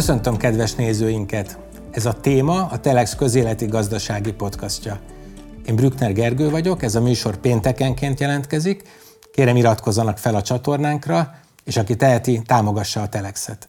Köszöntöm 0.00 0.36
kedves 0.36 0.74
nézőinket! 0.74 1.58
Ez 1.90 2.06
a 2.06 2.12
téma 2.12 2.66
a 2.66 2.80
Telex 2.80 3.14
közéleti 3.14 3.66
gazdasági 3.66 4.32
podcastja. 4.32 5.00
Én 5.66 5.76
Brückner 5.76 6.12
Gergő 6.12 6.50
vagyok, 6.50 6.82
ez 6.82 6.94
a 6.94 7.00
műsor 7.00 7.36
péntekenként 7.36 8.20
jelentkezik. 8.20 8.82
Kérem 9.32 9.56
iratkozzanak 9.56 10.18
fel 10.18 10.34
a 10.34 10.42
csatornánkra, 10.42 11.34
és 11.64 11.76
aki 11.76 11.96
teheti, 11.96 12.42
támogassa 12.46 13.02
a 13.02 13.08
Telexet. 13.08 13.68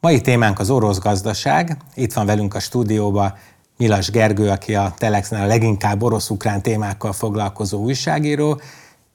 Mai 0.00 0.20
témánk 0.20 0.58
az 0.58 0.70
orosz 0.70 0.98
gazdaság. 0.98 1.76
Itt 1.94 2.12
van 2.12 2.26
velünk 2.26 2.54
a 2.54 2.60
stúdióban 2.60 3.34
Milas 3.76 4.10
Gergő, 4.10 4.48
aki 4.48 4.74
a 4.74 4.94
Telexnál 4.98 5.44
a 5.44 5.46
leginkább 5.46 6.02
orosz-ukrán 6.02 6.62
témákkal 6.62 7.12
foglalkozó 7.12 7.82
újságíró, 7.82 8.60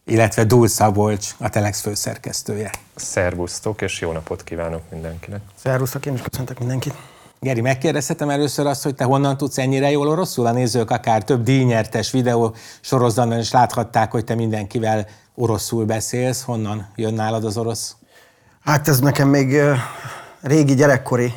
illetve 0.06 0.44
Dúl 0.44 0.68
Szabolcs, 0.68 1.36
a 1.38 1.50
Telex 1.50 1.82
főszerkesztője. 1.82 2.72
Szervusztok, 2.96 3.82
és 3.82 4.00
jó 4.00 4.12
napot 4.12 4.44
kívánok 4.44 4.82
mindenkinek. 4.92 5.42
Szervusztok, 5.64 6.06
én 6.06 6.14
is 6.14 6.22
köszöntök 6.22 6.60
mindenkit. 6.60 6.94
Geri, 7.40 7.62
megkérdezhetem 7.62 8.30
először 8.30 8.66
azt, 8.66 8.84
hogy 8.84 8.96
te 8.96 9.04
honnan 9.04 9.38
tudsz 9.38 9.58
ennyire 9.58 9.92
jól 9.92 10.08
oroszul? 10.08 10.46
A 10.46 10.52
nézők 10.52 10.92
akár 10.92 11.24
több 11.24 11.44
díjnyertes 11.44 12.12
videó 12.12 12.56
sorozatban 12.82 13.40
is 13.40 13.52
láthatták, 13.52 14.12
hogy 14.12 14.24
te 14.24 14.36
mindenkivel 14.36 15.08
oroszul 15.36 15.86
beszélsz. 15.86 16.44
Honnan 16.44 16.88
jön 16.96 17.14
nálad 17.14 17.46
az 17.46 17.58
orosz? 17.58 17.96
Hát 18.64 18.88
ez 18.88 19.00
nekem 19.00 19.28
még 19.30 19.62
régi 20.42 20.76
gyerekkori 20.76 21.34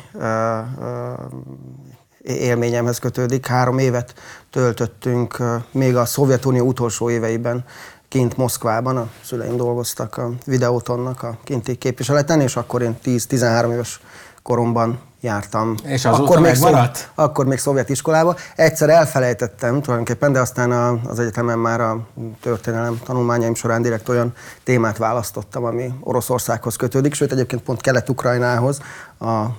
élményemhez 2.21 2.97
kötődik. 2.97 3.45
Három 3.45 3.77
évet 3.77 4.13
töltöttünk 4.49 5.37
még 5.71 5.95
a 5.95 6.05
Szovjetunió 6.05 6.65
utolsó 6.65 7.09
éveiben 7.09 7.65
kint 8.09 8.37
Moszkvában, 8.37 8.97
a 8.97 9.07
szüleim 9.23 9.57
dolgoztak 9.57 10.17
a 10.17 10.29
videótonnak 10.45 11.23
a 11.23 11.37
kinti 11.43 11.75
képviseleten, 11.75 12.41
és 12.41 12.55
akkor 12.55 12.81
én 12.81 12.97
10-13 13.03 13.71
éves 13.71 14.01
koromban 14.43 14.99
jártam. 15.21 15.75
És 15.83 16.05
azóta 16.05 16.23
akkor 16.23 16.39
még, 16.39 16.55
szovjet, 16.55 17.11
akkor 17.15 17.45
még 17.45 17.57
szovjet 17.57 17.89
iskolába. 17.89 18.35
Egyszer 18.55 18.89
elfelejtettem 18.89 19.81
tulajdonképpen, 19.81 20.31
de 20.31 20.39
aztán 20.39 20.71
az 21.05 21.19
egyetemen 21.19 21.59
már 21.59 21.81
a 21.81 22.07
történelem 22.41 22.99
tanulmányaim 23.03 23.55
során 23.55 23.81
direkt 23.81 24.09
olyan 24.09 24.33
témát 24.63 24.97
választottam, 24.97 25.63
ami 25.63 25.93
Oroszországhoz 25.99 26.75
kötődik, 26.75 27.13
sőt 27.13 27.31
egyébként 27.31 27.61
pont 27.61 27.81
Kelet-Ukrajnához, 27.81 28.81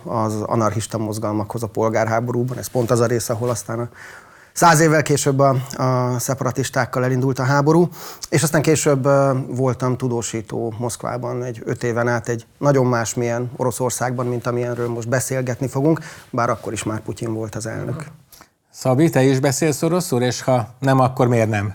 az 0.05 0.35
anarchista 0.43 0.99
mozgalmakhoz 0.99 1.63
a 1.63 1.67
polgárháborúban. 1.67 2.59
Ez 2.59 2.67
pont 2.67 2.91
az 2.91 3.01
a 3.01 3.07
rész, 3.07 3.29
ahol 3.29 3.49
aztán 3.49 3.79
a 3.79 3.89
Száz 4.53 4.81
évvel 4.81 5.03
később 5.03 5.39
a, 5.39 5.57
a 5.77 6.19
szeparatistákkal 6.19 7.05
elindult 7.05 7.39
a 7.39 7.43
háború, 7.43 7.89
és 8.29 8.43
aztán 8.43 8.63
később 8.63 9.09
voltam 9.57 9.97
tudósító 9.97 10.75
Moszkvában 10.79 11.43
egy 11.43 11.63
öt 11.65 11.83
éven 11.83 12.09
át 12.09 12.29
egy 12.29 12.47
nagyon 12.59 12.87
másmilyen 12.87 13.51
Oroszországban, 13.57 14.27
mint 14.27 14.47
amilyenről 14.47 14.89
most 14.89 15.09
beszélgetni 15.09 15.69
fogunk, 15.69 16.01
bár 16.31 16.51
akkor 16.51 16.73
is 16.73 16.83
már 16.83 17.01
Putyin 17.01 17.35
volt 17.35 17.55
az 17.55 17.67
elnök. 17.67 18.05
Szabi, 18.73 19.11
te 19.11 19.23
is 19.23 19.41
beszélsz 19.41 19.83
oroszul, 19.83 20.23
és 20.23 20.43
ha 20.43 20.75
nem, 20.79 20.99
akkor 20.99 21.29
miért 21.29 21.49
nem? 21.49 21.75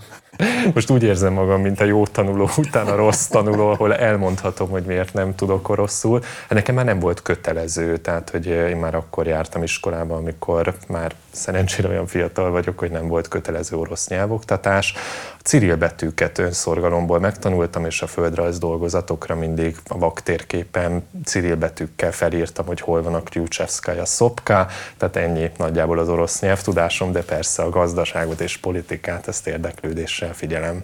Most 0.73 0.89
úgy 0.89 1.03
érzem 1.03 1.33
magam, 1.33 1.61
mint 1.61 1.79
a 1.81 1.83
jó 1.83 2.05
tanuló 2.05 2.49
után 2.57 2.87
a 2.87 2.95
rossz 2.95 3.25
tanuló, 3.25 3.69
ahol 3.69 3.95
elmondhatom, 3.95 4.69
hogy 4.69 4.83
miért 4.83 5.13
nem 5.13 5.35
tudok 5.35 5.69
oroszul. 5.69 6.21
Hát 6.21 6.53
nekem 6.53 6.75
már 6.75 6.85
nem 6.85 6.99
volt 6.99 7.21
kötelező, 7.21 7.97
tehát 7.97 8.29
hogy 8.29 8.45
én 8.45 8.77
már 8.77 8.95
akkor 8.95 9.27
jártam 9.27 9.63
iskolába, 9.63 10.15
amikor 10.15 10.73
már 10.87 11.13
szerencsére 11.31 11.87
olyan 11.87 12.07
fiatal 12.07 12.51
vagyok, 12.51 12.79
hogy 12.79 12.91
nem 12.91 13.07
volt 13.07 13.27
kötelező 13.27 13.77
orosz 13.77 14.07
nyelvoktatás. 14.07 14.93
A 15.37 15.41
Cyril 15.43 15.75
betűket 15.75 16.37
önszorgalomból 16.37 17.19
megtanultam, 17.19 17.85
és 17.85 18.01
a 18.01 18.07
földrajz 18.07 18.59
dolgozatokra 18.59 19.35
mindig 19.35 19.75
a 19.87 19.97
vaktérképen 19.97 21.07
Cyril 21.25 21.55
betűkkel 21.55 22.11
felírtam, 22.11 22.65
hogy 22.65 22.81
hol 22.81 23.01
van 23.01 23.13
a 23.13 23.23
Kryucsevszkaja 23.23 24.05
szopka, 24.05 24.67
tehát 24.97 25.15
ennyi 25.15 25.51
nagyjából 25.57 25.99
az 25.99 26.09
orosz 26.09 26.41
nyelvtudásom, 26.41 27.11
de 27.11 27.23
persze 27.23 27.63
a 27.63 27.69
gazdaságot 27.69 28.41
és 28.41 28.57
politikát 28.57 29.27
ezt 29.27 29.47
érdeklődéssel 29.47 30.24
figyelem. 30.33 30.83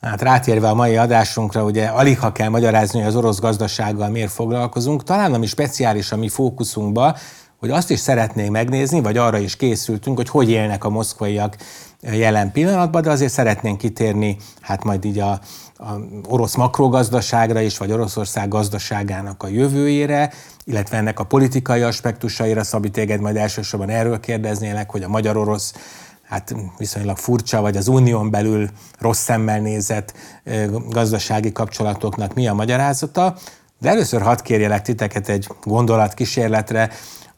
Hát 0.00 0.22
rátérve 0.22 0.68
a 0.68 0.74
mai 0.74 0.96
adásunkra, 0.96 1.64
ugye 1.64 1.86
alig 1.86 2.18
ha 2.18 2.32
kell 2.32 2.48
magyarázni, 2.48 2.98
hogy 2.98 3.08
az 3.08 3.16
orosz 3.16 3.38
gazdasággal 3.38 4.08
miért 4.08 4.30
foglalkozunk, 4.30 5.02
talán 5.02 5.34
ami 5.34 5.46
speciális 5.46 6.12
a 6.12 6.16
mi 6.16 6.28
fókuszunkba, 6.28 7.16
hogy 7.60 7.70
azt 7.70 7.90
is 7.90 7.98
szeretnénk 7.98 8.50
megnézni, 8.50 9.00
vagy 9.00 9.16
arra 9.16 9.38
is 9.38 9.56
készültünk, 9.56 10.16
hogy 10.16 10.28
hogy 10.28 10.50
élnek 10.50 10.84
a 10.84 10.88
moszkvaiak 10.88 11.56
jelen 12.00 12.52
pillanatban, 12.52 13.02
de 13.02 13.10
azért 13.10 13.32
szeretnénk 13.32 13.78
kitérni, 13.78 14.36
hát 14.60 14.84
majd 14.84 15.04
így 15.04 15.18
a, 15.18 15.30
a 15.76 15.90
orosz 16.28 16.54
makrogazdaságra 16.54 17.60
is, 17.60 17.78
vagy 17.78 17.92
Oroszország 17.92 18.48
gazdaságának 18.48 19.42
a 19.42 19.48
jövőjére, 19.48 20.32
illetve 20.64 20.96
ennek 20.96 21.18
a 21.18 21.24
politikai 21.24 21.82
aspektusaira. 21.82 22.64
Szabi, 22.64 22.90
téged 22.90 23.20
majd 23.20 23.36
elsősorban 23.36 23.88
erről 23.88 24.20
kérdeznélek, 24.20 24.90
hogy 24.90 25.02
a 25.02 25.08
magyar-orosz 25.08 25.72
hát 26.30 26.54
viszonylag 26.78 27.16
furcsa, 27.16 27.60
vagy 27.60 27.76
az 27.76 27.88
unión 27.88 28.30
belül 28.30 28.68
rossz 28.98 29.22
szemmel 29.22 29.60
nézett 29.60 30.14
gazdasági 30.88 31.52
kapcsolatoknak 31.52 32.34
mi 32.34 32.48
a 32.48 32.54
magyarázata. 32.54 33.36
De 33.80 33.88
először 33.88 34.22
hadd 34.22 34.42
kérjelek 34.42 34.82
titeket 34.82 35.28
egy 35.28 35.48
gondolatkísérletre, 35.62 36.90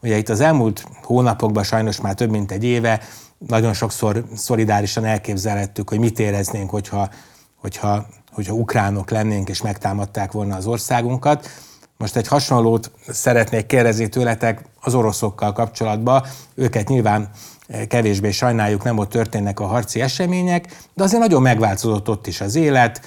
Ugye 0.03 0.17
itt 0.17 0.29
az 0.29 0.39
elmúlt 0.39 0.85
hónapokban 1.03 1.63
sajnos 1.63 2.01
már 2.01 2.13
több 2.13 2.29
mint 2.29 2.51
egy 2.51 2.63
éve 2.63 3.01
nagyon 3.47 3.73
sokszor 3.73 4.23
szolidárisan 4.35 5.05
elképzelhettük, 5.05 5.89
hogy 5.89 5.99
mit 5.99 6.19
éreznénk, 6.19 6.69
hogyha, 6.69 7.09
hogyha, 7.55 8.05
hogyha 8.31 8.53
ukránok 8.53 9.09
lennénk 9.09 9.49
és 9.49 9.61
megtámadták 9.61 10.31
volna 10.31 10.55
az 10.55 10.65
országunkat. 10.65 11.49
Most 11.97 12.15
egy 12.15 12.27
hasonlót 12.27 12.91
szeretnék 13.07 13.65
kérdezni 13.65 14.09
tőletek 14.09 14.65
az 14.81 14.93
oroszokkal 14.95 15.51
kapcsolatban. 15.53 16.23
Őket 16.55 16.87
nyilván 16.87 17.29
kevésbé 17.87 18.31
sajnáljuk, 18.31 18.83
nem 18.83 18.97
ott 18.97 19.09
történnek 19.09 19.59
a 19.59 19.65
harci 19.65 20.01
események, 20.01 20.77
de 20.93 21.03
azért 21.03 21.21
nagyon 21.21 21.41
megváltozott 21.41 22.09
ott 22.09 22.27
is 22.27 22.41
az 22.41 22.55
élet, 22.55 23.01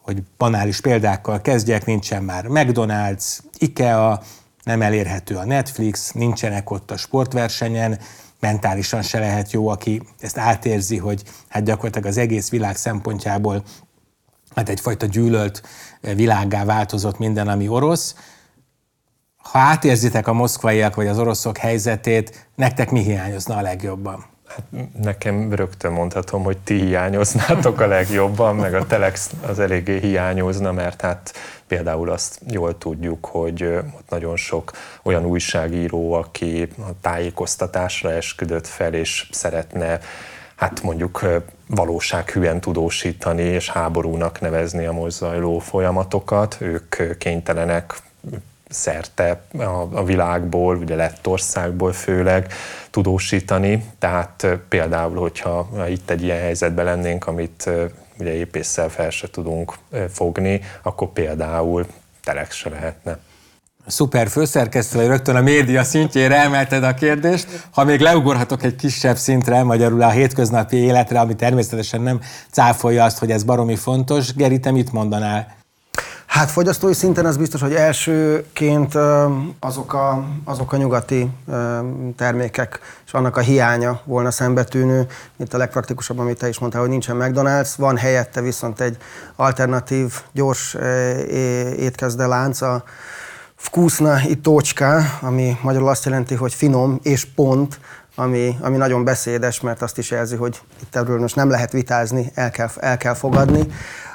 hogy 0.00 0.22
banális 0.36 0.80
példákkal 0.80 1.40
kezdjek, 1.40 1.86
nincsen 1.86 2.22
már 2.22 2.44
McDonald's, 2.48 3.38
IKEA, 3.58 4.22
nem 4.64 4.82
elérhető 4.82 5.36
a 5.36 5.44
Netflix, 5.44 6.12
nincsenek 6.12 6.70
ott 6.70 6.90
a 6.90 6.96
sportversenyen, 6.96 7.98
mentálisan 8.40 9.02
se 9.02 9.18
lehet 9.18 9.52
jó, 9.52 9.68
aki 9.68 10.02
ezt 10.20 10.38
átérzi, 10.38 10.96
hogy 10.96 11.22
hát 11.48 11.64
gyakorlatilag 11.64 12.08
az 12.08 12.16
egész 12.16 12.50
világ 12.50 12.76
szempontjából 12.76 13.62
hát 14.54 14.68
egyfajta 14.68 15.06
gyűlölt 15.06 15.62
világgá 16.00 16.64
változott 16.64 17.18
minden, 17.18 17.48
ami 17.48 17.68
orosz. 17.68 18.14
Ha 19.42 19.58
átérzitek 19.58 20.28
a 20.28 20.32
moszkvaiak 20.32 20.94
vagy 20.94 21.06
az 21.06 21.18
oroszok 21.18 21.58
helyzetét, 21.58 22.46
nektek 22.54 22.90
mi 22.90 23.00
hiányozna 23.00 23.56
a 23.56 23.60
legjobban? 23.60 24.24
Hát 24.46 24.64
nekem 25.02 25.54
rögtön 25.54 25.92
mondhatom, 25.92 26.42
hogy 26.42 26.58
ti 26.58 26.80
hiányoznátok 26.80 27.80
a 27.80 27.86
legjobban, 27.86 28.56
meg 28.56 28.74
a 28.74 28.86
Telex 28.86 29.30
az 29.46 29.58
eléggé 29.58 29.98
hiányozna, 29.98 30.72
mert 30.72 31.00
hát 31.00 31.32
például 31.66 32.10
azt 32.10 32.40
jól 32.50 32.78
tudjuk, 32.78 33.26
hogy 33.26 33.62
ott 33.96 34.08
nagyon 34.08 34.36
sok 34.36 34.72
olyan 35.02 35.24
újságíró, 35.24 36.12
aki 36.12 36.68
a 36.78 37.00
tájékoztatásra 37.00 38.12
esküdött 38.12 38.66
fel, 38.66 38.94
és 38.94 39.28
szeretne 39.32 40.00
hát 40.56 40.82
mondjuk 40.82 41.26
valósághűen 41.66 42.60
tudósítani 42.60 43.42
és 43.42 43.70
háborúnak 43.70 44.40
nevezni 44.40 44.86
a 44.86 44.92
most 44.92 45.24
folyamatokat. 45.60 46.56
Ők 46.60 47.18
kénytelenek 47.18 47.94
szerte 48.70 49.40
a, 49.58 49.62
a 49.92 50.04
világból, 50.04 50.76
ugye 50.76 50.94
Lettországból 50.94 51.92
főleg 51.92 52.52
tudósítani, 52.90 53.84
tehát 53.98 54.46
például, 54.68 55.16
hogyha 55.16 55.68
itt 55.88 56.10
egy 56.10 56.22
ilyen 56.22 56.40
helyzetben 56.40 56.84
lennénk, 56.84 57.26
amit 57.26 57.70
ugye 58.18 58.34
épésszel 58.34 58.88
fel 58.88 59.10
se 59.10 59.30
tudunk 59.30 59.74
fogni, 60.12 60.60
akkor 60.82 61.08
például 61.08 61.86
telex 62.24 62.56
se 62.56 62.68
lehetne. 62.68 63.18
Szuper 63.86 64.28
főszerkesztő, 64.28 65.06
rögtön 65.06 65.36
a 65.36 65.40
média 65.40 65.84
szintjére 65.84 66.42
emelted 66.42 66.84
a 66.84 66.94
kérdést. 66.94 67.66
Ha 67.70 67.84
még 67.84 68.00
leugorhatok 68.00 68.62
egy 68.62 68.76
kisebb 68.76 69.16
szintre, 69.16 69.62
magyarul 69.62 70.02
a 70.02 70.10
hétköznapi 70.10 70.76
életre, 70.76 71.20
ami 71.20 71.34
természetesen 71.34 72.00
nem 72.00 72.20
cáfolja 72.50 73.04
azt, 73.04 73.18
hogy 73.18 73.30
ez 73.30 73.42
baromi 73.42 73.76
fontos. 73.76 74.34
Geri, 74.34 74.60
te 74.60 74.70
mit 74.70 74.92
mondanál 74.92 75.59
Hát 76.30 76.50
fogyasztói 76.50 76.92
szinten 76.92 77.26
az 77.26 77.36
biztos, 77.36 77.60
hogy 77.60 77.74
elsőként 77.74 78.94
azok 79.60 79.94
a, 79.94 80.24
azok 80.44 80.72
a 80.72 80.76
nyugati 80.76 81.30
termékek 82.16 82.80
és 83.06 83.12
annak 83.12 83.36
a 83.36 83.40
hiánya 83.40 84.00
volna 84.04 84.30
szembetűnő, 84.30 85.06
mint 85.36 85.54
a 85.54 85.58
legpraktikusabb, 85.58 86.18
amit 86.18 86.38
te 86.38 86.48
is 86.48 86.58
mondtál, 86.58 86.80
hogy 86.80 86.90
nincsen 86.90 87.16
McDonald's, 87.20 87.70
van 87.76 87.96
helyette 87.96 88.40
viszont 88.40 88.80
egy 88.80 88.96
alternatív, 89.36 90.20
gyors 90.32 90.76
étkezdelánc, 91.76 92.60
a 92.60 92.84
Vkusna 93.64 94.20
Itócska, 94.26 95.02
ami 95.20 95.56
magyarul 95.62 95.88
azt 95.88 96.04
jelenti, 96.04 96.34
hogy 96.34 96.54
finom 96.54 96.98
és 97.02 97.24
pont, 97.24 97.80
ami, 98.14 98.56
ami 98.60 98.76
nagyon 98.76 99.04
beszédes, 99.04 99.60
mert 99.60 99.82
azt 99.82 99.98
is 99.98 100.10
jelzi, 100.10 100.36
hogy 100.36 100.60
itt 100.82 100.96
erről 100.96 101.20
most 101.20 101.36
nem 101.36 101.50
lehet 101.50 101.72
vitázni, 101.72 102.30
el 102.34 102.50
kell, 102.50 102.68
el 102.76 102.96
kell 102.96 103.14
fogadni. 103.14 103.66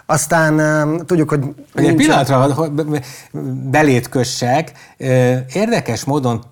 Aztán 0.05 0.57
tudjuk, 1.05 1.29
hogy... 1.29 1.43
Egy 1.73 1.95
pillanatra 1.95 2.69
belét 3.71 4.09
kössek. 4.09 4.71
Érdekes 5.53 6.03
módon 6.03 6.43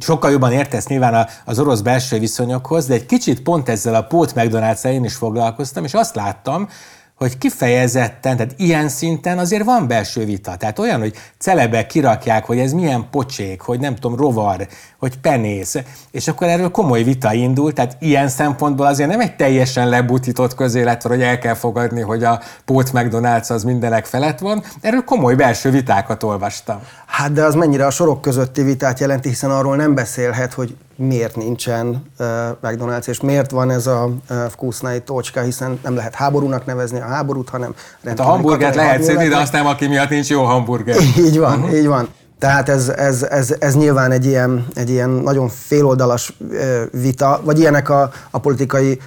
sokkal 0.00 0.30
jobban 0.30 0.52
értesz 0.52 0.86
nyilván 0.86 1.26
az 1.44 1.58
orosz 1.58 1.80
belső 1.80 2.18
viszonyokhoz, 2.18 2.86
de 2.86 2.94
egy 2.94 3.06
kicsit 3.06 3.42
pont 3.42 3.68
ezzel 3.68 3.94
a 3.94 4.02
pót 4.02 4.32
McDonald's 4.36 4.84
én 4.84 5.04
is 5.04 5.14
foglalkoztam, 5.14 5.84
és 5.84 5.94
azt 5.94 6.14
láttam, 6.14 6.68
hogy 7.14 7.38
kifejezetten, 7.38 8.36
tehát 8.36 8.54
ilyen 8.56 8.88
szinten 8.88 9.38
azért 9.38 9.64
van 9.64 9.86
belső 9.86 10.24
vita. 10.24 10.56
Tehát 10.56 10.78
olyan, 10.78 11.00
hogy 11.00 11.14
celebek 11.38 11.86
kirakják, 11.86 12.44
hogy 12.44 12.58
ez 12.58 12.72
milyen 12.72 13.06
pocsék, 13.10 13.60
hogy 13.60 13.80
nem 13.80 13.94
tudom, 13.94 14.16
rovar, 14.16 14.66
hogy 14.98 15.18
penész, 15.18 15.76
és 16.10 16.28
akkor 16.28 16.46
erről 16.46 16.70
komoly 16.70 17.02
vita 17.02 17.32
indul, 17.32 17.72
tehát 17.72 17.96
ilyen 18.00 18.28
szempontból 18.28 18.86
azért 18.86 19.08
nem 19.10 19.20
egy 19.20 19.36
teljesen 19.36 19.88
lebutított 19.88 20.54
közélet, 20.54 21.02
hogy 21.02 21.22
el 21.22 21.38
kell 21.38 21.54
fogadni, 21.54 22.00
hogy 22.00 22.24
a 22.24 22.40
Pót 22.64 22.90
McDonald's 22.92 23.50
az 23.50 23.64
mindenek 23.64 24.06
felett 24.06 24.38
van. 24.38 24.62
Erről 24.80 25.04
komoly 25.04 25.34
belső 25.34 25.70
vitákat 25.70 26.22
olvastam. 26.22 26.80
Hát 27.06 27.32
de 27.32 27.44
az 27.44 27.54
mennyire 27.54 27.86
a 27.86 27.90
sorok 27.90 28.20
közötti 28.20 28.62
vitát 28.62 29.00
jelenti, 29.00 29.28
hiszen 29.28 29.50
arról 29.50 29.76
nem 29.76 29.94
beszélhet, 29.94 30.52
hogy 30.52 30.76
miért 30.96 31.36
nincsen 31.36 32.10
uh, 32.18 32.26
McDonald's, 32.62 33.08
és 33.08 33.20
miért 33.20 33.50
van 33.50 33.70
ez 33.70 33.86
a 33.86 34.10
uh, 34.30 34.36
vkusznai 34.52 35.00
tocska, 35.00 35.40
hiszen 35.40 35.78
nem 35.82 35.94
lehet 35.94 36.14
háborúnak 36.14 36.66
nevezni 36.66 37.00
a 37.00 37.06
háborút, 37.06 37.48
hanem... 37.48 37.74
Hát 38.04 38.20
a 38.20 38.22
hamburgert 38.22 38.74
lehet 38.74 39.02
szedni, 39.02 39.28
de 39.28 39.36
aztán 39.36 39.66
aki 39.66 39.86
miatt 39.86 40.08
nincs 40.08 40.28
jó 40.28 40.42
hamburger. 40.42 40.96
Így 41.18 41.38
van, 41.38 41.58
uh-huh. 41.58 41.76
így 41.76 41.86
van. 41.86 42.08
Tehát 42.38 42.68
ez, 42.68 42.88
ez, 42.88 43.22
ez, 43.22 43.54
ez 43.58 43.74
nyilván 43.74 44.10
egy 44.10 44.24
ilyen, 44.24 44.66
egy 44.74 44.90
ilyen 44.90 45.10
nagyon 45.10 45.48
féloldalas 45.48 46.36
vita, 46.90 47.40
vagy 47.44 47.58
ilyenek 47.58 47.88
a, 47.88 48.10
a 48.30 48.38
politikai 48.38 49.00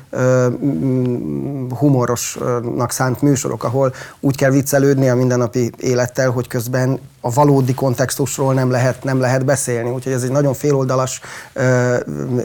humorosnak 1.69 2.91
szánt 2.91 3.21
műsorok, 3.21 3.63
ahol 3.63 3.93
úgy 4.19 4.35
kell 4.35 4.51
viccelődni 4.51 5.09
a 5.09 5.15
mindennapi 5.15 5.71
élettel, 5.77 6.29
hogy 6.29 6.47
közben 6.47 6.99
a 7.21 7.33
valódi 7.33 7.73
kontextusról 7.73 8.53
nem 8.53 8.71
lehet, 8.71 9.03
nem 9.03 9.19
lehet 9.19 9.45
beszélni. 9.45 9.89
Úgyhogy 9.89 10.13
ez 10.13 10.23
egy 10.23 10.31
nagyon 10.31 10.53
féloldalas 10.53 11.21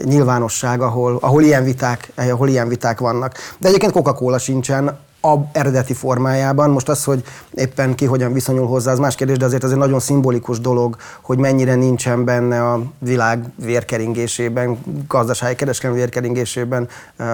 nyilvánosság, 0.03 0.81
ahol, 0.81 1.17
ahol, 1.21 1.43
ilyen 1.43 1.63
viták, 1.63 2.11
ahol 2.15 2.49
ilyen 2.49 2.67
viták 2.67 2.99
vannak. 2.99 3.33
De 3.57 3.67
egyébként 3.67 3.91
Coca-Cola 3.91 4.37
sincsen, 4.37 4.97
a 5.25 5.49
eredeti 5.51 5.93
formájában. 5.93 6.69
Most 6.69 6.89
az, 6.89 7.03
hogy 7.03 7.23
éppen 7.53 7.95
ki 7.95 8.05
hogyan 8.05 8.33
viszonyul 8.33 8.67
hozzá, 8.67 8.91
az 8.91 8.99
más 8.99 9.15
kérdés, 9.15 9.37
de 9.37 9.45
azért 9.45 9.63
ez 9.63 9.71
egy 9.71 9.77
nagyon 9.77 9.99
szimbolikus 9.99 10.59
dolog, 10.59 10.95
hogy 11.21 11.37
mennyire 11.37 11.75
nincsen 11.75 12.25
benne 12.25 12.71
a 12.71 12.83
világ 12.99 13.45
vérkeringésében, 13.55 14.77
gazdasági 15.07 15.55
kereskedelmi 15.55 15.99
vérkeringésében 15.99 16.87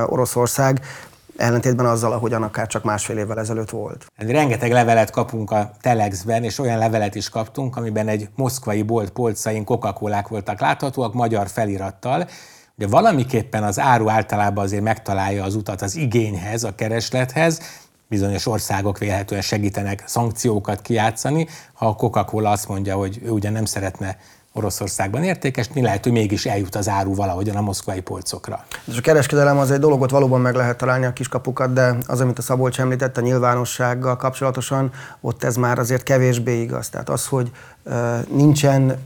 Oroszország 0.06 0.82
ellentétben 1.38 1.86
azzal, 1.86 2.12
ahogyan 2.12 2.44
akár 2.44 2.68
csak 2.68 2.84
másfél 2.84 3.18
évvel 3.18 3.40
ezelőtt 3.40 3.70
volt. 3.70 4.06
Rengeteg 4.16 4.72
levelet 4.72 5.12
kapunk 5.12 5.52
a 5.52 5.72
Telexben, 5.82 6.44
és 6.44 6.60
olyan 6.60 6.78
levelet 6.78 7.16
is 7.16 7.30
kaptunk, 7.30 7.76
amiben 7.76 8.08
egy 8.08 8.30
moszkvai 8.36 8.82
bolt 8.82 9.10
polcain 9.10 9.64
coca 9.64 9.96
voltak 10.30 10.60
láthatóak, 10.60 11.14
magyar 11.14 11.48
felirattal, 11.48 12.28
de 12.80 12.88
valamiképpen 12.88 13.64
az 13.64 13.80
áru 13.80 14.10
általában 14.10 14.64
azért 14.64 14.84
megtalálja 14.84 15.44
az 15.44 15.56
utat 15.56 15.82
az 15.82 15.96
igényhez, 15.96 16.64
a 16.64 16.76
kereslethez, 16.76 17.62
bizonyos 18.08 18.46
országok 18.46 18.98
vélhetően 18.98 19.42
segítenek 19.42 20.04
szankciókat 20.06 20.82
kiátszani, 20.82 21.48
ha 21.74 21.88
a 21.88 21.96
Coca-Cola 21.96 22.50
azt 22.50 22.68
mondja, 22.68 22.96
hogy 22.96 23.20
ő 23.24 23.30
ugye 23.30 23.50
nem 23.50 23.66
szeretne 23.66 24.18
Oroszországban 24.54 25.24
értékesni, 25.24 25.82
lehet, 25.82 26.04
hogy 26.04 26.12
mégis 26.12 26.46
eljut 26.46 26.76
az 26.76 26.90
áru 26.90 27.16
valahogyan 27.16 27.56
a 27.56 27.62
moszkvai 27.62 28.02
polcokra. 28.02 28.66
És 28.86 28.98
a 28.98 29.02
kereskedelem 29.02 29.58
az 29.58 29.72
egy 29.72 29.80
dologot 29.80 30.10
valóban 30.10 30.42
meg 30.42 30.56
lehet 30.56 30.78
találni 30.78 31.06
a 31.06 31.14
kiskapukat, 31.14 31.74
de 31.74 31.96
az, 32.08 32.22
amit 32.22 32.38
a 32.38 32.42
Szabolcs 32.42 32.80
említett 32.80 33.18
a 33.18 33.22
nyilvánossággal 33.22 34.16
kapcsolatosan, 34.16 34.92
ott 35.22 35.44
ez 35.44 35.56
már 35.56 35.80
azért 35.80 36.04
kevésbé 36.04 36.62
igaz. 36.62 36.90
Tehát 36.90 37.10
az, 37.10 37.28
hogy 37.28 37.52
nincsen 38.32 38.98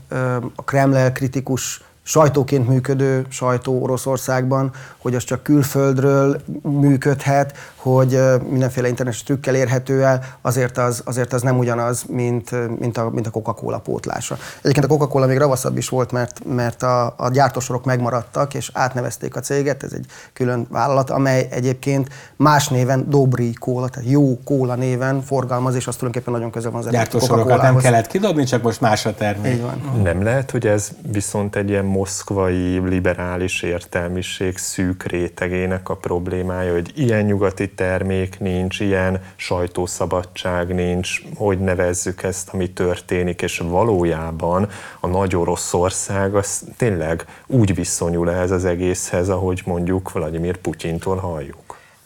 a 0.54 0.62
Kreml 0.64 1.12
kritikus 1.12 1.82
sajtóként 2.06 2.68
működő 2.68 3.26
sajtó 3.28 3.82
Oroszországban, 3.82 4.72
hogy 4.98 5.14
az 5.14 5.24
csak 5.24 5.42
külföldről 5.42 6.40
működhet, 6.62 7.56
hogy 7.76 8.20
mindenféle 8.48 8.88
internetes 8.88 9.22
trükkel 9.22 9.54
érhető 9.54 10.04
el, 10.04 10.24
azért 10.40 10.78
az, 10.78 11.02
azért 11.04 11.32
az 11.32 11.42
nem 11.42 11.58
ugyanaz, 11.58 12.04
mint, 12.08 12.78
mint 12.78 12.98
a, 12.98 13.10
mint 13.10 13.26
a 13.26 13.30
Coca-Cola 13.30 13.78
pótlása. 13.78 14.36
Egyébként 14.58 14.84
a 14.84 14.88
Coca-Cola 14.88 15.26
még 15.26 15.38
ravaszabb 15.38 15.76
is 15.76 15.88
volt, 15.88 16.12
mert, 16.12 16.40
mert 16.44 16.82
a, 16.82 17.14
a 17.16 17.28
gyártósorok 17.32 17.84
megmaradtak, 17.84 18.54
és 18.54 18.70
átnevezték 18.72 19.36
a 19.36 19.40
céget, 19.40 19.82
ez 19.82 19.92
egy 19.92 20.06
külön 20.32 20.66
vállalat, 20.70 21.10
amely 21.10 21.46
egyébként 21.50 22.08
más 22.36 22.68
néven 22.68 23.06
Dobri 23.08 23.52
Kóla, 23.52 23.88
tehát 23.88 24.10
jó 24.10 24.38
kóla 24.44 24.74
néven 24.74 25.22
forgalmaz, 25.22 25.74
és 25.74 25.86
azt 25.86 25.98
tulajdonképpen 25.98 26.34
nagyon 26.38 26.50
közel 26.50 26.70
van 26.70 26.84
az 26.84 26.90
Gyártósorokat 26.90 27.62
nem 27.62 27.76
kellett 27.76 28.06
kidobni, 28.06 28.44
csak 28.44 28.62
most 28.62 28.80
más 28.80 29.06
a 29.06 29.14
termék. 29.14 29.62
Nem 30.02 30.22
lehet, 30.22 30.50
hogy 30.50 30.66
ez 30.66 30.88
viszont 31.12 31.56
egy 31.56 31.68
ilyen 31.68 31.84
moszkvai 31.94 32.78
liberális 32.78 33.62
értelmiség 33.62 34.56
szűk 34.56 35.02
rétegének 35.02 35.88
a 35.88 35.96
problémája, 35.96 36.72
hogy 36.72 36.92
ilyen 36.94 37.24
nyugati 37.24 37.70
termék 37.70 38.40
nincs, 38.40 38.80
ilyen 38.80 39.22
sajtószabadság 39.36 40.74
nincs, 40.74 41.22
hogy 41.36 41.58
nevezzük 41.58 42.22
ezt, 42.22 42.48
ami 42.52 42.70
történik, 42.70 43.42
és 43.42 43.58
valójában 43.58 44.68
a 45.00 45.06
nagy 45.06 45.36
Oroszország 45.36 46.34
az 46.34 46.64
tényleg 46.76 47.24
úgy 47.46 47.74
viszonyul 47.74 48.30
ehhez 48.30 48.50
az 48.50 48.64
egészhez, 48.64 49.28
ahogy 49.28 49.62
mondjuk 49.64 50.12
Vladimir 50.12 50.56
Putyintól 50.56 51.16
halljuk. 51.16 51.63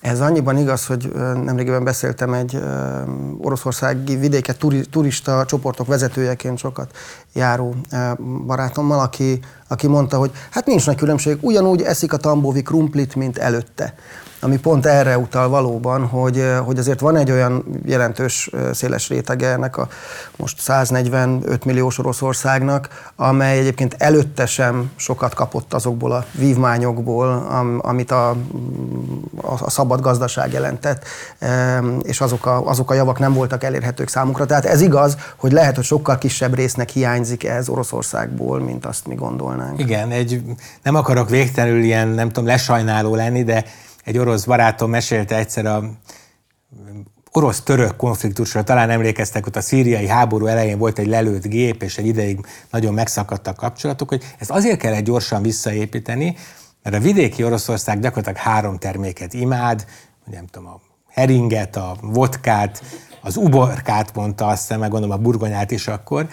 Ez 0.09 0.21
annyiban 0.21 0.57
igaz, 0.57 0.87
hogy 0.87 1.13
nemrégiben 1.45 1.85
beszéltem 1.85 2.33
egy 2.33 2.59
oroszországi 3.39 4.17
vidéket 4.17 4.59
turista 4.91 5.45
csoportok 5.45 5.87
vezetőjeként 5.87 6.59
sokat 6.59 6.97
járó 7.33 7.75
barátommal, 8.47 9.01
aki, 9.01 9.41
aki 9.69 9.87
mondta, 9.87 10.17
hogy 10.19 10.31
hát 10.51 10.67
nincs 10.67 10.87
nagy 10.87 10.97
különbség, 10.97 11.39
ugyanúgy 11.41 11.83
eszik 11.83 12.13
a 12.13 12.17
tambóvi 12.17 12.63
krumplit, 12.63 13.15
mint 13.15 13.39
előtte 13.39 13.95
ami 14.41 14.59
pont 14.59 14.87
erre 14.87 15.19
utal 15.19 15.49
valóban, 15.49 16.07
hogy, 16.07 16.45
hogy 16.65 16.79
azért 16.79 17.01
van 17.01 17.17
egy 17.17 17.31
olyan 17.31 17.65
jelentős 17.85 18.51
széles 18.73 19.09
rétege 19.09 19.49
ennek 19.49 19.77
a 19.77 19.89
most 20.37 20.61
145 20.61 21.65
milliós 21.65 21.99
Oroszországnak, 21.99 23.11
amely 23.17 23.59
egyébként 23.59 23.95
előtte 23.99 24.47
sem 24.47 24.91
sokat 24.97 25.35
kapott 25.35 25.75
azokból 25.75 26.13
a 26.13 26.25
vívmányokból, 26.33 27.47
amit 27.79 28.11
a, 28.11 28.31
a, 29.37 29.53
a 29.61 29.71
szabad 29.71 30.01
gazdaság 30.01 30.53
jelentett, 30.53 31.05
és 32.03 32.21
azok 32.21 32.47
a, 32.47 32.67
azok 32.67 32.91
a 32.91 32.95
javak 32.95 33.19
nem 33.19 33.33
voltak 33.33 33.65
elérhetők 33.65 34.09
számukra. 34.09 34.47
Tehát 34.47 34.65
ez 34.65 34.81
igaz, 34.81 35.17
hogy 35.37 35.53
lehet, 35.53 35.75
hogy 35.75 35.85
sokkal 35.85 36.19
kisebb 36.19 36.55
résznek 36.55 36.89
hiányzik 36.89 37.45
ez 37.45 37.69
Oroszországból, 37.69 38.61
mint 38.61 38.87
azt 38.87 39.07
mi 39.07 39.15
gondolnánk. 39.15 39.81
Igen, 39.81 40.11
egy, 40.11 40.43
nem 40.83 40.95
akarok 40.95 41.29
végtelenül 41.29 41.83
ilyen, 41.83 42.09
nem 42.09 42.29
tudom, 42.29 42.47
lesajnáló 42.47 43.15
lenni, 43.15 43.45
de 43.45 43.65
egy 44.09 44.19
orosz 44.19 44.45
barátom 44.45 44.91
mesélte 44.91 45.37
egyszer 45.37 45.67
a 45.67 45.91
orosz-török 47.33 47.97
konfliktusra, 47.97 48.63
talán 48.63 48.91
emlékeztek, 48.91 49.45
hogy 49.45 49.57
a 49.57 49.61
szíriai 49.61 50.07
háború 50.07 50.47
elején 50.47 50.79
volt 50.79 50.99
egy 50.99 51.07
lelőtt 51.07 51.47
gép, 51.47 51.83
és 51.83 51.99
egy 51.99 52.07
ideig 52.07 52.47
nagyon 52.71 52.95
megszakadtak 52.95 53.57
kapcsolatok, 53.57 54.09
hogy 54.09 54.25
ezt 54.39 54.51
azért 54.51 54.79
kellett 54.79 55.05
gyorsan 55.05 55.43
visszaépíteni, 55.43 56.37
mert 56.83 56.97
a 56.97 57.01
vidéki 57.01 57.45
Oroszország 57.45 58.01
gyakorlatilag 58.01 58.39
három 58.39 58.79
terméket 58.79 59.35
imád, 59.35 59.85
nem 60.25 60.47
tudom, 60.47 60.69
a 60.69 60.81
heringet, 61.09 61.77
a 61.77 61.97
vodkát, 62.01 62.83
az 63.21 63.37
uborkát 63.37 64.15
mondta 64.15 64.47
azt 64.47 64.61
hiszem, 64.61 64.81
meg 64.81 64.91
gondolom 64.91 65.19
a 65.19 65.23
burgonyát 65.23 65.71
is 65.71 65.89
akkor, 65.89 66.29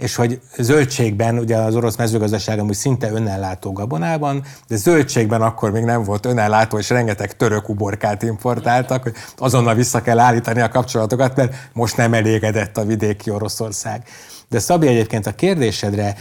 és 0.00 0.14
hogy 0.14 0.40
zöldségben, 0.56 1.38
ugye 1.38 1.56
az 1.56 1.76
orosz 1.76 1.96
mezőgazdaság 1.96 2.58
amúgy 2.58 2.74
szinte 2.74 3.10
önellátó 3.10 3.72
gabonában, 3.72 4.44
de 4.68 4.76
zöldségben 4.76 5.42
akkor 5.42 5.70
még 5.70 5.84
nem 5.84 6.04
volt 6.04 6.26
önellátó, 6.26 6.78
és 6.78 6.90
rengeteg 6.90 7.36
török 7.36 7.68
uborkát 7.68 8.22
importáltak, 8.22 9.02
hogy 9.02 9.14
azonnal 9.38 9.74
vissza 9.74 10.02
kell 10.02 10.18
állítani 10.18 10.60
a 10.60 10.68
kapcsolatokat, 10.68 11.36
mert 11.36 11.54
most 11.72 11.96
nem 11.96 12.14
elégedett 12.14 12.76
a 12.76 12.84
vidéki 12.84 13.30
Oroszország. 13.30 14.02
De 14.48 14.58
Szabi 14.58 14.86
egyébként 14.86 15.26
a 15.26 15.34
kérdésedre 15.34 16.16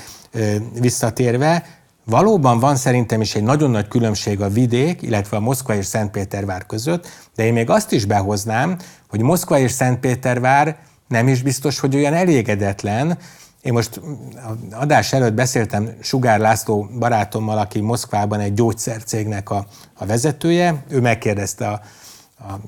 visszatérve, 0.80 1.78
Valóban 2.06 2.60
van 2.60 2.76
szerintem 2.76 3.22
is 3.22 3.36
egy 3.36 3.44
nagyon 3.44 3.72
nagy 3.72 3.88
különbség 3.88 4.42
a 4.42 4.50
vidék, 4.50 5.02
illetve 5.02 5.38
a 5.38 5.40
Moszkva 5.40 5.76
és 5.76 5.86
Szentpétervár 5.86 6.66
között, 6.66 7.08
de 7.36 7.46
én 7.46 7.54
még 7.54 7.70
azt 7.70 7.92
is 7.92 8.06
behoznám, 8.06 8.78
hogy 9.10 9.22
Moszkva 9.22 9.60
és 9.60 9.72
Szentpétervár 9.72 10.78
nem 11.08 11.28
is 11.28 11.42
biztos, 11.42 11.80
hogy 11.80 11.96
olyan 11.96 12.14
elégedetlen, 12.14 13.18
én 13.62 13.74
most 13.74 14.02
adás 14.72 15.14
előtt 15.14 15.34
beszéltem 15.34 15.90
Sugár 16.02 16.40
László 16.40 16.90
barátommal, 17.00 17.58
aki 17.58 17.80
Moszkvában 17.80 18.40
egy 18.40 18.54
gyógyszercégnek 18.54 19.50
a, 19.50 19.66
a 19.94 20.06
vezetője. 20.06 20.84
Ő 20.90 21.00
megkérdezte 21.00 21.68
a, 21.68 21.82
a 22.40 22.60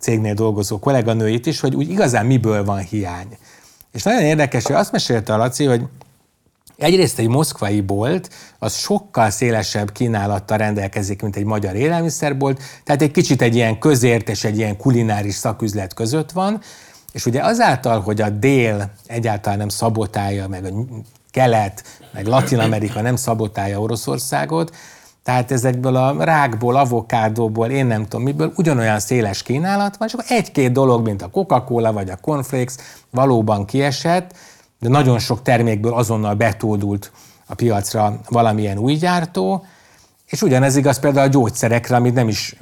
cégnél 0.00 0.34
dolgozó 0.34 0.78
kolléganőit 0.78 1.46
is, 1.46 1.60
hogy 1.60 1.74
úgy 1.74 1.90
igazán 1.90 2.26
miből 2.26 2.64
van 2.64 2.78
hiány. 2.78 3.38
És 3.92 4.02
nagyon 4.02 4.22
érdekes, 4.22 4.64
hogy 4.64 4.74
azt 4.76 4.92
mesélte 4.92 5.34
a 5.34 5.36
Laci, 5.36 5.64
hogy 5.64 5.82
Egyrészt 6.80 7.18
egy 7.18 7.28
moszkvai 7.28 7.80
bolt, 7.80 8.30
az 8.58 8.76
sokkal 8.76 9.30
szélesebb 9.30 9.92
kínálattal 9.92 10.58
rendelkezik, 10.58 11.22
mint 11.22 11.36
egy 11.36 11.44
magyar 11.44 11.74
élelmiszerbolt, 11.74 12.62
tehát 12.84 13.02
egy 13.02 13.10
kicsit 13.10 13.42
egy 13.42 13.54
ilyen 13.54 13.78
közért 13.78 14.28
és 14.28 14.44
egy 14.44 14.56
ilyen 14.56 14.76
kulináris 14.76 15.34
szaküzlet 15.34 15.94
között 15.94 16.30
van, 16.30 16.60
és 17.12 17.26
ugye 17.26 17.42
azáltal, 17.42 18.00
hogy 18.00 18.20
a 18.20 18.30
dél 18.30 18.90
egyáltalán 19.06 19.58
nem 19.58 19.68
szabotálja, 19.68 20.48
meg 20.48 20.64
a 20.64 20.68
kelet, 21.30 21.84
meg 22.12 22.26
Latin 22.26 22.58
Amerika 22.58 23.00
nem 23.00 23.16
szabotálja 23.16 23.80
Oroszországot, 23.80 24.74
tehát 25.22 25.50
ezekből 25.50 25.96
a 25.96 26.24
rákból, 26.24 26.76
avokádóból, 26.76 27.70
én 27.70 27.86
nem 27.86 28.02
tudom 28.02 28.22
miből, 28.22 28.52
ugyanolyan 28.56 29.00
széles 29.00 29.42
kínálat 29.42 29.96
van, 29.96 30.08
csak 30.08 30.24
egy-két 30.28 30.72
dolog, 30.72 31.04
mint 31.04 31.22
a 31.22 31.30
Coca-Cola 31.30 31.92
vagy 31.92 32.10
a 32.10 32.16
Cornflakes 32.16 32.74
valóban 33.10 33.64
kiesett, 33.64 34.34
de 34.78 34.88
nagyon 34.88 35.18
sok 35.18 35.42
termékből 35.42 35.94
azonnal 35.94 36.34
betódult 36.34 37.12
a 37.46 37.54
piacra 37.54 38.20
valamilyen 38.28 38.78
új 38.78 38.94
gyártó, 38.94 39.64
és 40.26 40.42
ugyanez 40.42 40.76
igaz 40.76 40.98
például 40.98 41.26
a 41.26 41.30
gyógyszerekre, 41.30 41.96
amit 41.96 42.14
nem 42.14 42.28
is 42.28 42.56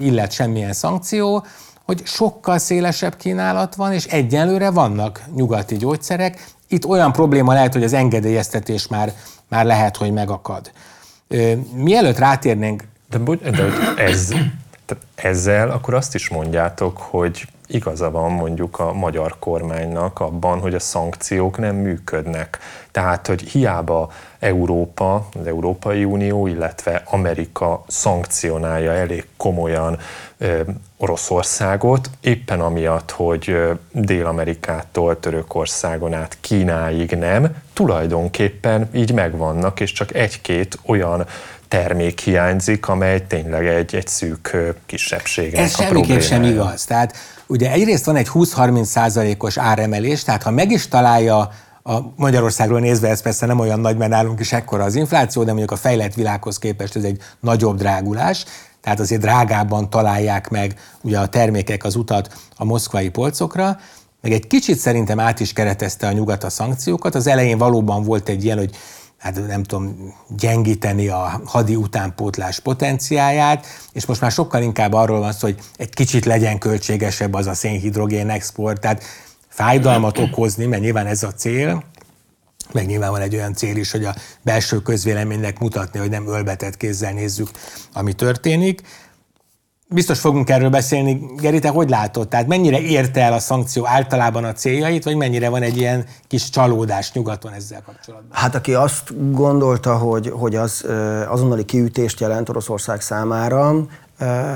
illet 0.00 0.32
semmilyen 0.32 0.72
szankció, 0.72 1.44
hogy 1.86 2.02
sokkal 2.04 2.58
szélesebb 2.58 3.16
kínálat 3.16 3.74
van, 3.74 3.92
és 3.92 4.04
egyenlőre 4.04 4.70
vannak 4.70 5.22
nyugati 5.34 5.76
gyógyszerek. 5.76 6.46
Itt 6.68 6.86
olyan 6.86 7.12
probléma 7.12 7.52
lehet, 7.52 7.72
hogy 7.72 7.84
az 7.84 7.92
engedélyeztetés 7.92 8.86
már, 8.86 9.12
már 9.48 9.64
lehet, 9.64 9.96
hogy 9.96 10.12
megakad. 10.12 10.70
Mielőtt 11.74 12.18
rátérnénk... 12.18 12.84
De, 13.10 13.18
de 13.18 13.62
hogy 13.62 13.72
ez, 13.96 14.32
ezzel 15.14 15.70
akkor 15.70 15.94
azt 15.94 16.14
is 16.14 16.28
mondjátok, 16.28 16.98
hogy 16.98 17.48
igaza 17.66 18.10
van 18.10 18.32
mondjuk 18.32 18.78
a 18.78 18.92
magyar 18.92 19.36
kormánynak 19.38 20.20
abban, 20.20 20.60
hogy 20.60 20.74
a 20.74 20.78
szankciók 20.80 21.58
nem 21.58 21.76
működnek. 21.76 22.58
Tehát, 22.96 23.26
hogy 23.26 23.42
hiába 23.42 24.10
Európa, 24.38 25.28
az 25.40 25.46
Európai 25.46 26.04
Unió, 26.04 26.46
illetve 26.46 27.02
Amerika 27.04 27.84
szankcionálja 27.86 28.92
elég 28.92 29.26
komolyan 29.36 29.98
ö, 30.38 30.60
Oroszországot, 30.96 32.10
éppen 32.20 32.60
amiatt, 32.60 33.10
hogy 33.10 33.56
Dél-Amerikától 33.92 35.20
Törökországon 35.20 36.14
át 36.14 36.36
Kínáig 36.40 37.10
nem, 37.10 37.56
tulajdonképpen 37.72 38.88
így 38.94 39.12
megvannak, 39.12 39.80
és 39.80 39.92
csak 39.92 40.14
egy-két 40.14 40.78
olyan 40.86 41.26
termék 41.68 42.20
hiányzik, 42.20 42.88
amely 42.88 43.26
tényleg 43.26 43.66
egy, 43.66 43.94
egy 43.94 44.06
szűk 44.06 44.56
kisebbségnek 44.86 45.60
Ez 45.60 45.74
a 45.78 45.82
semmiképp 45.82 46.20
sem 46.20 46.42
igaz. 46.42 46.84
Tehát 46.84 47.16
ugye 47.46 47.70
egyrészt 47.70 48.04
van 48.04 48.16
egy 48.16 48.28
20-30 48.32 48.84
százalékos 48.84 49.58
áremelés, 49.58 50.24
tehát 50.24 50.42
ha 50.42 50.50
meg 50.50 50.70
is 50.70 50.88
találja 50.88 51.50
a 51.88 52.12
Magyarországról 52.16 52.80
nézve 52.80 53.08
ez 53.08 53.22
persze 53.22 53.46
nem 53.46 53.58
olyan 53.58 53.80
nagy, 53.80 53.96
mert 53.96 54.10
nálunk 54.10 54.40
is 54.40 54.52
ekkora 54.52 54.84
az 54.84 54.94
infláció, 54.94 55.42
de 55.42 55.50
mondjuk 55.50 55.70
a 55.70 55.76
fejlett 55.76 56.14
világhoz 56.14 56.58
képest 56.58 56.96
ez 56.96 57.04
egy 57.04 57.20
nagyobb 57.40 57.76
drágulás, 57.76 58.44
tehát 58.80 59.00
azért 59.00 59.20
drágábban 59.20 59.90
találják 59.90 60.48
meg 60.48 60.78
ugye 61.00 61.18
a 61.18 61.26
termékek 61.26 61.84
az 61.84 61.96
utat 61.96 62.34
a 62.56 62.64
moszkvai 62.64 63.08
polcokra, 63.08 63.78
meg 64.20 64.32
egy 64.32 64.46
kicsit 64.46 64.78
szerintem 64.78 65.20
át 65.20 65.40
is 65.40 65.52
keretezte 65.52 66.06
a 66.06 66.12
nyugat 66.12 66.44
a 66.44 66.50
szankciókat. 66.50 67.14
Az 67.14 67.26
elején 67.26 67.58
valóban 67.58 68.02
volt 68.02 68.28
egy 68.28 68.44
ilyen, 68.44 68.58
hogy 68.58 68.76
hát 69.18 69.46
nem 69.46 69.62
tudom, 69.62 70.14
gyengíteni 70.36 71.08
a 71.08 71.40
hadi 71.44 71.76
utánpótlás 71.76 72.60
potenciáját, 72.60 73.66
és 73.92 74.06
most 74.06 74.20
már 74.20 74.30
sokkal 74.30 74.62
inkább 74.62 74.92
arról 74.92 75.20
van 75.20 75.32
szó, 75.32 75.46
hogy 75.46 75.58
egy 75.76 75.90
kicsit 75.90 76.24
legyen 76.24 76.58
költségesebb 76.58 77.34
az 77.34 77.46
a 77.46 77.54
szénhidrogén 77.54 78.30
export, 78.30 78.80
tehát 78.80 79.02
fájdalmat 79.56 80.18
okozni, 80.18 80.66
mert 80.66 80.82
nyilván 80.82 81.06
ez 81.06 81.22
a 81.22 81.32
cél, 81.32 81.82
meg 82.72 82.86
nyilván 82.86 83.10
van 83.10 83.20
egy 83.20 83.34
olyan 83.34 83.54
cél 83.54 83.76
is, 83.76 83.90
hogy 83.90 84.04
a 84.04 84.14
belső 84.42 84.82
közvéleménynek 84.82 85.58
mutatni, 85.58 85.98
hogy 85.98 86.10
nem 86.10 86.28
ölbetett 86.28 86.76
kézzel 86.76 87.12
nézzük, 87.12 87.50
ami 87.92 88.12
történik. 88.12 88.82
Biztos 89.88 90.20
fogunk 90.20 90.50
erről 90.50 90.70
beszélni. 90.70 91.20
Geri, 91.36 91.58
te 91.58 91.68
hogy 91.68 91.88
látod? 91.88 92.28
Tehát 92.28 92.46
mennyire 92.46 92.80
érte 92.80 93.20
el 93.20 93.32
a 93.32 93.38
szankció 93.38 93.86
általában 93.86 94.44
a 94.44 94.52
céljait, 94.52 95.04
vagy 95.04 95.16
mennyire 95.16 95.48
van 95.48 95.62
egy 95.62 95.76
ilyen 95.76 96.04
kis 96.26 96.50
csalódás 96.50 97.12
nyugaton 97.12 97.52
ezzel 97.52 97.82
kapcsolatban? 97.82 98.38
Hát 98.38 98.54
aki 98.54 98.74
azt 98.74 99.32
gondolta, 99.32 99.96
hogy, 99.96 100.28
hogy 100.28 100.54
az 100.54 100.84
azonnali 101.28 101.64
kiütést 101.64 102.20
jelent 102.20 102.48
Oroszország 102.48 103.00
számára, 103.00 103.74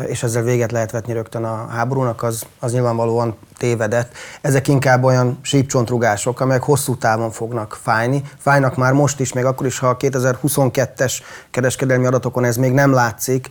és 0.07 0.23
ezzel 0.23 0.43
véget 0.43 0.73
lehet 0.73 0.91
vetni 0.91 1.13
rögtön 1.13 1.45
a 1.45 1.67
háborúnak, 1.67 2.23
az, 2.23 2.47
az 2.59 2.73
nyilvánvalóan 2.73 3.37
tévedett. 3.61 4.13
Ezek 4.41 4.69
inkább 4.69 5.05
olyan 5.05 5.39
sípcsontrugások, 5.43 6.41
amelyek 6.41 6.63
hosszú 6.63 6.97
távon 6.97 7.31
fognak 7.31 7.79
fájni. 7.83 8.23
Fájnak 8.39 8.77
már 8.77 8.93
most 8.93 9.21
is, 9.21 9.33
még 9.33 9.45
akkor 9.45 9.67
is, 9.67 9.79
ha 9.79 9.89
a 9.89 9.97
2022-es 9.97 11.13
kereskedelmi 11.51 12.07
adatokon 12.07 12.45
ez 12.45 12.57
még 12.57 12.73
nem 12.73 12.93
látszik, 12.93 13.49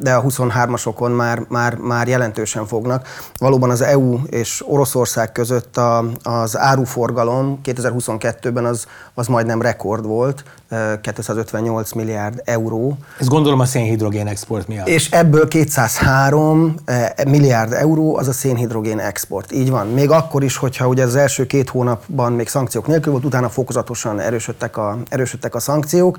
de 0.00 0.14
a 0.14 0.22
23-asokon 0.22 1.16
már, 1.16 1.42
már, 1.48 1.74
már 1.74 2.08
jelentősen 2.08 2.66
fognak. 2.66 3.08
Valóban 3.38 3.70
az 3.70 3.80
EU 3.80 4.18
és 4.26 4.64
Oroszország 4.66 5.32
között 5.32 5.76
a, 5.76 6.04
az 6.22 6.58
áruforgalom 6.58 7.60
2022-ben 7.64 8.64
az, 8.64 8.86
az 9.14 9.26
majdnem 9.26 9.62
rekord 9.62 10.06
volt, 10.06 10.44
258 11.00 11.92
milliárd 11.92 12.42
euró. 12.44 12.96
Ez 13.20 13.28
gondolom 13.28 13.60
a 13.60 13.64
szénhidrogén 13.64 14.26
export 14.26 14.68
miatt. 14.68 14.88
És 14.88 15.10
ebből 15.10 15.48
203 15.48 16.74
milliárd 17.28 17.72
euró 17.72 18.16
az 18.16 18.28
a 18.28 18.32
szénhidrogén 18.32 18.98
export 18.98 19.25
export. 19.26 19.52
Így 19.52 19.70
van. 19.70 19.86
Még 19.86 20.10
akkor 20.10 20.44
is, 20.44 20.56
hogyha 20.56 20.86
ugye 20.88 21.04
az 21.04 21.16
első 21.16 21.46
két 21.46 21.68
hónapban 21.68 22.32
még 22.32 22.48
szankciók 22.48 22.86
nélkül 22.86 23.12
volt, 23.12 23.24
utána 23.24 23.48
fokozatosan 23.48 24.20
erősödtek 24.20 24.76
a, 24.76 24.98
erősödtek 25.08 25.54
a 25.54 25.58
szankciók. 25.58 26.18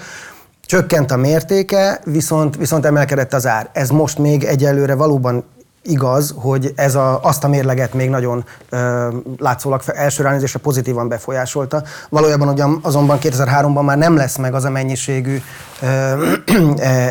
Csökkent 0.65 1.11
a 1.11 1.17
mértéke, 1.17 2.01
viszont, 2.03 2.57
viszont 2.57 2.85
emelkedett 2.85 3.33
az 3.33 3.47
ár. 3.47 3.69
Ez 3.73 3.89
most 3.89 4.17
még 4.17 4.43
egyelőre 4.43 4.95
valóban 4.95 5.43
igaz, 5.87 6.33
hogy 6.37 6.73
ez 6.75 6.95
a, 6.95 7.19
azt 7.23 7.43
a 7.43 7.47
mérleget 7.47 7.93
még 7.93 8.09
nagyon 8.09 8.45
ö, 8.69 9.07
látszólag 9.37 9.81
első 9.85 10.23
ránézésre 10.23 10.59
pozitívan 10.59 11.07
befolyásolta. 11.07 11.83
Valójában 12.09 12.47
ugyan 12.47 12.79
azonban 12.81 13.17
2003-ban 13.21 13.85
már 13.85 13.97
nem 13.97 14.15
lesz 14.15 14.37
meg 14.37 14.53
az 14.53 14.63
a 14.63 14.69
mennyiségű 14.69 15.41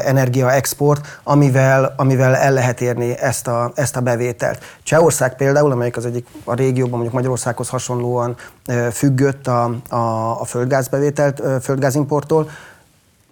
energiaexport, 0.05 1.21
amivel, 1.23 1.95
amivel 1.97 2.35
el 2.35 2.53
lehet 2.53 2.81
érni 2.81 3.19
ezt 3.19 3.49
a, 3.49 3.73
ezt 3.75 3.97
a 3.97 4.01
bevételt. 4.01 4.59
Csehország 4.83 5.37
például, 5.37 5.71
amelyik 5.71 5.97
az 5.97 6.07
egyik 6.07 6.27
a 6.45 6.55
régióban, 6.55 6.93
mondjuk 6.93 7.15
Magyarországhoz 7.15 7.69
hasonlóan 7.69 8.37
ö, 8.67 8.89
függött 8.93 9.47
a, 9.47 9.75
a, 9.89 9.97
a 10.41 10.45
földgázbevételt, 10.45 11.41
ö, 11.41 11.57
földgázimporttól, 11.61 12.51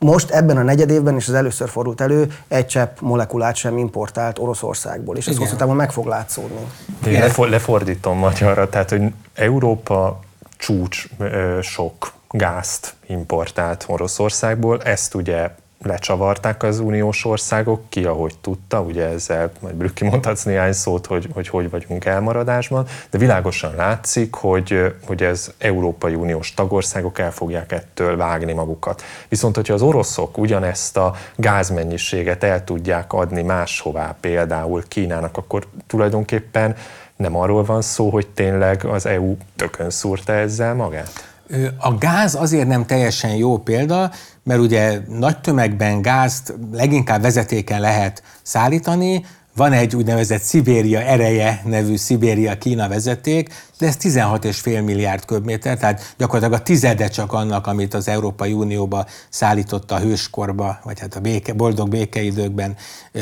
most 0.05 0.31
ebben 0.31 0.57
a 0.57 0.63
negyed 0.63 0.91
évben, 0.91 1.15
és 1.15 1.29
ez 1.29 1.35
először 1.35 1.69
fordult 1.69 2.01
elő, 2.01 2.33
egy 2.49 2.67
csepp 2.67 3.01
molekulát 3.01 3.57
sem 3.57 3.79
importált 3.79 4.39
Oroszországból, 4.39 5.17
és 5.17 5.27
ez 5.27 5.37
hosszú 5.37 5.57
távon 5.57 5.77
meg 5.77 5.93
fog 5.93 6.07
látszódni. 6.07 6.67
Én 7.07 7.21
lefor, 7.21 7.49
lefordítom 7.49 8.19
magyarra, 8.19 8.69
tehát 8.69 8.91
hogy 8.91 9.03
Európa 9.35 10.21
csúcs 10.57 11.07
sok 11.61 12.13
gázt 12.31 12.95
importált 13.07 13.85
Oroszországból, 13.89 14.83
ezt 14.83 15.15
ugye 15.15 15.51
lecsavarták 15.85 16.63
az 16.63 16.79
uniós 16.79 17.25
országok, 17.25 17.83
ki 17.89 18.05
ahogy 18.05 18.35
tudta, 18.41 18.81
ugye 18.81 19.09
ezzel 19.09 19.53
majd 19.61 19.75
Brükki 19.75 20.05
mondhatsz 20.05 20.43
néhány 20.43 20.73
szót, 20.73 21.07
hogy, 21.07 21.29
hogy 21.33 21.49
hogy 21.49 21.71
vagyunk 21.71 22.05
elmaradásban, 22.05 22.87
de 23.11 23.19
világosan 23.19 23.75
látszik, 23.75 24.35
hogy, 24.35 24.95
hogy 25.07 25.23
ez 25.23 25.53
Európai 25.59 26.15
Uniós 26.15 26.55
tagországok 26.55 27.19
el 27.19 27.33
fogják 27.33 27.73
ettől 27.73 28.17
vágni 28.17 28.53
magukat. 28.53 29.03
Viszont, 29.29 29.55
hogyha 29.55 29.75
az 29.75 29.83
oroszok 29.83 30.39
ugyanezt 30.39 30.97
a 30.97 31.15
gázmennyiséget 31.37 32.45
el 32.45 32.65
tudják 32.65 33.13
adni 33.13 33.43
máshová, 33.43 34.17
például 34.21 34.83
Kínának, 34.89 35.37
akkor 35.37 35.67
tulajdonképpen 35.87 36.77
nem 37.17 37.37
arról 37.37 37.65
van 37.65 37.83
szó, 37.83 38.11
hogy 38.11 38.27
tényleg 38.27 38.85
az 38.85 39.07
EU 39.07 39.37
tökön 39.57 39.91
szúrta 39.91 40.33
ezzel 40.33 40.75
magát? 40.75 41.33
A 41.79 41.95
gáz 41.99 42.35
azért 42.35 42.67
nem 42.67 42.87
teljesen 42.87 43.31
jó 43.31 43.59
példa, 43.59 44.11
mert 44.45 44.61
ugye 44.61 45.01
nagy 45.09 45.39
tömegben 45.39 46.03
gázt 46.03 46.55
leginkább 46.73 47.23
vezetéken 47.23 47.81
lehet 47.81 48.23
szállítani, 48.43 49.25
van 49.57 49.73
egy 49.73 49.97
úgynevezett 49.97 50.43
Szibéria 50.43 51.01
ereje 51.01 51.63
nevű 51.65 51.97
Szibéria-Kína 51.97 52.89
vezeték, 52.89 53.55
de 53.79 53.87
ez 53.87 53.97
16,5 54.01 54.85
milliárd 54.85 55.25
köbméter, 55.25 55.79
tehát 55.79 56.15
gyakorlatilag 56.19 56.61
a 56.61 56.63
tizede 56.63 57.09
csak 57.09 57.33
annak, 57.33 57.67
amit 57.67 57.95
az 57.95 58.09
Európai 58.09 58.53
Unióba 58.53 59.07
szállított 59.29 59.91
a 59.91 59.99
hőskorba, 59.99 60.79
vagy 60.83 61.01
hát 61.01 61.17
a 61.17 61.21
béke, 61.21 61.53
boldog 61.53 61.89
békeidőkben 61.89 62.77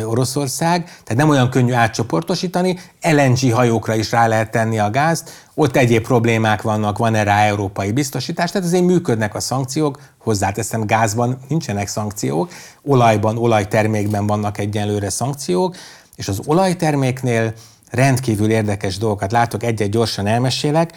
Oroszország. 0.05 0.85
Tehát 0.85 1.15
nem 1.15 1.29
olyan 1.29 1.51
könnyű 1.51 1.73
átcsoportosítani, 1.73 2.79
LNG 3.03 3.53
hajókra 3.53 3.95
is 3.95 4.11
rá 4.11 4.27
lehet 4.27 4.51
tenni 4.51 4.79
a 4.79 4.91
gázt, 4.91 5.31
ott 5.55 5.77
egyéb 5.77 6.03
problémák 6.03 6.63
vannak, 6.63 6.99
van-e 6.99 7.23
rá 7.23 7.45
európai 7.45 7.93
biztosítás, 7.93 8.51
tehát 8.51 8.67
azért 8.67 8.85
működnek 8.85 9.35
a 9.35 9.41
szankciók, 9.41 10.01
hozzáteszem, 10.19 10.87
gázban 10.87 11.39
nincsenek 11.49 11.89
szankciók, 11.89 12.51
olajban, 12.83 13.39
olajtermékben 13.39 14.27
vannak 14.27 14.59
egyenlőre 14.59 15.11
szankciók, 15.11 15.77
és 16.17 16.29
az 16.29 16.41
olajterméknél 16.45 17.53
rendkívül 17.91 18.51
érdekes 18.51 18.99
dolgokat 18.99 19.33
látok, 19.33 19.63
egy-egy 19.63 19.91
gyorsan 19.91 20.27
elmesélek. 20.27 20.93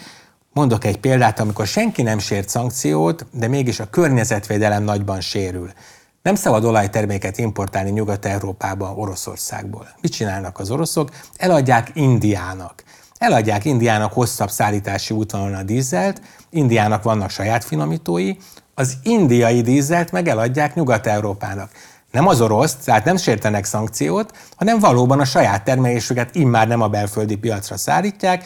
Mondok 0.52 0.84
egy 0.84 0.98
példát, 0.98 1.40
amikor 1.40 1.66
senki 1.66 2.02
nem 2.02 2.18
sért 2.18 2.48
szankciót, 2.48 3.26
de 3.30 3.48
mégis 3.48 3.80
a 3.80 3.90
környezetvédelem 3.90 4.82
nagyban 4.82 5.20
sérül. 5.20 5.70
Nem 6.22 6.34
szabad 6.34 6.64
olajterméket 6.64 7.38
importálni 7.38 7.90
Nyugat-Európába, 7.90 8.94
Oroszországból. 8.94 9.88
Mit 10.00 10.12
csinálnak 10.12 10.58
az 10.58 10.70
oroszok? 10.70 11.10
Eladják 11.36 11.90
Indiának. 11.94 12.84
Eladják 13.18 13.64
Indiának 13.64 14.12
hosszabb 14.12 14.50
szállítási 14.50 15.14
útvonalon 15.14 15.54
a 15.54 15.62
dízelt, 15.62 16.20
Indiának 16.50 17.02
vannak 17.02 17.30
saját 17.30 17.64
finomítói, 17.64 18.32
az 18.74 18.96
indiai 19.02 19.60
dízelt 19.60 20.12
meg 20.12 20.28
eladják 20.28 20.74
Nyugat-Európának. 20.74 21.70
Nem 22.16 22.26
az 22.26 22.40
orosz, 22.40 22.74
tehát 22.74 23.04
nem 23.04 23.16
sértenek 23.16 23.64
szankciót, 23.64 24.30
hanem 24.56 24.78
valóban 24.78 25.20
a 25.20 25.24
saját 25.24 25.64
termelésüket 25.64 26.34
immár 26.34 26.68
nem 26.68 26.80
a 26.80 26.88
belföldi 26.88 27.36
piacra 27.36 27.76
szállítják. 27.76 28.44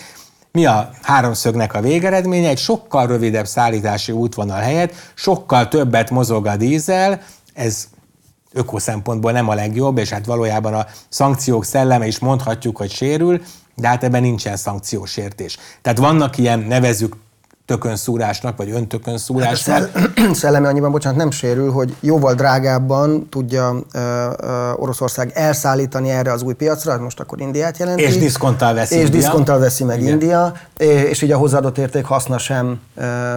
Mi 0.52 0.66
a 0.66 0.90
háromszögnek 1.02 1.74
a 1.74 1.80
végeredménye? 1.80 2.48
Egy 2.48 2.58
sokkal 2.58 3.06
rövidebb 3.06 3.46
szállítási 3.46 4.12
útvonal 4.12 4.60
helyett 4.60 4.92
sokkal 5.14 5.68
többet 5.68 6.10
mozog 6.10 6.46
a 6.46 6.56
dízel, 6.56 7.20
ez 7.54 7.88
ökoszempontból 8.52 9.32
nem 9.32 9.48
a 9.48 9.54
legjobb, 9.54 9.98
és 9.98 10.10
hát 10.10 10.26
valójában 10.26 10.74
a 10.74 10.86
szankciók 11.08 11.64
szelleme 11.64 12.06
is 12.06 12.18
mondhatjuk, 12.18 12.76
hogy 12.76 12.90
sérül, 12.90 13.40
de 13.76 13.88
hát 13.88 14.04
ebben 14.04 14.22
nincsen 14.22 14.56
szankciósértés. 14.56 15.58
Tehát 15.82 15.98
vannak 15.98 16.38
ilyen, 16.38 16.58
nevezük 16.58 17.16
tökönszúrásnak, 17.70 18.56
vagy 18.56 18.70
öntökönszúrásnak. 18.70 19.90
Hát 19.94 20.34
szellemi 20.42 20.66
annyiban, 20.66 20.90
bocsánat, 20.90 21.18
nem 21.18 21.30
sérül, 21.30 21.72
hogy 21.72 21.96
jóval 22.00 22.34
drágábban 22.34 23.28
tudja 23.28 23.70
uh, 23.70 24.00
uh, 24.42 24.82
Oroszország 24.82 25.30
elszállítani 25.34 26.10
erre 26.10 26.32
az 26.32 26.42
új 26.42 26.54
piacra, 26.54 26.98
most 26.98 27.20
akkor 27.20 27.40
Indiát 27.40 27.78
jelenti. 27.78 28.02
És 28.02 28.18
diszkonttal 28.18 28.74
veszi 28.74 28.94
És 28.94 29.00
India. 29.00 29.18
diszkonttal 29.20 29.58
veszi 29.58 29.84
meg 29.84 30.00
Igen. 30.00 30.12
India, 30.12 30.52
és 31.10 31.22
így 31.22 31.32
a 31.32 31.36
hozzáadott 31.36 31.78
érték 31.78 32.04
haszna 32.04 32.38
sem, 32.38 32.80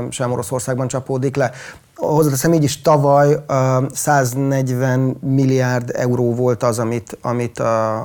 sem 0.10 0.32
Oroszországban 0.32 0.88
csapódik 0.88 1.36
le. 1.36 1.52
Hozzáteszem 1.96 2.54
így 2.54 2.64
is 2.64 2.82
tavaly 2.82 3.44
uh, 3.48 3.90
140 3.94 5.18
milliárd 5.22 5.92
euró 5.96 6.36
volt 6.36 6.64
az, 6.64 6.80
amit, 6.80 7.18
amit 7.22 7.60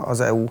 az 0.04 0.20
EU 0.20 0.44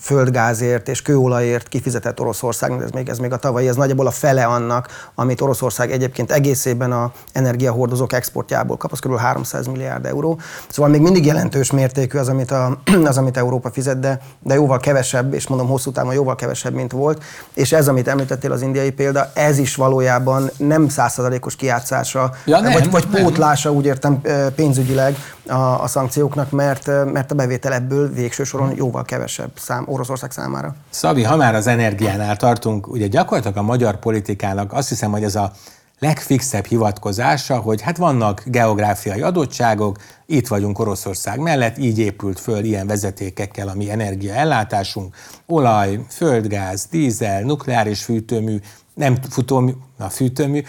földgázért 0.00 0.88
és 0.88 1.02
kőolajért 1.02 1.68
kifizetett 1.68 2.20
Oroszországnak, 2.20 2.82
ez 2.82 2.90
még, 2.90 3.08
ez 3.08 3.18
még 3.18 3.32
a 3.32 3.36
tavalyi, 3.36 3.68
ez 3.68 3.76
nagyjából 3.76 4.06
a 4.06 4.10
fele 4.10 4.44
annak, 4.44 5.10
amit 5.14 5.40
Oroszország 5.40 5.90
egyébként 5.92 6.32
egészében 6.32 6.92
a 6.92 7.12
energiahordozók 7.32 8.12
exportjából 8.12 8.76
kap, 8.76 8.92
az 8.92 8.98
kb. 8.98 9.16
300 9.16 9.66
milliárd 9.66 10.06
euró. 10.06 10.38
Szóval 10.68 10.90
még 10.90 11.00
mindig 11.00 11.26
jelentős 11.26 11.70
mértékű 11.70 12.18
az, 12.18 12.28
amit, 12.28 12.50
a, 12.50 12.78
az, 13.04 13.18
amit 13.18 13.36
Európa 13.36 13.70
fizet, 13.70 14.00
de, 14.00 14.20
de 14.42 14.54
jóval 14.54 14.78
kevesebb, 14.78 15.34
és 15.34 15.46
mondom 15.46 15.68
hosszú 15.68 15.92
távon 15.92 16.14
jóval 16.14 16.34
kevesebb, 16.34 16.74
mint 16.74 16.92
volt. 16.92 17.22
És 17.54 17.72
ez, 17.72 17.88
amit 17.88 18.08
említettél, 18.08 18.52
az 18.52 18.62
indiai 18.62 18.90
példa, 18.90 19.30
ez 19.34 19.58
is 19.58 19.74
valójában 19.74 20.50
nem 20.56 20.88
százszerzalékos 20.88 21.56
kiátszása, 21.56 22.30
ja, 22.44 22.60
nem, 22.60 22.72
vagy, 22.72 22.90
vagy 22.90 23.06
pótlása, 23.06 23.72
úgy 23.72 23.84
értem 23.84 24.20
pénzügyileg 24.54 25.16
a, 25.46 25.82
a 25.82 25.86
szankcióknak, 25.86 26.50
mert, 26.50 26.86
mert 27.12 27.30
a 27.30 27.34
bevétel 27.34 27.72
ebből 27.72 28.12
végső 28.12 28.44
soron 28.44 28.72
jóval 28.76 29.04
kevesebb 29.04 29.50
szám 29.58 29.84
Oroszország 29.88 30.30
számára. 30.30 30.74
Szabi, 30.90 31.22
ha 31.22 31.36
már 31.36 31.54
az 31.54 31.66
energiánál 31.66 32.36
tartunk, 32.36 32.88
ugye 32.88 33.06
gyakorlatilag 33.06 33.56
a 33.56 33.62
magyar 33.62 33.98
politikának 33.98 34.72
azt 34.72 34.88
hiszem, 34.88 35.10
hogy 35.10 35.24
ez 35.24 35.34
a 35.34 35.52
legfixebb 35.98 36.64
hivatkozása, 36.64 37.58
hogy 37.58 37.80
hát 37.80 37.96
vannak 37.96 38.42
geográfiai 38.46 39.22
adottságok, 39.22 39.96
itt 40.26 40.48
vagyunk 40.48 40.78
Oroszország 40.78 41.38
mellett, 41.38 41.78
így 41.78 41.98
épült 41.98 42.40
föl 42.40 42.64
ilyen 42.64 42.86
vezetékekkel 42.86 43.68
a 43.68 43.74
mi 43.74 43.90
energiaellátásunk, 43.90 45.14
olaj, 45.46 46.00
földgáz, 46.08 46.86
dízel, 46.90 47.42
nukleáris 47.42 48.02
fűtőmű, 48.02 48.60
nem 48.94 49.16
futómű, 49.30 49.72
na 49.98 50.08
fűtőmű, 50.08 50.62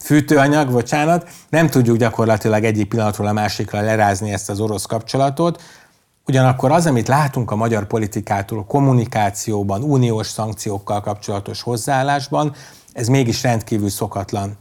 fűtőanyag, 0.00 0.70
bocsánat, 0.70 1.28
nem 1.48 1.68
tudjuk 1.68 1.96
gyakorlatilag 1.96 2.64
egyik 2.64 2.88
pillanatról 2.88 3.26
a 3.26 3.32
másikra 3.32 3.80
lerázni 3.80 4.32
ezt 4.32 4.50
az 4.50 4.60
orosz 4.60 4.86
kapcsolatot, 4.86 5.62
Ugyanakkor 6.26 6.70
az, 6.70 6.86
amit 6.86 7.08
látunk 7.08 7.50
a 7.50 7.56
magyar 7.56 7.86
politikától 7.86 8.64
kommunikációban, 8.64 9.82
uniós 9.82 10.26
szankciókkal 10.26 11.00
kapcsolatos 11.00 11.62
hozzáállásban, 11.62 12.54
ez 12.92 13.08
mégis 13.08 13.42
rendkívül 13.42 13.88
szokatlan. 13.88 14.56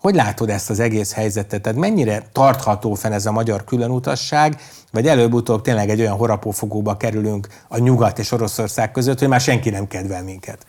Hogy 0.00 0.14
látod 0.14 0.50
ezt 0.50 0.70
az 0.70 0.80
egész 0.80 1.12
helyzetet? 1.12 1.62
Tehát 1.62 1.78
mennyire 1.78 2.28
tartható 2.32 2.94
fenn 2.94 3.12
ez 3.12 3.26
a 3.26 3.32
magyar 3.32 3.64
különutasság, 3.64 4.60
vagy 4.92 5.06
előbb-utóbb 5.06 5.62
tényleg 5.62 5.90
egy 5.90 6.00
olyan 6.00 6.16
horapófogóba 6.16 6.96
kerülünk 6.96 7.48
a 7.68 7.78
nyugat 7.78 8.18
és 8.18 8.32
Oroszország 8.32 8.90
között, 8.90 9.18
hogy 9.18 9.28
már 9.28 9.40
senki 9.40 9.70
nem 9.70 9.86
kedvel 9.86 10.22
minket? 10.22 10.66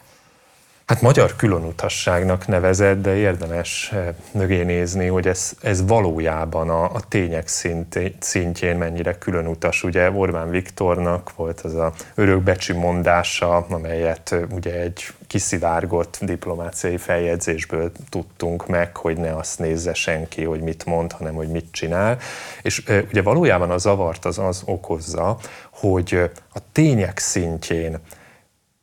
Hát 0.86 1.02
magyar 1.02 1.36
különutasságnak 1.36 2.48
nevezett, 2.48 3.02
de 3.02 3.16
érdemes 3.16 3.92
eh, 3.94 4.08
mögé 4.32 4.64
nézni, 4.64 5.08
hogy 5.08 5.28
ez, 5.28 5.52
ez 5.62 5.88
valójában 5.88 6.70
a, 6.70 6.84
a 6.84 7.00
tények 7.08 7.48
szint, 7.48 8.00
szintjén 8.20 8.78
mennyire 8.78 9.18
különutas. 9.18 9.84
Ugye 9.84 10.12
Orbán 10.12 10.50
Viktornak 10.50 11.36
volt 11.36 11.60
az 11.60 11.76
a 11.76 11.94
örökbecsű 12.16 12.74
mondása, 12.74 13.56
amelyet 13.56 14.32
eh, 14.32 14.42
ugye 14.50 14.80
egy 14.80 15.14
kiszivárgott 15.28 16.18
diplomáciai 16.22 16.98
feljegyzésből 16.98 17.92
tudtunk 18.10 18.68
meg, 18.68 18.98
hogy 18.98 19.18
ne 19.18 19.36
azt 19.36 19.60
nézze 19.60 19.94
senki, 19.94 20.44
hogy 20.44 20.62
mit 20.62 20.86
mond, 20.86 21.12
hanem 21.12 21.34
hogy 21.34 21.48
mit 21.48 21.68
csinál. 21.72 22.18
És 22.62 22.84
e, 22.88 23.04
ugye 23.10 23.22
valójában 23.22 23.72
a 23.72 23.78
zavart 23.78 24.26
az 24.26 24.38
az 24.38 24.62
okozza, 24.66 25.38
hogy 25.70 26.30
a 26.54 26.60
tények 26.72 27.18
szintjén 27.20 28.00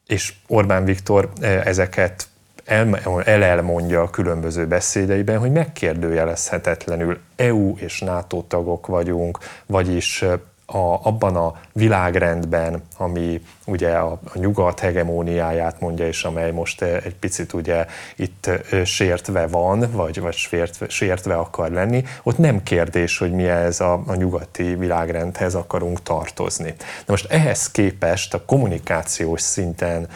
és 0.09 0.35
Orbán 0.47 0.85
Viktor 0.85 1.31
eh, 1.41 1.67
ezeket 1.67 2.29
el, 2.65 3.23
elmondja 3.25 4.03
a 4.03 4.11
különböző 4.11 4.67
beszédeiben, 4.67 5.39
hogy 5.39 5.53
megkérdőjelezhetetlenül 5.53 7.19
EU 7.37 7.77
és 7.77 8.01
NATO 8.01 8.43
tagok 8.49 8.87
vagyunk, 8.87 9.39
vagyis 9.67 10.23
eh, 10.23 10.33
a, 10.73 10.99
abban 11.03 11.37
a 11.37 11.55
világrendben, 11.73 12.83
ami 12.97 13.43
ugye 13.67 13.91
a, 13.91 14.11
a 14.11 14.39
nyugat 14.39 14.81
hegemóniáját 14.81 15.81
mondja, 15.81 16.07
és 16.07 16.25
amely 16.25 16.51
most 16.51 16.83
eh, 16.83 16.97
egy 17.05 17.15
picit 17.15 17.53
ugye 17.53 17.87
itt 18.17 18.51
sértve 18.85 19.47
van, 19.47 19.91
vagy, 19.93 20.21
vagy 20.21 20.35
sértve, 20.35 20.89
sértve 20.89 21.35
akar 21.35 21.71
lenni, 21.71 22.05
ott 22.23 22.39
nem 22.39 22.63
kérdés, 22.63 23.19
hogy 23.19 23.33
mi 23.33 23.49
ez 23.49 23.81
a, 23.81 24.03
a 24.07 24.15
nyugati 24.15 24.75
világrendhez 24.75 25.55
akarunk 25.55 26.03
tartozni. 26.03 26.75
De 26.79 27.05
most 27.07 27.31
ehhez 27.31 27.71
képest 27.71 28.35
a 28.35 28.45
kommunikációs 28.45 29.41
szinten 29.41 30.09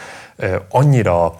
annyira 0.69 1.35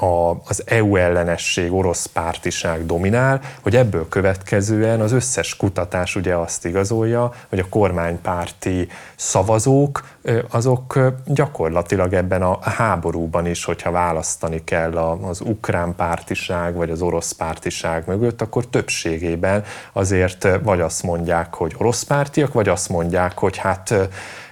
a, 0.00 0.30
az 0.30 0.62
EU 0.66 0.96
ellenesség, 0.96 1.72
orosz 1.72 2.06
pártiság 2.06 2.86
dominál, 2.86 3.40
hogy 3.60 3.76
ebből 3.76 4.08
következően 4.08 5.00
az 5.00 5.12
összes 5.12 5.56
kutatás 5.56 6.16
ugye 6.16 6.34
azt 6.34 6.64
igazolja, 6.64 7.32
hogy 7.48 7.58
a 7.58 7.68
kormánypárti 7.68 8.88
szavazók 9.16 10.04
azok 10.50 10.98
gyakorlatilag 11.24 12.12
ebben 12.12 12.42
a 12.42 12.58
háborúban 12.60 13.46
is, 13.46 13.64
hogyha 13.64 13.90
választani 13.90 14.64
kell 14.64 14.96
az 14.96 15.40
ukrán 15.40 15.94
pártiság 15.94 16.74
vagy 16.74 16.90
az 16.90 17.02
orosz 17.02 17.32
pártiság 17.32 18.06
mögött, 18.06 18.42
akkor 18.42 18.66
többségében 18.66 19.64
azért 19.92 20.48
vagy 20.62 20.80
azt 20.80 21.02
mondják, 21.02 21.54
hogy 21.54 21.74
orosz 21.78 22.02
pártiak, 22.02 22.52
vagy 22.52 22.68
azt 22.68 22.88
mondják, 22.88 23.38
hogy 23.38 23.56
hát 23.56 23.94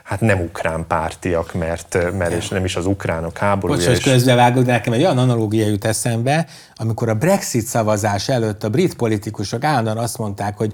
hát 0.05 0.21
nem 0.21 0.41
ukrán 0.41 0.87
pártiak, 0.87 1.55
mert, 1.55 2.13
mert 2.19 2.33
és 2.33 2.49
nem 2.49 2.65
is 2.65 2.77
az 2.77 2.87
ukránok 2.87 3.39
háborúja. 3.39 3.79
Bocs, 3.79 3.89
hogy 3.89 4.03
közbevágod, 4.03 4.67
nekem 4.67 4.93
egy 4.93 5.01
olyan 5.01 5.19
analógia 5.19 5.67
jut 5.67 5.85
eszembe, 5.85 6.47
amikor 6.75 7.09
a 7.09 7.15
Brexit 7.15 7.67
szavazás 7.67 8.29
előtt 8.29 8.65
a 8.65 8.69
brit 8.69 8.95
politikusok 8.95 9.65
állandóan 9.65 9.99
azt 9.99 10.19
mondták, 10.19 10.57
hogy 10.57 10.73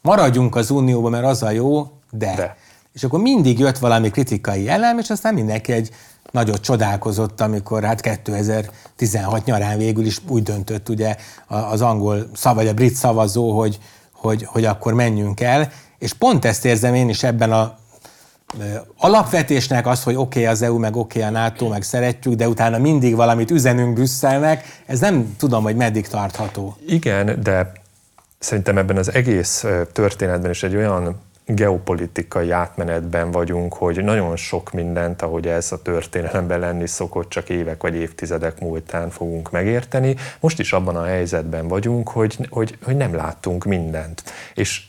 maradjunk 0.00 0.56
az 0.56 0.70
unióban, 0.70 1.10
mert 1.10 1.24
az 1.24 1.42
a 1.42 1.50
jó, 1.50 1.90
de. 2.10 2.34
de. 2.36 2.56
És 2.92 3.04
akkor 3.04 3.20
mindig 3.20 3.58
jött 3.58 3.78
valami 3.78 4.10
kritikai 4.10 4.68
elem, 4.68 4.98
és 4.98 5.10
aztán 5.10 5.34
mindenki 5.34 5.72
egy 5.72 5.90
nagyot 6.30 6.60
csodálkozott, 6.60 7.40
amikor 7.40 7.84
hát 7.84 8.00
2016 8.00 9.44
nyarán 9.44 9.78
végül 9.78 10.04
is 10.04 10.18
úgy 10.28 10.42
döntött 10.42 10.88
ugye 10.88 11.16
az 11.46 11.80
angol 11.80 12.30
szav, 12.34 12.54
vagy 12.54 12.68
a 12.68 12.74
brit 12.74 12.94
szavazó, 12.94 13.58
hogy, 13.58 13.78
hogy, 14.12 14.44
hogy 14.44 14.64
akkor 14.64 14.94
menjünk 14.94 15.40
el, 15.40 15.70
és 15.98 16.12
pont 16.12 16.44
ezt 16.44 16.64
érzem 16.64 16.94
én 16.94 17.08
is 17.08 17.22
ebben 17.22 17.52
a 17.52 17.80
alapvetésnek 18.96 19.86
az, 19.86 20.02
hogy 20.02 20.14
oké 20.14 20.40
okay 20.40 20.52
az 20.52 20.62
EU, 20.62 20.78
meg 20.78 20.96
oké 20.96 21.18
okay 21.18 21.30
a 21.30 21.38
NATO, 21.38 21.68
meg 21.68 21.82
szeretjük, 21.82 22.34
de 22.34 22.48
utána 22.48 22.78
mindig 22.78 23.16
valamit 23.16 23.50
üzenünk 23.50 23.94
Brüsszelnek, 23.94 24.80
ez 24.86 25.00
nem 25.00 25.34
tudom, 25.38 25.62
hogy 25.62 25.76
meddig 25.76 26.08
tartható. 26.08 26.76
Igen, 26.86 27.42
de 27.42 27.72
szerintem 28.38 28.78
ebben 28.78 28.96
az 28.96 29.12
egész 29.12 29.64
történetben 29.92 30.50
is 30.50 30.62
egy 30.62 30.76
olyan 30.76 31.20
geopolitikai 31.46 32.50
átmenetben 32.50 33.30
vagyunk, 33.30 33.74
hogy 33.74 34.04
nagyon 34.04 34.36
sok 34.36 34.72
mindent, 34.72 35.22
ahogy 35.22 35.46
ez 35.46 35.72
a 35.72 35.82
történelemben 35.82 36.60
lenni 36.60 36.86
szokott, 36.86 37.28
csak 37.28 37.48
évek 37.48 37.82
vagy 37.82 37.94
évtizedek 37.94 38.60
múltán 38.60 39.10
fogunk 39.10 39.50
megérteni. 39.50 40.16
Most 40.40 40.58
is 40.58 40.72
abban 40.72 40.96
a 40.96 41.04
helyzetben 41.04 41.68
vagyunk, 41.68 42.08
hogy, 42.08 42.38
hogy, 42.50 42.78
hogy 42.82 42.96
nem 42.96 43.14
láttunk 43.14 43.64
mindent. 43.64 44.22
És 44.54 44.82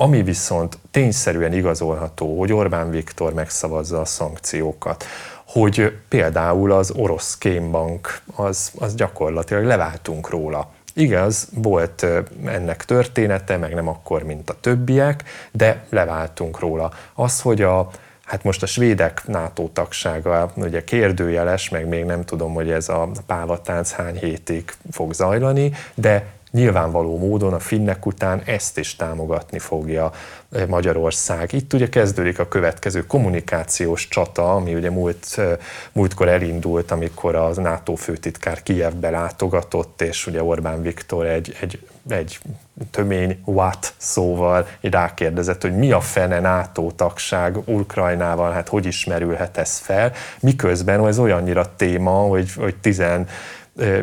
ami 0.00 0.22
viszont 0.22 0.78
tényszerűen 0.90 1.52
igazolható, 1.52 2.38
hogy 2.38 2.52
Orbán 2.52 2.90
Viktor 2.90 3.34
megszavazza 3.34 4.00
a 4.00 4.04
szankciókat, 4.04 5.04
hogy 5.46 5.92
például 6.08 6.72
az 6.72 6.90
orosz 6.90 7.38
kémbank, 7.38 8.20
az, 8.34 8.70
az 8.78 8.94
gyakorlatilag 8.94 9.64
leváltunk 9.64 10.28
róla. 10.28 10.70
Igaz, 10.94 11.48
volt 11.54 12.06
ennek 12.44 12.84
története, 12.84 13.56
meg 13.56 13.74
nem 13.74 13.88
akkor, 13.88 14.22
mint 14.22 14.50
a 14.50 14.60
többiek, 14.60 15.24
de 15.52 15.84
leváltunk 15.88 16.58
róla. 16.58 16.92
Az, 17.14 17.40
hogy 17.40 17.62
a, 17.62 17.90
hát 18.24 18.44
most 18.44 18.62
a 18.62 18.66
svédek 18.66 19.22
NATO 19.26 19.68
tagsága 19.68 20.52
ugye 20.56 20.84
kérdőjeles, 20.84 21.68
meg 21.68 21.88
még 21.88 22.04
nem 22.04 22.24
tudom, 22.24 22.54
hogy 22.54 22.70
ez 22.70 22.88
a 22.88 23.08
pálatánc 23.26 23.90
hány 23.92 24.16
hétig 24.16 24.72
fog 24.90 25.12
zajlani, 25.12 25.72
de 25.94 26.38
nyilvánvaló 26.50 27.18
módon 27.18 27.52
a 27.52 27.58
finnek 27.58 28.06
után 28.06 28.42
ezt 28.44 28.78
is 28.78 28.96
támogatni 28.96 29.58
fogja 29.58 30.10
eh, 30.52 30.66
Magyarország. 30.66 31.52
Itt 31.52 31.72
ugye 31.72 31.88
kezdődik 31.88 32.38
a 32.38 32.48
következő 32.48 33.06
kommunikációs 33.06 34.08
csata, 34.08 34.54
ami 34.54 34.74
ugye 34.74 34.90
múlt, 34.90 35.26
eh, 35.36 35.56
múltkor 35.92 36.28
elindult, 36.28 36.90
amikor 36.90 37.34
az 37.34 37.56
NATO 37.56 37.94
főtitkár 37.94 38.62
Kijevbe 38.62 39.10
látogatott, 39.10 40.02
és 40.02 40.26
ugye 40.26 40.42
Orbán 40.42 40.82
Viktor 40.82 41.26
egy, 41.26 41.56
egy, 41.60 41.78
egy 42.08 42.40
tömény 42.90 43.40
what 43.44 43.94
szóval 43.96 44.68
rákérdezett, 44.80 45.62
hogy 45.62 45.76
mi 45.76 45.92
a 45.92 46.00
fene 46.00 46.40
NATO 46.40 46.90
tagság 46.96 47.56
Ukrajnával, 47.68 48.52
hát 48.52 48.68
hogy 48.68 48.86
ismerülhet 48.86 49.56
ez 49.56 49.78
fel, 49.78 50.12
miközben 50.40 51.06
ez 51.06 51.18
olyannyira 51.18 51.74
téma, 51.76 52.10
hogy, 52.10 52.52
hogy 52.52 52.76
tizen 52.76 53.26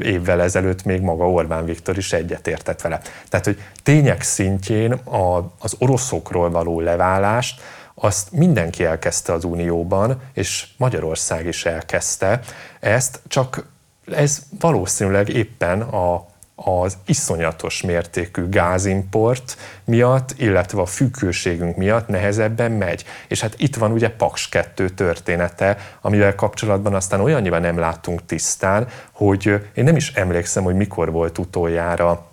évvel 0.01 0.41
ezelőtt 0.41 0.83
még 0.83 1.01
maga 1.01 1.29
Orbán 1.29 1.65
Viktor 1.65 1.97
is 1.97 2.13
egyetértett 2.13 2.81
vele. 2.81 3.01
Tehát, 3.29 3.45
hogy 3.45 3.61
tények 3.83 4.21
szintjén 4.21 4.91
a, 4.91 5.51
az 5.59 5.75
oroszokról 5.77 6.49
való 6.49 6.79
leválást 6.79 7.61
azt 7.99 8.31
mindenki 8.31 8.83
elkezdte 8.83 9.33
az 9.33 9.43
Unióban, 9.43 10.21
és 10.33 10.67
Magyarország 10.77 11.45
is 11.45 11.65
elkezdte 11.65 12.39
ezt, 12.79 13.19
csak 13.27 13.65
ez 14.11 14.41
valószínűleg 14.59 15.29
éppen 15.29 15.81
a 15.81 16.25
az 16.63 16.97
iszonyatos 17.05 17.81
mértékű 17.81 18.49
gázimport 18.49 19.57
miatt, 19.85 20.33
illetve 20.37 20.81
a 20.81 20.85
függőségünk 20.85 21.77
miatt 21.77 22.07
nehezebben 22.07 22.71
megy. 22.71 23.03
És 23.27 23.41
hát 23.41 23.55
itt 23.57 23.75
van 23.75 23.91
ugye 23.91 24.09
Paks 24.09 24.49
2 24.49 24.89
története, 24.89 25.77
amivel 26.01 26.35
kapcsolatban 26.35 26.93
aztán 26.93 27.19
olyannyiban 27.19 27.61
nem 27.61 27.77
látunk 27.77 28.25
tisztán, 28.25 28.87
hogy 29.11 29.69
én 29.73 29.83
nem 29.83 29.95
is 29.95 30.13
emlékszem, 30.13 30.63
hogy 30.63 30.75
mikor 30.75 31.11
volt 31.11 31.37
utoljára 31.37 32.25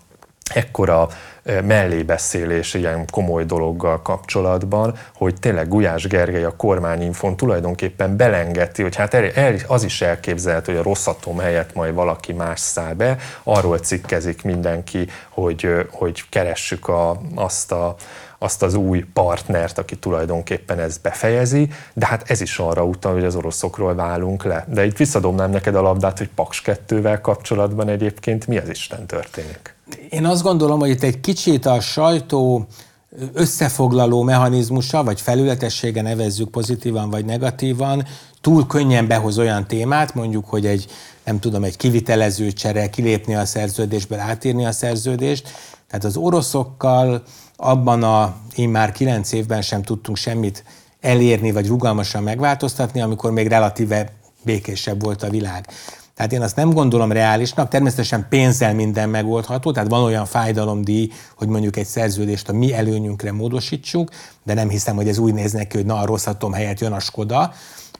ekkora 0.52 1.08
mellébeszélés 1.44 2.74
ilyen 2.74 3.06
komoly 3.10 3.44
dologgal 3.44 4.02
kapcsolatban, 4.02 4.98
hogy 5.14 5.34
tényleg 5.40 5.68
Gulyás 5.68 6.06
Gergely 6.06 6.44
a 6.44 6.56
kormányinfon 6.56 7.36
tulajdonképpen 7.36 8.16
belengeti, 8.16 8.82
hogy 8.82 8.96
hát 8.96 9.14
el, 9.14 9.30
el, 9.30 9.54
az 9.66 9.84
is 9.84 10.02
elképzelhető, 10.02 10.72
hogy 10.72 10.80
a 10.80 10.84
Rosszatom 10.84 11.38
helyett 11.38 11.74
majd 11.74 11.94
valaki 11.94 12.32
más 12.32 12.60
száll 12.60 12.94
be, 12.94 13.16
arról 13.42 13.78
cikkezik 13.78 14.42
mindenki, 14.42 15.08
hogy, 15.28 15.68
hogy 15.90 16.28
keressük 16.28 16.88
a, 16.88 17.20
azt 17.34 17.72
a 17.72 17.94
azt 18.38 18.62
az 18.62 18.74
új 18.74 19.04
partnert, 19.12 19.78
aki 19.78 19.96
tulajdonképpen 19.96 20.78
ezt 20.78 21.00
befejezi, 21.02 21.68
de 21.92 22.06
hát 22.06 22.30
ez 22.30 22.40
is 22.40 22.58
arra 22.58 22.84
utal, 22.84 23.12
hogy 23.12 23.24
az 23.24 23.36
oroszokról 23.36 23.94
válunk 23.94 24.44
le. 24.44 24.64
De 24.68 24.84
itt 24.84 24.96
visszadomnám 24.96 25.50
neked 25.50 25.74
a 25.74 25.80
labdát, 25.80 26.18
hogy 26.18 26.28
Paks 26.34 26.62
2-vel 26.64 27.18
kapcsolatban 27.22 27.88
egyébként 27.88 28.46
mi 28.46 28.58
az 28.58 28.68
Isten 28.68 29.06
történik? 29.06 29.74
Én 30.10 30.24
azt 30.24 30.42
gondolom, 30.42 30.78
hogy 30.78 30.88
itt 30.88 31.02
egy 31.02 31.20
kicsit 31.20 31.66
a 31.66 31.80
sajtó 31.80 32.66
összefoglaló 33.32 34.22
mechanizmusa, 34.22 35.04
vagy 35.04 35.20
felületessége 35.20 36.02
nevezzük 36.02 36.50
pozitívan 36.50 37.10
vagy 37.10 37.24
negatívan, 37.24 38.06
túl 38.40 38.66
könnyen 38.66 39.06
behoz 39.06 39.38
olyan 39.38 39.66
témát, 39.66 40.14
mondjuk, 40.14 40.44
hogy 40.44 40.66
egy, 40.66 40.86
nem 41.24 41.38
tudom, 41.38 41.64
egy 41.64 41.76
kivitelező 41.76 42.52
csere, 42.52 42.90
kilépni 42.90 43.34
a 43.34 43.44
szerződésből, 43.44 44.18
átírni 44.18 44.66
a 44.66 44.72
szerződést. 44.72 45.48
Tehát 45.88 46.04
az 46.04 46.16
oroszokkal 46.16 47.22
abban 47.56 48.02
a 48.02 48.36
én 48.54 48.68
már 48.68 48.92
kilenc 48.92 49.32
évben 49.32 49.62
sem 49.62 49.82
tudtunk 49.82 50.16
semmit 50.16 50.64
elérni, 51.00 51.52
vagy 51.52 51.66
rugalmasan 51.66 52.22
megváltoztatni, 52.22 53.00
amikor 53.00 53.30
még 53.30 53.46
relatíve 53.46 54.12
békésebb 54.42 55.02
volt 55.02 55.22
a 55.22 55.30
világ. 55.30 55.66
Tehát 56.14 56.32
én 56.32 56.42
azt 56.42 56.56
nem 56.56 56.72
gondolom 56.72 57.12
reálisnak, 57.12 57.68
természetesen 57.68 58.26
pénzzel 58.28 58.74
minden 58.74 59.08
megoldható, 59.08 59.72
tehát 59.72 59.88
van 59.88 60.02
olyan 60.02 60.26
fájdalomdíj, 60.26 61.10
hogy 61.36 61.48
mondjuk 61.48 61.76
egy 61.76 61.86
szerződést 61.86 62.48
a 62.48 62.52
mi 62.52 62.74
előnyünkre 62.74 63.32
módosítsuk, 63.32 64.10
de 64.42 64.54
nem 64.54 64.68
hiszem, 64.68 64.96
hogy 64.96 65.08
ez 65.08 65.18
úgy 65.18 65.34
néz 65.34 65.52
neki, 65.52 65.76
hogy 65.76 65.86
na 65.86 65.98
a 65.98 66.06
rosszatom 66.06 66.52
helyett 66.52 66.80
jön 66.80 66.92
a 66.92 67.00
Skoda, 67.00 67.52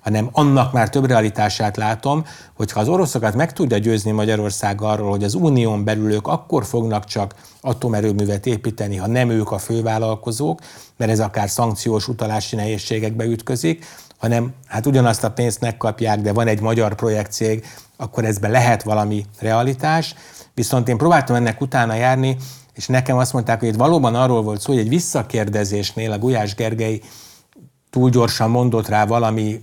hanem 0.04 0.28
annak 0.32 0.72
már 0.72 0.90
több 0.90 1.06
realitását 1.06 1.76
látom, 1.76 2.24
hogy 2.56 2.72
ha 2.72 2.80
az 2.80 2.88
oroszokat 2.88 3.34
meg 3.34 3.52
tudja 3.52 3.78
győzni 3.78 4.10
Magyarország 4.10 4.80
arról, 4.82 5.10
hogy 5.10 5.24
az 5.24 5.34
unión 5.34 5.84
belül 5.84 6.12
ők 6.12 6.26
akkor 6.26 6.64
fognak 6.64 7.04
csak 7.04 7.34
atomerőművet 7.60 8.46
építeni, 8.46 8.96
ha 8.96 9.06
nem 9.06 9.30
ők 9.30 9.50
a 9.50 9.58
fővállalkozók, 9.58 10.60
mert 10.96 11.10
ez 11.10 11.20
akár 11.20 11.50
szankciós 11.50 12.08
utalási 12.08 12.56
nehézségekbe 12.56 13.24
ütközik, 13.24 13.86
hanem 14.18 14.54
hát 14.66 14.86
ugyanazt 14.86 15.24
a 15.24 15.30
pénzt 15.30 15.60
megkapják, 15.60 16.20
de 16.20 16.32
van 16.32 16.46
egy 16.46 16.60
magyar 16.60 16.94
projektcég, 16.94 17.64
akkor 17.96 18.24
ezben 18.24 18.50
lehet 18.50 18.82
valami 18.82 19.24
realitás. 19.38 20.14
Viszont 20.54 20.88
én 20.88 20.96
próbáltam 20.96 21.36
ennek 21.36 21.60
utána 21.60 21.94
járni, 21.94 22.36
és 22.74 22.86
nekem 22.86 23.16
azt 23.16 23.32
mondták, 23.32 23.60
hogy 23.60 23.68
itt 23.68 23.74
valóban 23.74 24.14
arról 24.14 24.42
volt 24.42 24.60
szó, 24.60 24.72
hogy 24.72 24.80
egy 24.82 24.88
visszakérdezésnél 24.88 26.12
a 26.12 26.18
Gulyás 26.18 26.54
Gergely 26.54 27.00
túl 27.90 28.10
gyorsan 28.10 28.50
mondott 28.50 28.88
rá 28.88 29.06
valami 29.06 29.60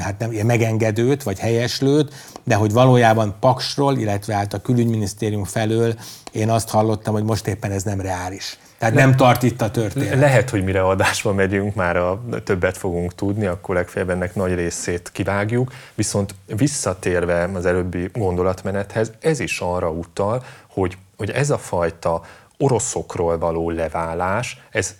hát 0.00 0.18
nem 0.18 0.32
ilyen 0.32 0.46
megengedőt 0.46 1.22
vagy 1.22 1.38
helyeslőt, 1.38 2.14
de 2.44 2.54
hogy 2.54 2.72
valójában 2.72 3.36
Paksról, 3.40 3.98
illetve 3.98 4.34
hát 4.34 4.52
a 4.52 4.60
külügyminisztérium 4.60 5.44
felől 5.44 5.94
én 6.32 6.50
azt 6.50 6.68
hallottam, 6.68 7.14
hogy 7.14 7.24
most 7.24 7.46
éppen 7.46 7.70
ez 7.70 7.82
nem 7.82 8.00
reális. 8.00 8.58
Tehát 8.78 8.94
Le- 8.94 9.04
nem 9.04 9.16
tart 9.16 9.42
itt 9.42 9.60
a 9.62 9.70
történet. 9.70 10.18
Lehet, 10.18 10.50
hogy 10.50 10.64
mire 10.64 10.82
adásba 10.82 11.32
megyünk, 11.32 11.74
már 11.74 11.96
a 11.96 12.22
többet 12.44 12.76
fogunk 12.76 13.14
tudni, 13.14 13.46
akkor 13.46 13.74
legfeljebb 13.74 14.10
ennek 14.10 14.34
nagy 14.34 14.54
részét 14.54 15.10
kivágjuk, 15.12 15.72
viszont 15.94 16.34
visszatérve 16.56 17.50
az 17.54 17.66
előbbi 17.66 18.10
gondolatmenethez, 18.12 19.12
ez 19.20 19.40
is 19.40 19.60
arra 19.60 19.90
utal, 19.90 20.44
hogy, 20.70 20.96
hogy 21.16 21.30
ez 21.30 21.50
a 21.50 21.58
fajta 21.58 22.22
oroszokról 22.58 23.38
való 23.38 23.70
leválás, 23.70 24.62
ez 24.70 24.94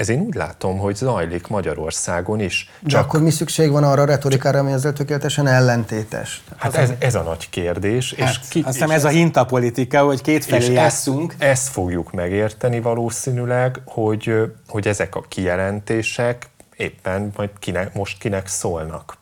ez 0.00 0.08
én 0.08 0.20
úgy 0.20 0.34
látom, 0.34 0.78
hogy 0.78 0.96
zajlik 0.96 1.46
Magyarországon 1.46 2.40
is. 2.40 2.70
De 2.80 2.88
Csak... 2.88 3.04
akkor 3.04 3.22
mi 3.22 3.30
szükség 3.30 3.70
van 3.70 3.84
arra 3.84 4.02
a 4.02 4.04
retorikára, 4.04 4.58
ami 4.58 4.72
ezzel 4.72 4.92
tökéletesen 4.92 5.46
ellentétes? 5.46 6.42
Hát 6.56 6.74
ez, 6.74 6.90
ez 6.98 7.14
a 7.14 7.22
nagy 7.22 7.50
kérdés. 7.50 8.14
Hát, 8.18 8.28
és 8.30 8.48
ki, 8.48 8.62
azt 8.64 8.74
hiszem 8.74 8.90
ez 8.90 9.04
a 9.04 9.08
hintapolitika, 9.08 10.02
hogy 10.02 10.20
két 10.20 10.44
felé 10.44 10.72
játszunk. 10.72 11.34
Ezt, 11.38 11.50
ezt 11.50 11.68
fogjuk 11.68 12.12
megérteni 12.12 12.80
valószínűleg, 12.80 13.80
hogy, 13.86 14.34
hogy 14.68 14.88
ezek 14.88 15.14
a 15.14 15.24
kijelentések 15.28 16.48
éppen 16.76 17.32
majd 17.36 17.50
kinek, 17.58 17.94
most 17.94 18.18
kinek 18.18 18.46
szólnak. 18.46 19.16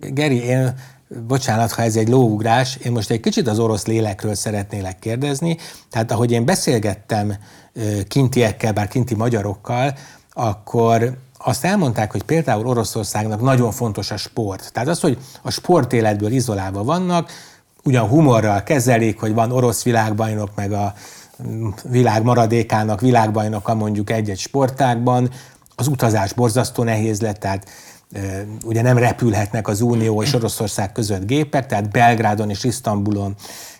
Geri, 0.00 0.44
én 0.44 0.74
bocsánat, 1.26 1.72
ha 1.72 1.82
ez 1.82 1.96
egy 1.96 2.08
lóugrás, 2.08 2.76
én 2.76 2.92
most 2.92 3.10
egy 3.10 3.20
kicsit 3.20 3.48
az 3.48 3.58
orosz 3.58 3.86
lélekről 3.86 4.34
szeretnélek 4.34 4.98
kérdezni. 4.98 5.56
Tehát 5.90 6.10
ahogy 6.12 6.30
én 6.30 6.44
beszélgettem 6.44 7.34
kintiekkel, 8.08 8.72
bár 8.72 8.88
kinti 8.88 9.14
magyarokkal, 9.14 9.94
akkor 10.32 11.16
azt 11.38 11.64
elmondták, 11.64 12.12
hogy 12.12 12.22
például 12.22 12.66
Oroszországnak 12.66 13.40
nagyon 13.40 13.70
fontos 13.70 14.10
a 14.10 14.16
sport. 14.16 14.72
Tehát 14.72 14.88
az, 14.88 15.00
hogy 15.00 15.18
a 15.42 15.50
sportéletből 15.50 16.32
izolálva 16.32 16.84
vannak, 16.84 17.30
ugyan 17.84 18.08
humorral 18.08 18.62
kezelik, 18.62 19.20
hogy 19.20 19.34
van 19.34 19.52
orosz 19.52 19.82
világbajnok, 19.82 20.50
meg 20.54 20.72
a 20.72 20.94
világ 21.84 22.22
maradékának 22.22 23.00
világbajnoka 23.00 23.74
mondjuk 23.74 24.10
egy-egy 24.10 24.38
sportágban, 24.38 25.30
az 25.80 25.86
utazás 25.86 26.32
borzasztó 26.32 26.82
nehéz 26.82 27.20
lett, 27.20 27.38
tehát 27.38 27.68
ugye 28.64 28.82
nem 28.82 28.98
repülhetnek 28.98 29.68
az 29.68 29.80
Unió 29.80 30.22
és 30.22 30.34
Oroszország 30.34 30.92
között 30.92 31.26
gépek, 31.26 31.66
tehát 31.66 31.90
Belgrádon 31.90 32.50
és 32.50 32.64
Isztambulon 32.64 33.34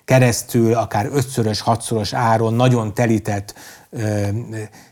keresztül 0.04 0.74
akár 0.74 1.08
ötszörös, 1.12 1.60
hatszoros 1.60 2.12
áron 2.12 2.54
nagyon 2.54 2.94
telített 2.94 3.54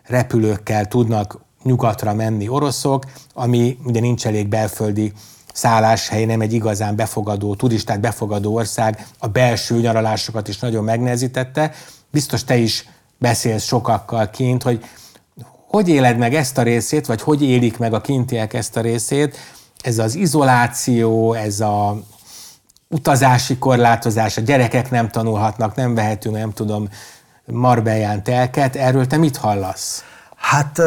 repülőkkel 0.07 0.87
tudnak 0.87 1.41
nyugatra 1.63 2.15
menni 2.15 2.49
oroszok, 2.49 3.05
ami 3.35 3.79
ugye 3.85 4.01
nincs 4.01 4.27
elég 4.27 4.49
belföldi 4.49 5.13
szálláshely, 5.53 6.25
nem 6.25 6.41
egy 6.41 6.53
igazán 6.53 6.97
befogadó, 6.97 7.55
turistát 7.55 8.01
befogadó 8.01 8.55
ország, 8.55 9.07
a 9.19 9.27
belső 9.27 9.81
nyaralásokat 9.81 10.49
is 10.49 10.59
nagyon 10.59 10.85
megnehezítette. 10.85 11.73
Biztos 12.11 12.45
te 12.45 12.57
is 12.57 12.89
beszélsz 13.19 13.65
sokakkal 13.65 14.31
kint, 14.31 14.63
hogy 14.63 14.85
hogy 15.69 15.89
éled 15.89 16.19
meg 16.19 16.35
ezt 16.35 16.59
a 16.59 16.63
részét, 16.63 17.07
vagy 17.07 17.23
hogy 17.23 17.43
élik 17.43 17.79
meg 17.79 17.95
a 17.95 18.01
kintiek 18.01 18.55
ezt 18.55 18.77
a 18.77 18.81
részét, 18.81 19.37
ez 19.83 19.99
az 19.99 20.15
izoláció, 20.15 21.33
ez 21.33 21.61
a 21.61 21.97
utazási 22.89 23.59
korlátozás, 23.59 24.37
a 24.37 24.41
gyerekek 24.41 24.91
nem 24.91 25.09
tanulhatnak, 25.09 25.75
nem 25.75 25.95
vehetünk, 25.95 26.37
nem 26.37 26.53
tudom, 26.53 26.89
Marbellán 27.45 28.23
telket, 28.23 28.77
erről 28.77 29.07
te 29.07 29.17
mit 29.17 29.37
hallasz? 29.37 30.05
Hát 30.37 30.81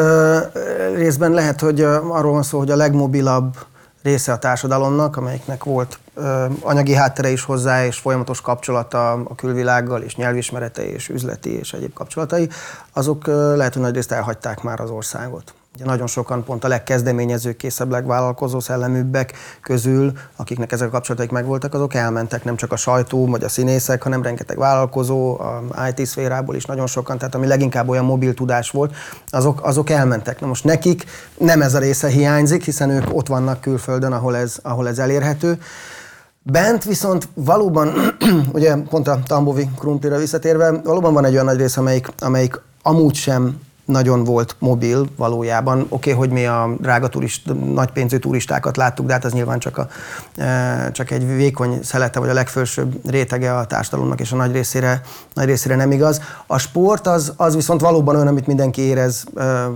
részben 0.94 1.30
lehet, 1.30 1.60
hogy 1.60 1.80
arról 1.80 2.32
van 2.32 2.42
szó, 2.42 2.58
hogy 2.58 2.70
a 2.70 2.76
legmobilabb 2.76 3.56
része 4.02 4.32
a 4.32 4.38
társadalomnak, 4.38 5.16
amelyiknek 5.16 5.64
volt 5.64 5.98
ö, 6.14 6.46
anyagi 6.60 6.94
háttere 6.94 7.30
is 7.30 7.44
hozzá, 7.44 7.84
és 7.84 7.98
folyamatos 7.98 8.40
kapcsolata 8.40 9.12
a 9.12 9.34
külvilággal, 9.34 10.02
és 10.02 10.16
nyelvismerete, 10.16 10.84
és 10.86 11.08
üzleti, 11.08 11.58
és 11.58 11.72
egyéb 11.72 11.92
kapcsolatai, 11.92 12.48
azok 12.92 13.26
ö, 13.26 13.56
lehet, 13.56 13.72
hogy 13.72 13.82
nagy 13.82 13.94
részt 13.94 14.12
elhagyták 14.12 14.62
már 14.62 14.80
az 14.80 14.90
országot. 14.90 15.54
Ugye 15.74 15.84
nagyon 15.84 16.06
sokan 16.06 16.44
pont 16.44 16.64
a 16.64 16.68
legkezdeményezőkészebb, 16.68 17.90
legvállalkozó 17.90 18.60
szelleműbbek 18.60 19.32
közül, 19.60 20.12
akiknek 20.36 20.72
ezek 20.72 20.88
a 20.88 20.90
kapcsolataik 20.90 21.30
megvoltak, 21.30 21.74
azok 21.74 21.94
elmentek, 21.94 22.44
nem 22.44 22.56
csak 22.56 22.72
a 22.72 22.76
sajtó 22.76 23.26
vagy 23.26 23.44
a 23.44 23.48
színészek, 23.48 24.02
hanem 24.02 24.22
rengeteg 24.22 24.58
vállalkozó, 24.58 25.40
a 25.40 25.62
IT 25.88 26.06
szférából 26.06 26.54
is 26.54 26.64
nagyon 26.64 26.86
sokan, 26.86 27.18
tehát 27.18 27.34
ami 27.34 27.46
leginkább 27.46 27.88
olyan 27.88 28.04
mobil 28.04 28.34
tudás 28.34 28.70
volt, 28.70 28.94
azok, 29.30 29.66
azok 29.66 29.90
elmentek. 29.90 30.40
Na 30.40 30.46
most 30.46 30.64
nekik 30.64 31.04
nem 31.38 31.62
ez 31.62 31.74
a 31.74 31.78
része 31.78 32.08
hiányzik, 32.08 32.64
hiszen 32.64 32.90
ők 32.90 33.14
ott 33.14 33.26
vannak 33.26 33.60
külföldön, 33.60 34.12
ahol 34.12 34.36
ez, 34.36 34.58
ahol 34.62 34.88
ez 34.88 34.98
elérhető. 34.98 35.60
Bent 36.42 36.84
viszont 36.84 37.28
valóban, 37.34 37.92
ugye 38.52 38.76
pont 38.76 39.08
a 39.08 39.18
Tambovi 39.26 39.68
krumplira 39.78 40.18
visszatérve, 40.18 40.70
valóban 40.70 41.12
van 41.12 41.24
egy 41.24 41.32
olyan 41.32 41.44
nagy 41.44 41.58
rész, 41.58 41.76
amelyik, 41.76 42.08
amelyik 42.18 42.60
amúgy 42.82 43.14
sem 43.14 43.60
nagyon 43.84 44.24
volt 44.24 44.56
mobil 44.58 45.06
valójában. 45.16 45.80
Oké, 45.80 45.88
okay, 45.88 46.12
hogy 46.12 46.30
mi 46.30 46.46
a 46.46 46.70
drága 46.80 47.08
turist, 47.08 47.54
nagy 47.74 47.90
pénzű 47.90 48.16
turistákat 48.16 48.76
láttuk, 48.76 49.06
de 49.06 49.12
hát 49.12 49.24
az 49.24 49.32
nyilván 49.32 49.58
csak, 49.58 49.78
a, 49.78 49.88
e, 50.36 50.90
csak 50.90 51.10
egy 51.10 51.26
vékony 51.26 51.82
szelete, 51.82 52.20
vagy 52.20 52.28
a 52.28 52.32
legfelsőbb 52.32 53.10
rétege 53.10 53.56
a 53.56 53.66
társadalomnak, 53.66 54.20
és 54.20 54.32
a 54.32 54.36
nagy 54.36 54.52
részére, 54.52 55.00
nagy 55.34 55.46
részére 55.46 55.76
nem 55.76 55.90
igaz. 55.90 56.20
A 56.46 56.58
sport 56.58 57.06
az, 57.06 57.32
az 57.36 57.54
viszont 57.54 57.80
valóban 57.80 58.14
olyan, 58.14 58.26
amit 58.26 58.46
mindenki 58.46 58.80
érez, 58.80 59.24
e, 59.36 59.66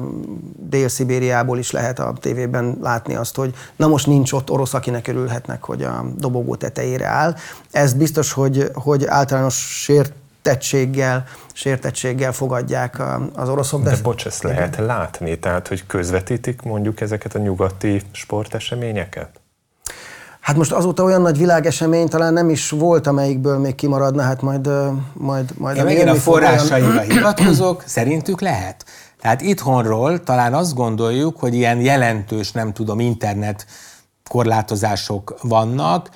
Dél-Szibériából 0.56 1.58
is 1.58 1.70
lehet 1.70 1.98
a 1.98 2.12
tévében 2.20 2.78
látni 2.82 3.14
azt, 3.14 3.36
hogy 3.36 3.54
na 3.76 3.86
most 3.86 4.06
nincs 4.06 4.32
ott 4.32 4.50
orosz, 4.50 4.74
akinek 4.74 5.08
örülhetnek, 5.08 5.64
hogy 5.64 5.82
a 5.82 6.04
dobogó 6.16 6.54
tetejére 6.54 7.06
áll. 7.06 7.34
Ez 7.70 7.92
biztos, 7.92 8.32
hogy, 8.32 8.70
hogy 8.74 9.06
általános 9.06 9.54
sért 9.54 10.12
tettséggel, 10.46 11.24
sértettséggel 11.52 12.32
fogadják 12.32 13.02
az 13.34 13.48
oroszok. 13.48 13.82
De, 13.82 13.90
de 13.90 13.96
bocs, 14.02 14.26
ezt 14.26 14.42
lehet 14.42 14.74
igen. 14.74 14.86
látni, 14.86 15.38
tehát 15.38 15.68
hogy 15.68 15.86
közvetítik 15.86 16.62
mondjuk 16.62 17.00
ezeket 17.00 17.34
a 17.34 17.38
nyugati 17.38 18.02
sporteseményeket? 18.12 19.28
Hát 20.40 20.56
most 20.56 20.72
azóta 20.72 21.02
olyan 21.02 21.20
nagy 21.20 21.38
világesemény 21.38 22.08
talán 22.08 22.32
nem 22.32 22.50
is 22.50 22.70
volt, 22.70 23.06
amelyikből 23.06 23.58
még 23.58 23.74
kimaradna, 23.74 24.22
hát 24.22 24.42
majd... 24.42 24.70
majd, 25.12 25.50
majd 25.58 25.76
Én 25.76 25.84
megint 25.84 26.08
a 26.08 26.14
forrásaira 26.14 27.00
hivatkozok, 27.14 27.82
szerintük 27.86 28.40
lehet. 28.40 28.84
Tehát 29.20 29.40
itthonról 29.40 30.22
talán 30.22 30.54
azt 30.54 30.74
gondoljuk, 30.74 31.38
hogy 31.38 31.54
ilyen 31.54 31.80
jelentős, 31.80 32.52
nem 32.52 32.72
tudom, 32.72 33.00
internet 33.00 33.66
korlátozások 34.28 35.38
vannak, 35.42 36.08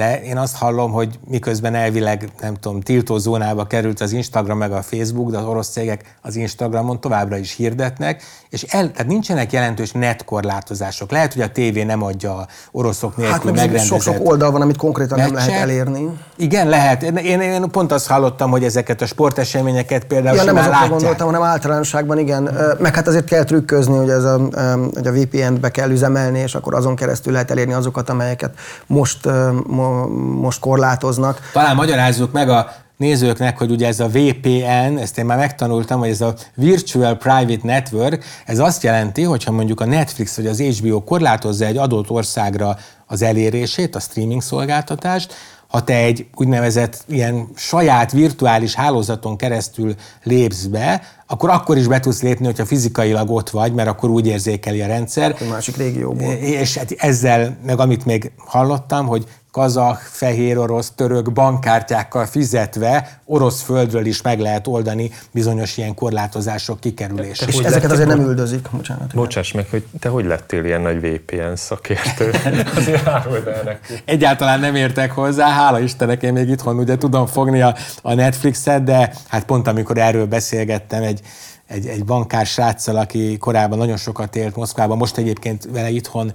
de 0.00 0.22
én 0.22 0.36
azt 0.36 0.56
hallom, 0.56 0.92
hogy 0.92 1.18
miközben 1.28 1.74
elvileg, 1.74 2.28
nem 2.40 2.54
tudom, 2.54 2.80
tiltó 2.80 3.18
zónába 3.18 3.66
került 3.66 4.00
az 4.00 4.12
Instagram 4.12 4.58
meg 4.58 4.72
a 4.72 4.82
Facebook, 4.82 5.30
de 5.30 5.38
az 5.38 5.44
orosz 5.44 5.68
cégek 5.68 6.16
az 6.22 6.36
Instagramon 6.36 7.00
továbbra 7.00 7.36
is 7.36 7.54
hirdetnek, 7.54 8.22
és 8.50 8.62
el, 8.62 8.90
tehát 8.90 9.06
nincsenek 9.06 9.52
jelentős 9.52 9.92
net 9.92 10.24
korlátozások. 10.24 11.10
Lehet, 11.10 11.32
hogy 11.32 11.42
a 11.42 11.48
tévé 11.48 11.82
nem 11.82 12.02
adja 12.02 12.36
a 12.36 12.46
oroszok 12.72 13.16
nélkül 13.16 13.34
hát, 13.34 13.44
megrendezett 13.44 13.86
sok-sok 13.86 14.28
oldal 14.28 14.50
van, 14.50 14.62
amit 14.62 14.76
konkrétan 14.76 15.18
nem 15.18 15.34
lehet 15.34 15.50
elérni. 15.50 16.08
Igen, 16.36 16.68
lehet. 16.68 17.02
Én, 17.02 17.40
én 17.40 17.70
pont 17.70 17.92
azt 17.92 18.06
hallottam, 18.06 18.50
hogy 18.50 18.64
ezeket 18.64 19.00
a 19.00 19.06
sporteseményeket 19.06 20.04
például 20.04 20.36
ja, 20.36 20.44
nem 20.44 20.56
azokra 20.56 20.72
látják. 20.72 20.90
gondoltam, 20.90 21.26
hanem 21.26 21.42
általánosságban 21.42 22.18
igen. 22.18 22.50
Meg 22.78 22.94
hát 22.94 23.06
azért 23.06 23.24
kell 23.24 23.44
trükközni, 23.44 23.96
hogy, 23.96 24.10
ez 24.10 24.24
a, 24.24 24.40
hogy 24.94 25.06
a 25.06 25.12
VPN-t 25.12 25.60
be 25.60 25.70
kell 25.70 25.90
üzemelni, 25.90 26.38
és 26.38 26.54
akkor 26.54 26.74
azon 26.74 26.96
keresztül 26.96 27.32
lehet 27.32 27.50
elérni 27.50 27.72
azokat, 27.72 28.10
amelyeket 28.10 28.54
most 28.86 29.28
most 30.40 30.60
korlátoznak. 30.60 31.50
Talán 31.52 31.76
magyarázzuk 31.76 32.32
meg 32.32 32.48
a 32.48 32.70
nézőknek, 32.96 33.58
hogy 33.58 33.70
ugye 33.70 33.86
ez 33.86 34.00
a 34.00 34.08
VPN, 34.08 34.96
ezt 34.98 35.18
én 35.18 35.24
már 35.24 35.38
megtanultam, 35.38 35.98
hogy 35.98 36.08
ez 36.08 36.20
a 36.20 36.34
Virtual 36.54 37.16
Private 37.16 37.60
Network, 37.62 38.24
ez 38.46 38.58
azt 38.58 38.82
jelenti, 38.82 39.22
hogyha 39.22 39.52
mondjuk 39.52 39.80
a 39.80 39.84
Netflix 39.84 40.36
vagy 40.36 40.46
az 40.46 40.60
HBO 40.60 41.04
korlátozza 41.04 41.64
egy 41.64 41.76
adott 41.76 42.10
országra 42.10 42.76
az 43.06 43.22
elérését, 43.22 43.96
a 43.96 44.00
streaming 44.00 44.42
szolgáltatást, 44.42 45.34
ha 45.70 45.84
te 45.84 45.94
egy 45.94 46.26
úgynevezett 46.34 47.04
ilyen 47.08 47.48
saját 47.56 48.12
virtuális 48.12 48.74
hálózaton 48.74 49.36
keresztül 49.36 49.94
lépsz 50.22 50.64
be, 50.64 51.02
akkor 51.26 51.50
akkor 51.50 51.76
is 51.76 51.86
be 51.86 52.00
tudsz 52.00 52.22
lépni, 52.22 52.44
hogyha 52.44 52.66
fizikailag 52.66 53.30
ott 53.30 53.50
vagy, 53.50 53.72
mert 53.72 53.88
akkor 53.88 54.10
úgy 54.10 54.26
érzékeli 54.26 54.82
a 54.82 54.86
rendszer. 54.86 55.36
A 55.40 55.44
másik 55.50 55.76
régióból. 55.76 56.32
És 56.32 56.76
hát 56.76 56.90
ezzel, 56.96 57.56
meg 57.66 57.80
amit 57.80 58.04
még 58.04 58.32
hallottam, 58.36 59.06
hogy 59.06 59.24
kazah, 59.50 59.96
fehér 59.96 60.58
orosz, 60.58 60.92
török 60.94 61.32
bankkártyákkal 61.32 62.26
fizetve 62.26 63.20
orosz 63.24 63.62
földről 63.62 64.06
is 64.06 64.22
meg 64.22 64.40
lehet 64.40 64.66
oldani 64.66 65.10
bizonyos 65.30 65.76
ilyen 65.76 65.94
korlátozások 65.94 66.80
kikerülését. 66.80 67.48
És 67.48 67.58
ezeket 67.58 67.90
azért 67.90 68.08
nem 68.08 68.20
üldözik, 68.20 68.68
bocsánat. 68.70 69.14
Bocsáss 69.14 69.52
meg, 69.52 69.66
hogy 69.70 69.84
te 70.00 70.08
hogy 70.08 70.24
lettél 70.24 70.64
ilyen 70.64 70.80
nagy 70.80 71.00
VPN 71.00 71.54
szakértő? 71.54 72.30
azért 72.76 73.06
áruld 73.06 73.46
el 73.46 73.62
neki. 73.64 74.02
Egyáltalán 74.04 74.60
nem 74.60 74.74
értek 74.74 75.12
hozzá, 75.12 75.48
hála 75.48 75.80
Istennek, 75.80 76.22
én 76.22 76.32
még 76.32 76.48
itthon 76.48 76.78
ugye 76.78 76.96
tudom 76.96 77.26
fogni 77.26 77.60
a, 77.60 77.74
a 78.02 78.14
Netflixet, 78.14 78.84
de 78.84 79.12
hát 79.28 79.44
pont 79.44 79.66
amikor 79.66 79.98
erről 79.98 80.26
beszélgettem 80.26 81.02
egy 81.02 81.20
egy, 81.70 81.86
egy 81.86 82.04
bankár 82.04 82.46
sráccal, 82.46 82.96
aki 82.96 83.36
korábban 83.38 83.78
nagyon 83.78 83.96
sokat 83.96 84.36
élt 84.36 84.56
Moszkvában, 84.56 84.96
most 84.96 85.16
egyébként 85.16 85.68
vele 85.72 85.90
itthon 85.90 86.32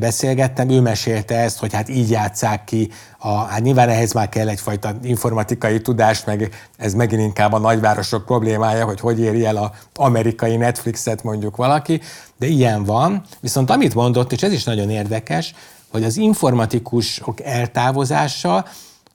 beszélgettem, 0.00 0.68
ő 0.68 0.80
mesélte 0.80 1.34
ezt, 1.34 1.58
hogy 1.58 1.72
hát 1.72 1.88
így 1.88 2.10
játszák 2.10 2.64
ki, 2.64 2.90
a, 3.18 3.34
hát 3.34 3.60
nyilván 3.60 3.88
ehhez 3.88 4.12
már 4.12 4.28
kell 4.28 4.48
egyfajta 4.48 4.94
informatikai 5.02 5.80
tudás, 5.80 6.24
meg 6.24 6.68
ez 6.76 6.94
megint 6.94 7.22
inkább 7.22 7.52
a 7.52 7.58
nagyvárosok 7.58 8.24
problémája, 8.24 8.84
hogy 8.84 9.00
hogy 9.00 9.20
éri 9.20 9.44
el 9.44 9.56
a 9.56 9.72
amerikai 9.94 10.56
Netflixet 10.56 11.22
mondjuk 11.22 11.56
valaki, 11.56 12.00
de 12.38 12.46
ilyen 12.46 12.84
van. 12.84 13.22
Viszont 13.40 13.70
amit 13.70 13.94
mondott, 13.94 14.32
és 14.32 14.42
ez 14.42 14.52
is 14.52 14.64
nagyon 14.64 14.90
érdekes, 14.90 15.54
hogy 15.90 16.04
az 16.04 16.16
informatikusok 16.16 17.40
eltávozása 17.40 18.64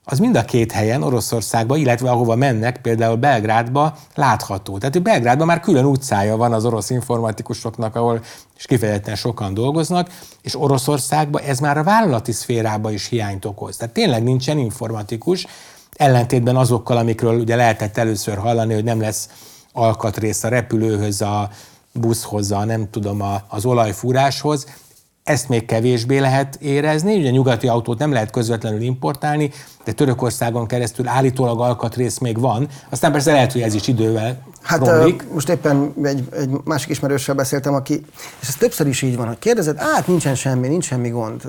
az 0.10 0.20
mind 0.20 0.36
a 0.36 0.46
két 0.46 0.72
helyen, 0.72 1.04
Oroszországban, 1.04 1.78
illetve 1.78 2.10
ahova 2.10 2.36
mennek, 2.36 2.82
például 2.82 3.16
Belgrádba 3.16 3.96
látható. 4.16 4.78
Tehát 4.78 5.02
Belgrádban 5.02 5.48
már 5.48 5.60
külön 5.60 5.86
utcája 5.86 6.38
van 6.38 6.54
az 6.54 6.66
orosz 6.66 6.90
informatikusoknak, 6.90 7.96
ahol 7.96 8.24
is 8.58 8.66
kifejezetten 8.66 9.16
sokan 9.16 9.54
dolgoznak, 9.54 10.10
és 10.42 10.60
Oroszországban 10.60 11.42
ez 11.42 11.60
már 11.60 11.78
a 11.78 11.84
vállalati 11.84 12.32
szférában 12.32 12.94
is 12.94 13.08
hiányt 13.08 13.46
okoz. 13.46 13.78
Tehát 13.78 13.94
tényleg 13.94 14.24
nincsen 14.24 14.58
informatikus, 14.58 15.48
ellentétben 15.96 16.56
azokkal, 16.56 16.98
amikről 16.98 17.40
ugye 17.40 17.56
lehetett 17.56 17.98
először 17.98 18.38
hallani, 18.38 18.74
hogy 18.74 18.84
nem 18.84 19.02
lesz 19.02 19.30
alkatrész 19.74 20.44
a 20.44 20.48
repülőhöz, 20.48 21.22
a 21.22 21.50
buszhoz, 21.92 22.52
a 22.52 22.66
nem 22.66 22.90
tudom, 22.90 23.22
a, 23.22 23.42
az 23.48 23.66
olajfúráshoz, 23.66 24.68
ezt 25.28 25.50
még 25.50 25.66
kevésbé 25.66 26.18
lehet 26.18 26.58
érezni, 26.62 27.18
ugye 27.18 27.30
nyugati 27.30 27.68
autót 27.68 27.98
nem 27.98 28.12
lehet 28.12 28.32
közvetlenül 28.32 28.82
importálni, 28.82 29.52
de 29.84 29.92
Törökországon 29.92 30.68
keresztül 30.68 31.08
állítólag 31.08 31.60
alkatrész 31.60 32.18
még 32.18 32.40
van. 32.40 32.68
Aztán 32.90 33.12
persze 33.12 33.32
lehet, 33.32 33.52
hogy 33.52 33.62
ez 33.62 33.74
is 33.74 33.88
idővel 33.88 34.46
Hát 34.68 34.88
romlik. 34.88 35.24
most 35.34 35.50
éppen 35.50 35.94
egy, 36.04 36.28
egy 36.32 36.50
másik 36.64 36.90
ismerőssel 36.90 37.36
beszéltem, 37.36 37.74
aki, 37.74 38.06
és 38.42 38.48
ez 38.48 38.56
többször 38.56 38.88
is 38.88 39.02
így 39.02 39.18
van, 39.18 39.28
hogy 39.28 39.40
kérdezed, 39.40 39.78
hát 39.78 40.08
nincsen 40.08 40.36
semmi, 40.36 40.68
nincs 40.68 40.86
semmi 40.86 41.10
gond, 41.10 41.42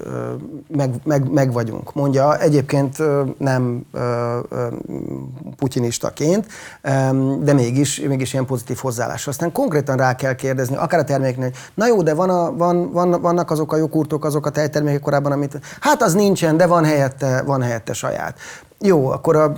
meg, 0.69 0.91
meg, 1.05 1.31
meg 1.31 1.53
vagyunk. 1.53 1.95
Mondja, 1.95 2.39
egyébként 2.39 2.97
nem 3.39 3.87
putyinistaként, 5.57 6.47
de 7.41 7.53
mégis, 7.53 8.01
mégis 8.01 8.33
ilyen 8.33 8.47
pozitív 8.47 8.77
hozzáállás. 8.77 9.27
Aztán 9.27 9.53
konkrétan 9.53 9.97
rá 9.97 10.15
kell 10.15 10.35
kérdezni, 10.35 10.77
akár 10.77 11.01
a 11.01 11.05
terméknél, 11.05 11.51
na 11.75 11.87
jó, 11.87 12.03
de 12.03 12.15
van 12.15 12.31
a, 12.31 12.57
van, 12.57 12.93
van, 12.93 13.21
vannak 13.21 13.51
azok 13.51 13.68
a 13.73 13.77
jogurtok, 13.77 14.25
azok 14.25 14.47
a 14.47 14.51
tejtermékek 14.51 15.01
korábban, 15.01 15.33
amit, 15.33 15.61
hát 15.81 16.03
az 16.03 16.15
nincsen, 16.15 16.57
de 16.57 16.67
van 16.67 16.85
helyette, 16.85 17.43
van 17.43 17.63
helyette 17.63 17.93
saját. 17.93 18.39
Jó, 18.81 19.11
akkor 19.11 19.37
a 19.37 19.53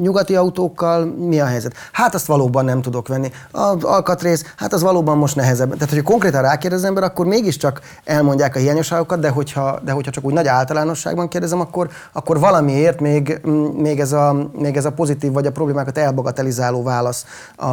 nyugati 0.00 0.34
autókkal 0.36 1.04
mi 1.04 1.40
a 1.40 1.44
helyzet? 1.44 1.74
Hát 1.92 2.14
azt 2.14 2.26
valóban 2.26 2.64
nem 2.64 2.82
tudok 2.82 3.08
venni. 3.08 3.30
Az 3.50 3.84
alkatrész, 3.84 4.44
hát 4.56 4.72
az 4.72 4.82
valóban 4.82 5.16
most 5.16 5.36
nehezebb. 5.36 5.72
Tehát, 5.72 5.88
hogyha 5.88 6.10
konkrétan 6.10 6.42
rákérdez 6.42 6.78
az 6.78 6.84
ember, 6.84 7.02
akkor 7.02 7.26
mégiscsak 7.26 7.80
elmondják 8.04 8.56
a 8.56 8.58
hiányosságokat, 8.58 9.20
de 9.20 9.28
hogyha, 9.28 9.80
de 9.84 9.92
hogyha 9.92 10.10
csak 10.10 10.24
úgy 10.24 10.32
nagy 10.32 10.46
általánosságban 10.46 11.28
kérdezem, 11.28 11.60
akkor, 11.60 11.88
akkor 12.12 12.38
valamiért 12.38 13.00
még, 13.00 13.40
még, 13.76 14.00
ez 14.00 14.12
a, 14.12 14.48
még 14.58 14.76
ez 14.76 14.84
a 14.84 14.92
pozitív 14.92 15.32
vagy 15.32 15.46
a 15.46 15.52
problémákat 15.52 15.98
elbagatelizáló 15.98 16.82
válasz 16.82 17.26
a, 17.56 17.66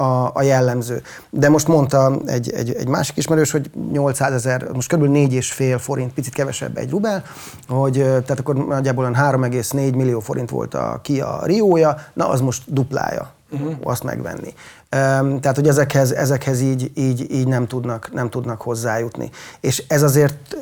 a, 0.00 0.30
a 0.34 0.42
jellemző. 0.42 1.02
De 1.30 1.48
most 1.48 1.68
mondta 1.68 2.12
egy, 2.26 2.50
egy, 2.50 2.70
egy 2.70 2.88
másik 2.88 3.16
ismerős, 3.16 3.50
hogy 3.50 3.70
800 3.92 4.32
ezer, 4.32 4.68
most 4.72 4.94
kb. 4.94 5.02
4,5 5.02 5.76
forint, 5.78 6.12
picit 6.12 6.34
kevesebb 6.34 6.76
egy 6.76 6.90
rubel, 6.90 7.22
hogy 7.68 7.92
tehát 7.92 8.38
akkor 8.38 8.66
nagyjából 8.66 9.10
3,4 9.14 9.72
millió 9.96 10.20
forint 10.20 10.30
forint 10.32 10.50
volt 10.50 10.74
a 10.74 11.00
Kia 11.02 11.40
Riója, 11.44 11.96
na 12.12 12.28
az 12.28 12.40
most 12.40 12.62
duplája 12.66 13.32
uh-huh. 13.50 13.74
azt 13.82 14.02
megvenni. 14.02 14.54
Um, 14.96 15.40
tehát, 15.40 15.56
hogy 15.56 15.68
ezekhez, 15.68 16.12
ezekhez 16.12 16.60
így, 16.60 16.90
így, 16.94 17.32
így 17.32 17.46
nem, 17.46 17.66
tudnak, 17.66 18.10
nem 18.12 18.30
tudnak 18.30 18.60
hozzájutni. 18.60 19.30
És 19.60 19.84
ez 19.88 20.02
azért 20.02 20.56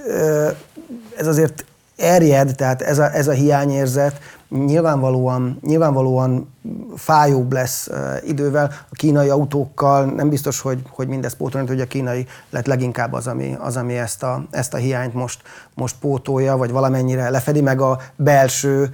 ez 1.17 1.27
azért 1.27 1.65
erjed, 1.97 2.55
tehát 2.57 2.83
ez 2.83 2.99
a, 2.99 3.15
ez 3.15 3.29
a 3.29 3.33
hiányérzet 3.33 4.21
nyilvánvalóan, 4.49 5.59
nyilvánvalóan 5.63 6.55
fájóbb 6.97 7.53
lesz 7.53 7.89
idővel. 8.27 8.73
A 8.91 8.95
kínai 8.95 9.29
autókkal 9.29 10.05
nem 10.05 10.29
biztos, 10.29 10.61
hogy, 10.61 10.79
hogy 10.89 11.09
mindez 11.09 11.35
pótolni, 11.35 11.69
hogy 11.69 11.81
a 11.81 11.87
kínai 11.87 12.27
lett 12.51 12.67
leginkább 12.67 13.13
az, 13.13 13.27
ami, 13.27 13.57
az, 13.59 13.77
ami 13.77 13.99
ezt, 13.99 14.23
a, 14.23 14.45
ezt 14.51 14.75
a 14.75 14.77
hiányt 14.77 15.15
most, 15.15 15.43
most 15.75 15.95
pótolja, 16.01 16.57
vagy 16.57 16.71
valamennyire 16.71 17.31
lefedi 17.31 17.61
meg 17.61 17.81
a 17.81 18.01
belső 18.17 18.91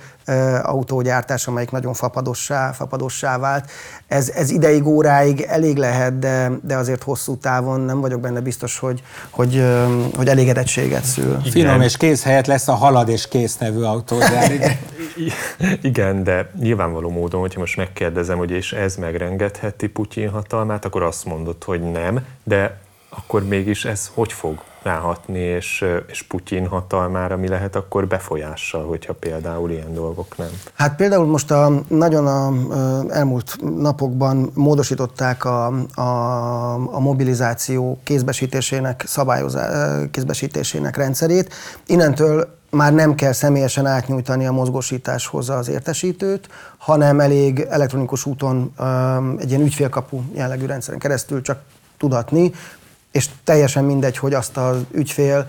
autógyártás, 0.63 1.47
amelyik 1.47 1.71
nagyon 1.71 1.95
fapadossá, 1.95 2.73
fapadossá 2.73 3.39
vált. 3.39 3.71
Ez, 4.07 4.29
ez 4.29 4.51
ideig, 4.51 4.87
óráig 4.87 5.41
elég 5.41 5.77
lehet, 5.77 6.19
de, 6.19 6.51
de 6.63 6.77
azért 6.77 7.03
hosszú 7.03 7.37
távon 7.37 7.81
nem 7.81 8.01
vagyok 8.01 8.21
benne 8.21 8.41
biztos, 8.41 8.79
hogy, 8.79 9.03
hogy, 9.31 9.65
hogy 10.17 10.29
elégedettséget 10.29 11.05
szül. 11.05 11.37
Igen. 11.39 11.51
Finom 11.51 11.81
és 11.81 11.97
kész 11.97 12.23
helyett 12.23 12.47
lesz 12.47 12.69
a 12.69 12.75
halad 12.75 13.09
és 13.09 13.29
kész 13.29 13.57
nevű 13.57 13.83
autógyár. 13.83 14.51
Igen, 15.83 16.23
de 16.23 16.51
nyilvánvaló 16.61 17.11
módon, 17.11 17.41
hogyha 17.57 17.77
most 17.77 17.77
megkérdezem, 17.77 18.39
hogy 18.39 18.51
és 18.51 18.73
ez 18.73 18.97
megrengetheti 18.97 19.89
Putyin 19.89 20.31
hatalmát, 20.31 20.85
akkor 20.85 21.03
azt 21.03 21.25
mondod, 21.25 21.65
hogy 21.65 21.91
nem, 21.91 22.27
de 22.45 22.79
akkor 23.09 23.45
mégis 23.45 23.85
ez 23.85 24.11
hogy 24.15 24.33
fog 24.33 24.63
ráhatni, 24.83 25.39
és, 25.39 25.85
és 26.07 26.23
Putyin 26.23 26.67
hatalmára 26.67 27.37
mi 27.37 27.49
lehet 27.49 27.77
akkor 27.77 28.07
befolyással, 28.07 28.87
hogyha 28.87 29.13
például 29.13 29.71
ilyen 29.71 29.95
dolgok 29.95 30.37
nem? 30.37 30.49
Hát 30.75 30.97
például 30.97 31.27
most 31.27 31.51
a, 31.51 31.83
nagyon 31.89 32.27
a, 32.27 32.53
elmúlt 33.09 33.57
napokban 33.79 34.51
módosították 34.55 35.45
a, 35.45 35.67
a, 35.95 36.75
a 36.75 37.01
mobilizáció 37.01 37.99
kézbesítésének, 38.03 39.05
szabályozá, 39.07 39.97
kézbesítésének 40.11 40.97
rendszerét. 40.97 41.55
Innentől 41.87 42.56
már 42.77 42.95
nem 42.95 43.15
kell 43.15 43.33
személyesen 43.33 43.87
átnyújtani 43.87 44.47
a 44.47 44.53
mozgósításhoz 44.53 45.51
az 45.51 45.69
értesítőt, 45.69 46.49
hanem 46.77 47.21
elég 47.21 47.67
elektronikus 47.71 48.27
úton 48.27 48.73
egy 49.39 49.51
ilyen 49.51 49.63
ügyfélkapu 49.63 50.23
jellegű 50.35 50.67
rendszeren 50.67 50.99
keresztül 50.99 51.43
csak 51.43 51.59
tudatni, 51.99 52.53
és 53.13 53.29
teljesen 53.45 53.85
mindegy, 53.85 54.19
hogy 54.19 54.35
azt 54.35 54.57
az 54.57 54.77
ügyfél 54.91 55.47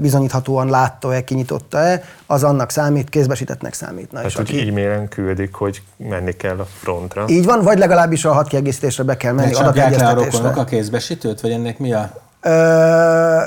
bizonyíthatóan 0.00 0.70
látta-e, 0.70 1.24
kinyitotta-e, 1.24 2.02
az 2.26 2.44
annak 2.44 2.70
számít, 2.70 3.08
kézbesítettnek 3.08 3.74
számít. 3.74 4.12
Na, 4.12 4.18
Tehát, 4.18 4.32
hogy 4.32 4.48
aki... 4.48 4.68
e-mailen 4.68 5.08
küldik, 5.08 5.54
hogy 5.54 5.82
menni 5.96 6.32
kell 6.32 6.58
a 6.58 6.64
frontra. 6.64 7.24
Így 7.28 7.44
van, 7.44 7.62
vagy 7.62 7.78
legalábbis 7.78 8.24
a 8.24 8.32
hat 8.32 8.48
kiegészítésre 8.48 9.04
be 9.04 9.16
kell 9.16 9.32
menni, 9.32 9.54
adategyeztetésre. 9.54 10.48
a 10.48 10.64
kézbesítőt, 10.64 11.40
vagy 11.40 11.50
ennek 11.50 11.78
mi 11.78 11.92
a 11.92 12.25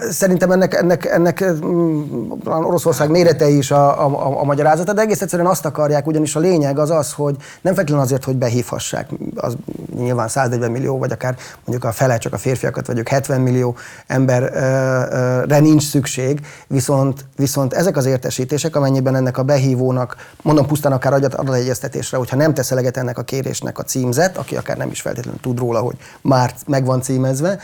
Szerintem 0.10 0.52
ennek, 0.52 0.74
ennek, 0.74 1.06
ennek 1.06 1.52
mm, 1.66 2.02
Oroszország 2.46 3.10
méretei 3.10 3.58
is 3.58 3.72
a, 3.72 4.06
a, 4.06 4.40
a 4.40 4.44
magyarázata, 4.44 4.94
de 4.94 5.02
egész 5.02 5.22
egyszerűen 5.22 5.48
azt 5.48 5.66
akarják, 5.66 6.08
ugyanis 6.08 6.36
a 6.36 6.40
lényeg 6.40 6.80
az 6.80 6.90
az, 6.90 7.14
hogy 7.14 7.36
nem 7.62 7.74
feltétlenül 7.74 8.06
azért, 8.06 8.24
hogy 8.24 8.36
behívhassák, 8.36 9.10
az 9.36 9.56
nyilván 9.96 10.28
140 10.28 10.72
millió, 10.72 10.98
vagy 10.98 11.12
akár 11.12 11.36
mondjuk 11.66 11.90
a 11.90 11.92
fele 11.92 12.18
csak 12.18 12.34
a 12.34 12.38
férfiakat, 12.38 12.88
vagy 12.88 12.98
ők 12.98 13.08
70 13.08 13.42
millió 13.42 13.76
emberre 14.08 15.60
nincs 15.60 15.84
szükség, 15.84 16.40
viszont, 16.68 17.26
viszont 17.36 17.74
ezek 17.74 17.98
az 17.98 18.06
értesítések, 18.06 18.76
amennyiben 18.76 19.16
ennek 19.16 19.38
a 19.38 19.44
behívónak, 19.44 20.16
mondom 20.42 20.66
pusztán 20.66 20.92
akár 20.92 21.14
adategyeztetésre, 21.14 22.18
hogyha 22.18 22.36
nem 22.36 22.54
tesz 22.54 22.72
eleget 22.72 22.98
ennek 22.98 23.18
a 23.18 23.24
kérésnek 23.24 23.80
a 23.80 23.84
címzet, 23.84 24.38
aki 24.38 24.56
akár 24.56 24.78
nem 24.78 24.90
is 24.90 25.02
feltétlenül 25.02 25.40
tud 25.40 25.60
róla, 25.60 25.80
hogy 25.80 25.96
már 26.22 26.54
meg 26.68 26.86
van 26.86 27.02
címezve, 27.02 27.60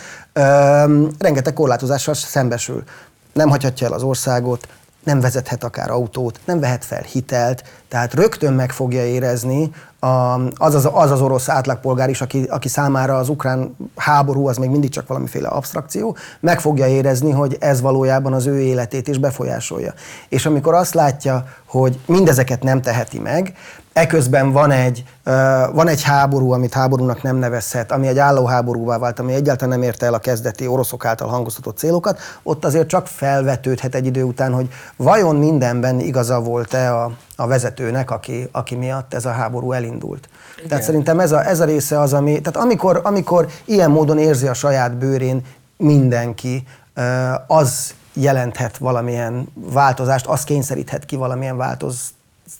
rengeteg 1.25 1.53
korlátozással 1.53 2.13
szembesül. 2.13 2.83
Nem 3.33 3.49
hagyhatja 3.49 3.87
el 3.87 3.93
az 3.93 4.03
országot, 4.03 4.67
nem 5.03 5.19
vezethet 5.19 5.63
akár 5.63 5.91
autót, 5.91 6.39
nem 6.45 6.59
vehet 6.59 6.85
fel 6.85 7.01
hitelt, 7.01 7.63
tehát 7.87 8.13
rögtön 8.13 8.53
meg 8.53 8.71
fogja 8.71 9.05
érezni 9.05 9.71
az, 10.55 10.75
az, 10.75 10.89
az 10.93 11.11
az 11.11 11.21
orosz 11.21 11.49
átlagpolgár 11.49 12.09
is, 12.09 12.21
aki, 12.21 12.43
aki 12.43 12.67
számára 12.67 13.17
az 13.17 13.29
ukrán 13.29 13.75
háború 13.95 14.47
az 14.47 14.57
még 14.57 14.69
mindig 14.69 14.89
csak 14.89 15.07
valamiféle 15.07 15.47
abstrakció, 15.47 16.17
meg 16.39 16.59
fogja 16.59 16.87
érezni, 16.87 17.31
hogy 17.31 17.57
ez 17.59 17.81
valójában 17.81 18.33
az 18.33 18.45
ő 18.45 18.59
életét 18.59 19.07
is 19.07 19.17
befolyásolja. 19.17 19.93
És 20.29 20.45
amikor 20.45 20.73
azt 20.73 20.93
látja, 20.93 21.47
hogy 21.65 21.99
mindezeket 22.05 22.63
nem 22.63 22.81
teheti 22.81 23.19
meg, 23.19 23.53
Eközben 23.95 24.51
van 24.51 24.71
egy, 24.71 25.03
van 25.73 25.87
egy 25.87 26.03
háború, 26.03 26.51
amit 26.51 26.73
háborúnak 26.73 27.21
nem 27.21 27.35
nevezhet, 27.35 27.91
ami 27.91 28.07
egy 28.07 28.17
állóháborúvá 28.17 28.97
vált, 28.97 29.19
ami 29.19 29.33
egyáltalán 29.33 29.79
nem 29.79 29.87
érte 29.87 30.05
el 30.05 30.13
a 30.13 30.19
kezdeti 30.19 30.67
oroszok 30.67 31.05
által 31.05 31.27
hangoztatott 31.27 31.77
célokat, 31.77 32.19
ott 32.43 32.65
azért 32.65 32.87
csak 32.87 33.07
felvetődhet 33.07 33.95
egy 33.95 34.05
idő 34.05 34.23
után, 34.23 34.53
hogy 34.53 34.67
vajon 34.95 35.35
mindenben 35.35 35.99
igaza 35.99 36.39
volt-e 36.39 36.95
a, 36.95 37.11
a 37.35 37.47
vezetőnek, 37.47 38.11
aki, 38.11 38.49
aki 38.51 38.75
miatt 38.75 39.13
ez 39.13 39.25
a 39.25 39.31
háború 39.31 39.71
elindult. 39.71 40.29
Igen. 40.57 40.69
Tehát 40.69 40.83
szerintem 40.83 41.19
ez 41.19 41.31
a, 41.31 41.47
ez 41.47 41.59
a 41.59 41.65
része 41.65 41.99
az, 41.99 42.13
ami, 42.13 42.41
tehát 42.41 42.65
amikor, 42.67 42.99
amikor 43.03 43.47
ilyen 43.65 43.91
módon 43.91 44.17
érzi 44.17 44.47
a 44.47 44.53
saját 44.53 44.97
bőrén 44.97 45.41
mindenki, 45.77 46.63
az 47.47 47.93
jelenthet 48.13 48.77
valamilyen 48.77 49.47
változást, 49.53 50.25
az 50.25 50.43
kényszeríthet 50.43 51.05
ki 51.05 51.15
valamilyen 51.15 51.57
változást 51.57 52.13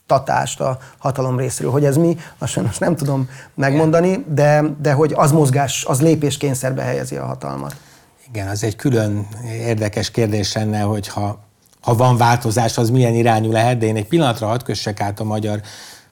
tatást 0.06 0.60
a 0.60 0.78
hatalom 0.98 1.38
részéről. 1.38 1.71
Hogy 1.71 1.86
ez 1.86 1.98
mi, 1.98 2.17
azt 2.38 2.52
sajnos 2.52 2.78
nem 2.78 2.95
tudom 2.95 3.30
megmondani, 3.54 4.26
de, 4.28 4.63
de 4.82 4.93
hogy 4.93 5.13
az 5.15 5.32
mozgás, 5.32 5.86
az 5.86 6.02
lépéskényszerbe 6.02 6.82
helyezi 6.82 7.15
a 7.15 7.26
hatalmat. 7.26 7.76
Igen, 8.28 8.48
az 8.48 8.63
egy 8.63 8.76
külön 8.76 9.28
érdekes 9.45 10.12
kérdés 10.12 10.54
lenne, 10.54 10.80
hogy 10.80 11.08
ha, 11.08 11.39
ha 11.82 11.95
van 11.95 12.17
változás, 12.17 12.78
az 12.78 12.89
milyen 12.89 13.13
irányú 13.13 13.52
lehet, 13.52 13.78
de 13.78 13.86
én 13.86 13.95
egy 13.95 14.08
pillanatra 14.08 14.48
hadd 14.48 14.63
kössek 14.63 15.02
át 15.02 15.19
a 15.19 15.24
magyar 15.24 15.62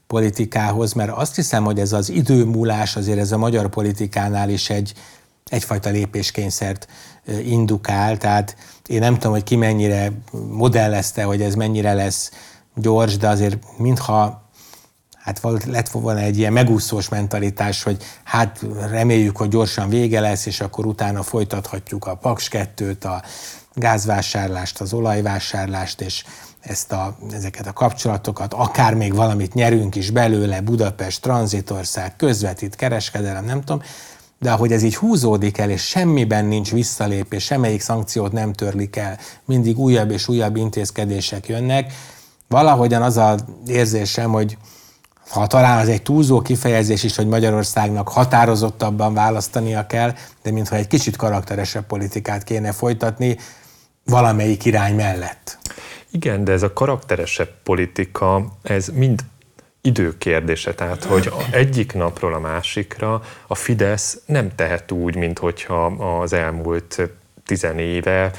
politikához, 0.07 0.93
mert 0.93 1.11
azt 1.11 1.35
hiszem, 1.35 1.63
hogy 1.63 1.79
ez 1.79 1.93
az 1.93 2.09
időmúlás 2.09 2.95
azért 2.95 3.19
ez 3.19 3.31
a 3.31 3.37
magyar 3.37 3.69
politikánál 3.69 4.49
is 4.49 4.69
egy, 4.69 4.93
egyfajta 5.45 5.89
lépéskényszert 5.89 6.87
indukál, 7.43 8.17
tehát 8.17 8.55
én 8.87 8.99
nem 8.99 9.13
tudom, 9.13 9.31
hogy 9.31 9.43
ki 9.43 9.55
mennyire 9.55 10.11
modellezte, 10.49 11.23
hogy 11.23 11.41
ez 11.41 11.55
mennyire 11.55 11.93
lesz 11.93 12.31
gyors, 12.75 13.17
de 13.17 13.27
azért 13.27 13.57
mintha 13.77 14.43
hát 15.23 15.41
lett 15.65 15.89
volna 15.89 16.19
egy 16.19 16.37
ilyen 16.37 16.53
megúszós 16.53 17.09
mentalitás, 17.09 17.83
hogy 17.83 18.03
hát 18.23 18.59
reméljük, 18.89 19.37
hogy 19.37 19.49
gyorsan 19.49 19.89
vége 19.89 20.19
lesz, 20.19 20.45
és 20.45 20.61
akkor 20.61 20.85
utána 20.85 21.23
folytathatjuk 21.23 22.05
a 22.05 22.15
Paks 22.15 22.49
2-t, 22.51 23.01
a 23.01 23.23
gázvásárlást, 23.73 24.81
az 24.81 24.93
olajvásárlást, 24.93 26.01
és 26.01 26.23
ezt 26.59 26.91
a, 26.91 27.17
ezeket 27.31 27.67
a 27.67 27.73
kapcsolatokat, 27.73 28.53
akár 28.53 28.93
még 28.93 29.13
valamit 29.13 29.53
nyerünk 29.53 29.95
is 29.95 30.09
belőle, 30.09 30.61
Budapest, 30.61 31.21
tranzitország, 31.21 32.15
közvetít, 32.15 32.75
kereskedelem, 32.75 33.45
nem 33.45 33.59
tudom, 33.59 33.81
de 34.39 34.51
ahogy 34.51 34.71
ez 34.71 34.83
így 34.83 34.95
húzódik 34.95 35.57
el, 35.57 35.69
és 35.69 35.87
semmiben 35.87 36.45
nincs 36.45 36.71
visszalépés, 36.71 37.43
semmelyik 37.43 37.81
szankciót 37.81 38.31
nem 38.31 38.53
törlik 38.53 38.95
el, 38.95 39.17
mindig 39.45 39.79
újabb 39.79 40.11
és 40.11 40.27
újabb 40.27 40.55
intézkedések 40.55 41.47
jönnek, 41.47 41.93
valahogyan 42.53 43.01
az 43.01 43.17
az 43.17 43.43
érzésem, 43.67 44.31
hogy 44.31 44.57
ha 45.29 45.47
talán 45.47 45.77
az 45.77 45.87
egy 45.87 46.01
túlzó 46.01 46.41
kifejezés 46.41 47.03
is, 47.03 47.15
hogy 47.15 47.27
Magyarországnak 47.27 48.09
határozottabban 48.09 49.13
választania 49.13 49.87
kell, 49.87 50.13
de 50.43 50.51
mintha 50.51 50.75
egy 50.75 50.87
kicsit 50.87 51.15
karakteresebb 51.15 51.85
politikát 51.85 52.43
kéne 52.43 52.71
folytatni 52.71 53.37
valamelyik 54.05 54.65
irány 54.65 54.95
mellett. 54.95 55.57
Igen, 56.11 56.43
de 56.43 56.51
ez 56.51 56.63
a 56.63 56.73
karakteresebb 56.73 57.49
politika, 57.63 58.45
ez 58.63 58.87
mind 58.87 59.19
időkérdése, 59.81 60.73
tehát 60.73 61.03
hogy 61.03 61.33
egyik 61.51 61.93
napról 61.93 62.33
a 62.33 62.39
másikra 62.39 63.21
a 63.47 63.55
Fidesz 63.55 64.21
nem 64.25 64.55
tehet 64.55 64.91
úgy, 64.91 65.15
mint 65.15 65.39
hogyha 65.39 65.85
az 66.21 66.33
elmúlt 66.33 67.09
tizenéve 67.45 68.31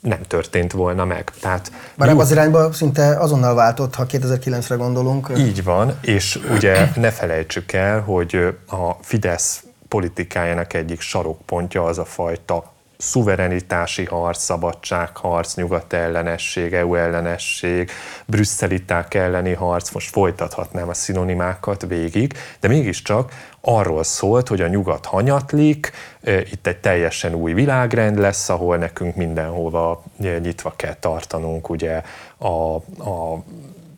nem 0.00 0.22
történt 0.22 0.72
volna 0.72 1.04
meg. 1.04 1.30
Tehát 1.40 1.72
Bár 1.94 2.08
jó, 2.08 2.18
az 2.18 2.30
irányba 2.30 2.72
szinte 2.72 3.16
azonnal 3.16 3.54
váltott, 3.54 3.94
ha 3.94 4.06
2009-re 4.10 4.74
gondolunk. 4.74 5.30
Így 5.36 5.64
van, 5.64 5.98
és 6.00 6.38
ugye 6.54 6.88
ne 6.96 7.10
felejtsük 7.10 7.72
el, 7.72 8.00
hogy 8.00 8.56
a 8.66 8.90
Fidesz 9.00 9.62
politikájának 9.88 10.74
egyik 10.74 11.00
sarokpontja 11.00 11.84
az 11.84 11.98
a 11.98 12.04
fajta 12.04 12.72
szuverenitási 12.98 14.04
harc, 14.04 14.42
szabadságharc, 14.42 15.54
nyugat 15.54 15.92
ellenesség, 15.92 16.74
EU 16.74 16.94
ellenesség, 16.94 17.90
brüsszeliták 18.26 19.14
elleni 19.14 19.52
harc, 19.52 19.90
most 19.90 20.10
folytathatnám 20.10 20.88
a 20.88 20.94
szinonimákat 20.94 21.86
végig, 21.86 22.32
de 22.60 22.68
mégiscsak 22.68 23.32
arról 23.60 24.02
szólt, 24.02 24.48
hogy 24.48 24.60
a 24.60 24.66
nyugat 24.66 25.06
hanyatlik, 25.06 25.92
itt 26.24 26.66
egy 26.66 26.76
teljesen 26.76 27.34
új 27.34 27.52
világrend 27.52 28.18
lesz, 28.18 28.48
ahol 28.48 28.76
nekünk 28.76 29.16
mindenhova 29.16 30.02
nyitva 30.18 30.72
kell 30.76 30.94
tartanunk 30.94 31.68
ugye 31.68 32.02
a, 32.38 32.74
a 33.10 33.42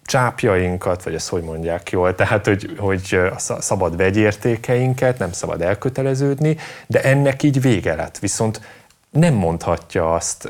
csápjainkat, 0.05 1.03
vagy 1.03 1.14
ezt 1.14 1.28
hogy 1.28 1.42
mondják 1.42 1.90
jól, 1.90 2.14
tehát 2.14 2.46
hogy, 2.46 2.74
hogy 2.78 3.18
a 3.34 3.38
szabad 3.38 3.96
vegyértékeinket, 3.96 5.18
nem 5.18 5.32
szabad 5.32 5.62
elköteleződni, 5.62 6.57
de 6.86 7.03
ennek 7.03 7.42
így 7.42 7.61
vége 7.61 7.94
lett. 7.94 8.18
Viszont 8.18 8.61
nem 9.11 9.34
mondhatja 9.34 10.14
azt 10.14 10.48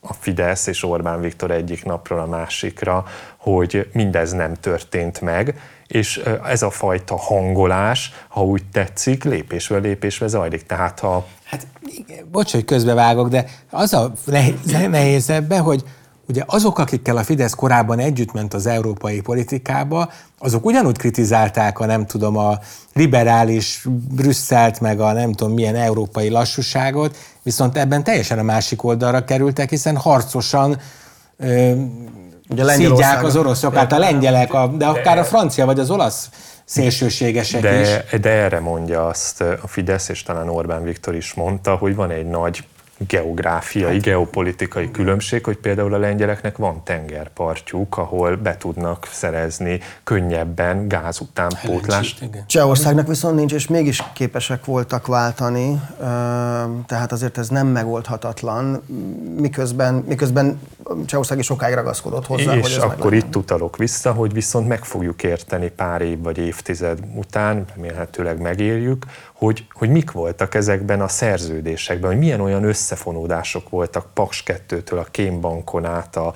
a 0.00 0.12
Fidesz 0.12 0.66
és 0.66 0.82
Orbán 0.82 1.20
Viktor 1.20 1.50
egyik 1.50 1.84
napról 1.84 2.20
a 2.20 2.26
másikra, 2.26 3.04
hogy 3.36 3.88
mindez 3.92 4.32
nem 4.32 4.54
történt 4.54 5.20
meg, 5.20 5.60
és 5.86 6.22
ez 6.44 6.62
a 6.62 6.70
fajta 6.70 7.16
hangolás, 7.16 8.12
ha 8.28 8.44
úgy 8.44 8.62
tetszik, 8.72 9.24
lépésről 9.24 9.80
lépésre 9.80 10.26
zajlik. 10.26 10.66
Tehát 10.66 11.00
ha... 11.00 11.26
Hát, 11.44 11.66
bocs, 12.30 12.52
hogy 12.52 12.64
közbevágok, 12.64 13.28
de 13.28 13.44
az 13.70 13.92
a 13.92 14.12
nehéz 14.88 15.30
ebben, 15.30 15.60
hogy 15.60 15.84
Ugye 16.28 16.42
azok, 16.46 16.78
akikkel 16.78 17.16
a 17.16 17.22
Fidesz 17.22 17.54
korábban 17.54 17.98
együttment 17.98 18.54
az 18.54 18.66
európai 18.66 19.20
politikába, 19.20 20.10
azok 20.38 20.64
ugyanúgy 20.64 20.98
kritizálták 20.98 21.78
a 21.78 21.86
nem 21.86 22.06
tudom, 22.06 22.36
a 22.36 22.58
liberális 22.92 23.86
Brüsszelt, 24.14 24.80
meg 24.80 25.00
a 25.00 25.12
nem 25.12 25.32
tudom 25.32 25.54
milyen 25.54 25.76
európai 25.76 26.28
lassúságot, 26.28 27.16
viszont 27.42 27.76
ebben 27.76 28.04
teljesen 28.04 28.38
a 28.38 28.42
másik 28.42 28.84
oldalra 28.84 29.24
kerültek, 29.24 29.70
hiszen 29.70 29.96
harcosan 29.96 30.78
ö, 31.36 31.72
Ugye 32.48 32.64
szígyák 32.64 33.24
az 33.24 33.36
oroszokat, 33.36 33.92
a 33.92 33.98
lengyelek, 33.98 34.54
a, 34.54 34.66
de 34.66 34.86
akár 34.86 35.18
a 35.18 35.24
francia 35.24 35.66
vagy 35.66 35.78
az 35.78 35.90
olasz 35.90 36.28
szélsőségesek 36.64 37.60
de, 37.60 37.80
is. 37.80 38.20
De 38.20 38.30
erre 38.30 38.60
mondja 38.60 39.06
azt 39.06 39.40
a 39.40 39.66
Fidesz, 39.66 40.08
és 40.08 40.22
talán 40.22 40.48
Orbán 40.48 40.82
Viktor 40.82 41.14
is 41.14 41.34
mondta, 41.34 41.74
hogy 41.74 41.94
van 41.94 42.10
egy 42.10 42.26
nagy 42.26 42.64
geográfiai, 42.98 43.92
hát, 43.92 44.02
geopolitikai 44.02 44.90
különbség, 44.90 45.44
hogy 45.44 45.56
például 45.56 45.94
a 45.94 45.98
lengyeleknek 45.98 46.56
van 46.56 46.84
tengerpartjuk, 46.84 47.96
ahol 47.98 48.36
be 48.36 48.56
tudnak 48.56 49.08
szerezni 49.12 49.80
könnyebben 50.04 50.88
gáz 50.88 51.20
utánpótlást. 51.20 52.28
Csehországnak 52.46 53.06
viszont 53.08 53.36
nincs, 53.36 53.52
és 53.52 53.66
mégis 53.66 54.02
képesek 54.12 54.64
voltak 54.64 55.06
váltani, 55.06 55.80
tehát 56.86 57.12
azért 57.12 57.38
ez 57.38 57.48
nem 57.48 57.66
megoldhatatlan, 57.66 58.82
miközben, 59.36 59.94
miközben 59.94 60.60
Csehország 61.06 61.38
is 61.38 61.46
sokáig 61.46 61.74
ragaszkodott 61.74 62.26
hozzá, 62.26 62.54
és 62.54 62.62
hogy 62.62 62.72
ez 62.72 62.82
akkor 62.82 63.14
itt 63.14 63.36
utalok 63.36 63.76
vissza, 63.76 64.12
hogy 64.12 64.32
viszont 64.32 64.68
meg 64.68 64.84
fogjuk 64.84 65.22
érteni 65.22 65.68
pár 65.68 66.00
év 66.00 66.22
vagy 66.22 66.38
évtized 66.38 66.98
után, 67.14 67.64
remélhetőleg 67.74 68.40
megérjük, 68.40 69.04
hogy, 69.38 69.66
hogy 69.72 69.88
mik 69.88 70.10
voltak 70.10 70.54
ezekben 70.54 71.00
a 71.00 71.08
szerződésekben, 71.08 72.10
hogy 72.10 72.18
milyen 72.18 72.40
olyan 72.40 72.64
összefonódások 72.64 73.68
voltak 73.68 74.06
Paks 74.14 74.42
2-től 74.46 74.98
a 74.98 75.06
Kémbankon 75.10 75.84
át 75.84 76.16
a, 76.16 76.34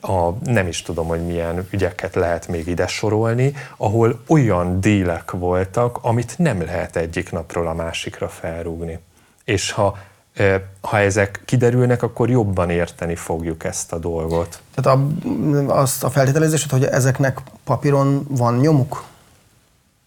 a 0.00 0.30
nem 0.44 0.66
is 0.66 0.82
tudom, 0.82 1.06
hogy 1.06 1.26
milyen 1.26 1.66
ügyeket 1.70 2.14
lehet 2.14 2.48
még 2.48 2.66
ide 2.66 2.86
sorolni, 2.86 3.54
ahol 3.76 4.20
olyan 4.26 4.80
dílek 4.80 5.30
voltak, 5.30 5.98
amit 6.02 6.38
nem 6.38 6.62
lehet 6.62 6.96
egyik 6.96 7.32
napról 7.32 7.66
a 7.66 7.74
másikra 7.74 8.28
felrúgni. 8.28 8.98
És 9.44 9.70
ha 9.70 9.98
ha 10.80 10.98
ezek 10.98 11.42
kiderülnek, 11.44 12.02
akkor 12.02 12.30
jobban 12.30 12.70
érteni 12.70 13.14
fogjuk 13.14 13.64
ezt 13.64 13.92
a 13.92 13.98
dolgot. 13.98 14.60
Tehát 14.74 14.98
a, 14.98 15.06
azt 15.80 16.04
a 16.04 16.10
feltételezésed, 16.10 16.70
hogy 16.70 16.84
ezeknek 16.84 17.40
papíron 17.64 18.26
van 18.28 18.56
nyomuk? 18.56 19.04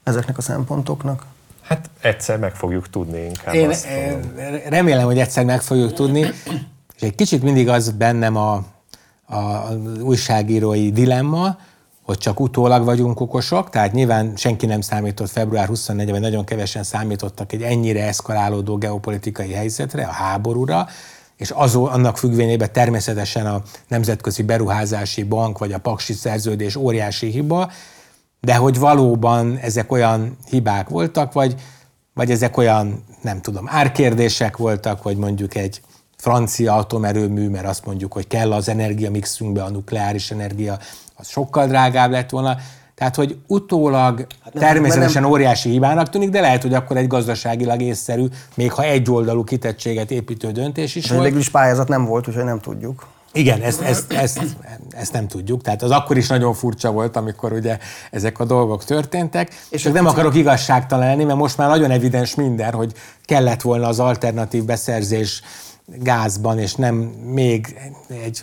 Ezeknek 0.04 0.38
a 0.38 0.42
szempontoknak? 0.42 1.26
Hát 1.64 1.90
egyszer 2.02 2.38
meg 2.38 2.56
fogjuk 2.56 2.90
tudni 2.90 3.20
inkább. 3.20 3.54
Én 3.54 3.70
azt 3.70 3.88
remélem, 4.70 5.06
hogy 5.06 5.20
egyszer 5.20 5.46
meg 5.46 5.62
fogjuk 5.62 5.94
tudni, 5.94 6.20
és 6.96 7.02
egy 7.02 7.16
kicsit 7.16 7.44
mindig 7.44 7.70
az 7.70 7.90
bennem 7.90 8.36
a, 8.36 8.64
a, 9.26 9.36
a 9.36 9.78
újságírói 10.02 10.92
dilemma, 10.92 11.58
hogy 12.02 12.18
csak 12.18 12.40
utólag 12.40 12.84
vagyunk 12.84 13.20
okosok, 13.20 13.70
tehát 13.70 13.94
nyilván 13.94 14.36
senki 14.36 14.66
nem 14.66 14.82
számított 14.82 15.30
február 15.30 15.68
24 15.68 16.10
vagy 16.10 16.20
nagyon 16.20 16.46
kevesen 16.46 16.84
számítottak 16.84 17.54
egy 17.54 17.62
ennyire 17.62 18.08
eszkalálódó 18.08 18.78
geopolitikai 18.78 19.52
helyzetre, 19.52 20.04
a 20.04 20.12
háborúra, 20.12 20.88
és 21.38 21.52
az, 21.56 21.76
annak 21.76 22.18
függvényében 22.18 22.72
természetesen 22.72 23.46
a 23.46 23.62
Nemzetközi 23.88 24.44
Beruházási 24.44 25.24
Bank 25.24 25.58
vagy 25.58 25.72
a 25.72 25.78
Paksi 25.78 26.14
Szerződés 26.14 26.76
óriási 26.76 27.28
hiba, 27.28 27.72
de 28.42 28.56
hogy 28.56 28.80
valóban 28.80 29.58
ezek 29.58 29.92
olyan 29.92 30.38
hibák 30.50 30.90
voltak, 30.90 31.34
vagy, 31.34 31.56
vagy 32.14 32.32
ezek 32.32 32.58
olyan, 32.58 33.04
nem 33.22 33.42
tudom, 33.42 33.66
árkérdések 33.68 34.58
voltak, 34.58 35.04
vagy 35.04 35.18
mondjuk 35.18 35.56
egy 35.56 35.82
francia 36.18 36.76
atomerőmű, 36.76 37.50
mert 37.50 37.66
azt 37.66 37.86
mondjuk, 37.86 38.14
hogy 38.14 38.28
kell 38.28 38.54
az 38.54 38.70
energiamixünkbe 38.70 39.64
a 39.64 39.70
nukleáris 39.70 40.32
energia, 40.32 40.78
az 41.16 41.28
sokkal 41.28 41.68
drágább 41.68 42.12
lett 42.12 42.30
volna. 42.30 42.58
Tehát, 42.96 43.16
hogy 43.16 43.38
utólag 43.48 44.28
hát 44.44 44.54
nem, 44.54 44.64
természetesen 44.64 45.22
nem... 45.22 45.32
óriási 45.32 45.70
hibának 45.70 46.10
tűnik, 46.10 46.30
de 46.30 46.42
lehet, 46.42 46.62
hogy 46.62 46.74
akkor 46.74 46.98
egy 46.98 47.08
gazdaságilag 47.08 47.82
észszerű, 47.82 48.26
még 48.56 48.72
ha 48.72 48.84
egyoldalú 48.84 49.44
kitettséget 49.44 50.12
építő 50.12 50.52
döntés 50.52 50.96
is 50.96 51.08
de 51.08 51.14
volt. 51.14 51.24
Végül 51.24 51.40
is 51.40 51.50
pályázat 51.50 51.88
nem 51.88 52.06
volt, 52.06 52.28
úgyhogy 52.28 52.44
nem 52.44 52.60
tudjuk. 52.60 53.08
Igen, 53.34 53.62
ezt, 53.62 53.82
ezt, 53.82 54.14
ezt, 54.14 54.42
ezt 54.90 55.14
nem 55.14 55.28
tudjuk. 55.28 55.62
Tehát 55.62 55.82
az 55.82 55.92
akkor 55.92 56.18
is 56.18 56.28
nagyon 56.28 56.54
furcsa 56.54 56.92
volt, 56.92 57.16
amikor 57.16 57.54
ugye 57.54 57.78
ezek 58.12 58.40
a 58.40 58.46
dolgok 58.46 58.84
történtek. 58.84 59.66
És 59.70 59.84
nem 59.84 60.06
akarok 60.06 60.36
igazságtalan 60.36 61.06
lenni, 61.06 61.24
mert 61.24 61.38
most 61.38 61.58
már 61.58 61.70
nagyon 61.70 61.92
evidens 61.92 62.36
minden, 62.36 62.74
hogy 62.74 62.94
kellett 63.26 63.62
volna 63.62 63.88
az 63.88 64.00
alternatív 64.00 64.64
beszerzés 64.64 65.42
gázban, 65.86 66.60
és 66.60 66.76
nem 66.76 66.96
még 67.26 67.80
egy, 68.24 68.42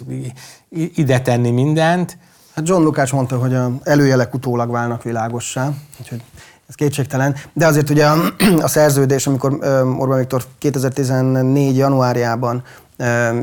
ide 0.95 1.21
tenni 1.21 1.51
mindent. 1.51 2.19
Hát 2.55 2.69
John 2.69 2.83
Lukács 2.83 3.13
mondta, 3.13 3.39
hogy 3.39 3.55
a 3.55 3.73
előjelek 3.83 4.35
utólag 4.35 4.71
válnak 4.71 5.03
világossá, 5.03 5.73
úgyhogy 6.01 6.23
ez 6.69 6.75
kétségtelen. 6.75 7.35
De 7.53 7.67
azért 7.67 7.91
ugye 7.91 8.07
a, 8.07 8.35
a 8.67 8.69
szerződés, 8.69 9.27
amikor 9.27 9.53
Orbán 9.99 10.19
Viktor 10.19 10.45
2014. 10.59 11.77
januárjában 11.77 12.63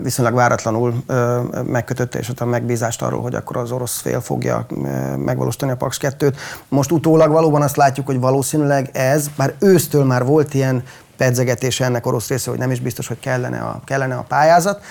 viszonylag 0.02 0.34
váratlanul 0.34 1.04
megkötötte 1.64 2.20
és 2.20 2.32
a 2.38 2.46
megbízást 2.46 3.02
arról, 3.02 3.22
hogy 3.22 3.36
akkor 3.36 3.58
az 3.58 3.72
orosz 3.72 4.00
fél 4.00 4.22
fogja 4.22 4.66
megvalósítani 5.18 5.72
a 5.72 5.76
Pax 5.76 5.98
2-t. 6.02 6.34
Most 6.68 6.92
utólag 6.92 7.32
valóban 7.32 7.62
azt 7.62 7.76
látjuk, 7.76 8.06
hogy 8.06 8.20
valószínűleg 8.20 8.90
ez, 8.94 9.28
bár 9.38 9.54
ősztől 9.60 10.04
már 10.04 10.26
volt 10.26 10.54
ilyen 10.54 10.84
pedzegetése 11.18 11.86
ennek 11.86 12.06
orosz 12.06 12.28
része, 12.28 12.50
hogy 12.50 12.60
nem 12.60 12.72
is 12.72 12.80
biztos, 12.80 13.08
hogy 13.08 13.20
kellene 13.20 13.60
a, 13.60 13.82
kellene 13.86 14.16
a 14.16 14.26
pályázat. 14.28 14.84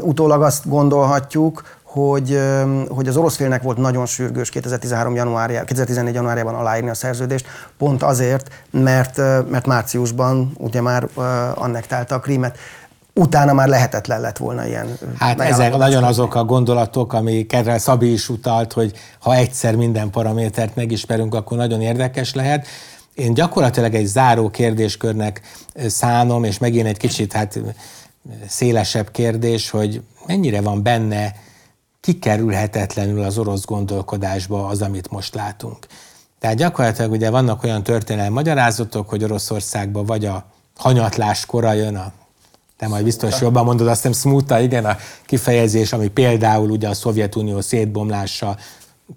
Utólag 0.00 0.42
azt 0.42 0.68
gondolhatjuk, 0.68 1.62
hogy, 1.82 2.40
hogy 2.88 3.08
az 3.08 3.16
orosz 3.16 3.36
félnek 3.36 3.62
volt 3.62 3.76
nagyon 3.76 4.06
sürgős 4.06 4.50
2013 4.50 5.14
januárjá, 5.14 5.64
2014 5.64 6.14
januárjában 6.14 6.54
aláírni 6.54 6.90
a 6.90 6.94
szerződést, 6.94 7.46
pont 7.78 8.02
azért, 8.02 8.48
mert, 8.70 9.16
mert 9.50 9.66
márciusban 9.66 10.52
ugye 10.56 10.80
már 10.80 11.08
annektálta 11.54 12.14
a 12.14 12.20
krímet 12.20 12.58
utána 13.18 13.52
már 13.52 13.68
lehetetlen 13.68 14.20
lett 14.20 14.36
volna 14.36 14.66
ilyen. 14.66 14.98
Hát 15.18 15.40
ezek 15.40 15.76
nagyon 15.76 16.04
azok 16.04 16.34
a 16.34 16.44
gondolatok, 16.44 17.12
amikre 17.12 17.78
Szabi 17.78 18.12
is 18.12 18.28
utalt, 18.28 18.72
hogy 18.72 18.92
ha 19.18 19.34
egyszer 19.34 19.76
minden 19.76 20.10
paramétert 20.10 20.76
megismerünk, 20.76 21.34
akkor 21.34 21.56
nagyon 21.56 21.80
érdekes 21.80 22.34
lehet. 22.34 22.66
Én 23.14 23.34
gyakorlatilag 23.34 23.94
egy 23.94 24.06
záró 24.06 24.50
kérdéskörnek 24.50 25.40
szánom, 25.86 26.44
és 26.44 26.58
megint 26.58 26.86
egy 26.86 26.96
kicsit 26.96 27.32
hát 27.32 27.60
szélesebb 28.48 29.10
kérdés, 29.10 29.70
hogy 29.70 30.02
mennyire 30.26 30.60
van 30.60 30.82
benne 30.82 31.34
kikerülhetetlenül 32.00 33.22
az 33.22 33.38
orosz 33.38 33.64
gondolkodásba 33.64 34.66
az, 34.66 34.82
amit 34.82 35.10
most 35.10 35.34
látunk. 35.34 35.86
Tehát 36.38 36.56
gyakorlatilag 36.56 37.10
ugye 37.10 37.30
vannak 37.30 37.62
olyan 37.64 37.82
történelmi 37.82 38.34
magyarázatok, 38.34 39.08
hogy 39.08 39.24
Oroszországban 39.24 40.06
vagy 40.06 40.24
a 40.24 40.44
hanyatlás 40.76 41.46
kora 41.46 41.72
jön, 41.72 41.96
a, 41.96 42.12
te 42.78 42.88
majd 42.88 43.04
biztos 43.04 43.40
jobban 43.40 43.64
mondod, 43.64 43.86
azt 43.86 44.06
hiszem 44.06 44.12
smuta, 44.12 44.60
igen, 44.60 44.84
a 44.84 44.96
kifejezés, 45.26 45.92
ami 45.92 46.08
például 46.08 46.70
ugye 46.70 46.88
a 46.88 46.94
Szovjetunió 46.94 47.60
szétbomlása 47.60 48.56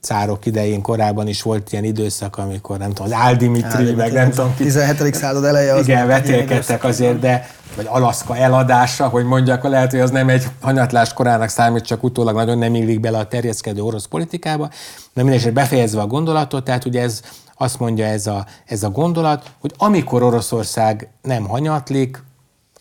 cárok 0.01 0.45
idején 0.45 0.81
korábban 0.81 1.27
is 1.27 1.41
volt 1.41 1.71
ilyen 1.71 1.83
időszak, 1.83 2.37
amikor 2.37 2.77
nem 2.77 2.93
tudom, 2.93 3.11
az 3.11 3.17
Áldimitri, 3.17 3.91
meg 3.91 4.11
nem 4.11 4.29
tudom 4.29 4.55
ki. 4.55 4.63
17. 4.63 5.15
század 5.15 5.43
eleje 5.43 5.73
az 5.73 5.87
Igen, 5.87 6.07
vetélkedtek 6.07 6.83
azért, 6.83 7.19
de 7.19 7.49
vagy 7.75 7.85
Alaszka 7.89 8.37
eladása, 8.37 9.07
hogy 9.07 9.25
mondjak, 9.25 9.63
lehet, 9.63 9.91
hogy 9.91 9.99
az 9.99 10.11
nem 10.11 10.29
egy 10.29 10.47
hanyatlás 10.61 11.13
korának 11.13 11.49
számít, 11.49 11.85
csak 11.85 12.03
utólag 12.03 12.35
nagyon 12.35 12.57
nem 12.57 12.75
illik 12.75 12.99
bele 12.99 13.17
a 13.17 13.27
terjeszkedő 13.27 13.81
orosz 13.81 14.05
politikába. 14.05 14.69
De 15.13 15.23
mindesetre 15.23 15.51
befejezve 15.51 16.01
a 16.01 16.07
gondolatot, 16.07 16.63
tehát 16.63 16.85
ugye 16.85 17.01
ez 17.01 17.21
azt 17.55 17.79
mondja 17.79 18.05
ez 18.05 18.27
a, 18.27 18.45
ez 18.65 18.83
a 18.83 18.89
gondolat, 18.89 19.51
hogy 19.59 19.73
amikor 19.77 20.23
Oroszország 20.23 21.09
nem 21.21 21.47
hanyatlik, 21.47 22.23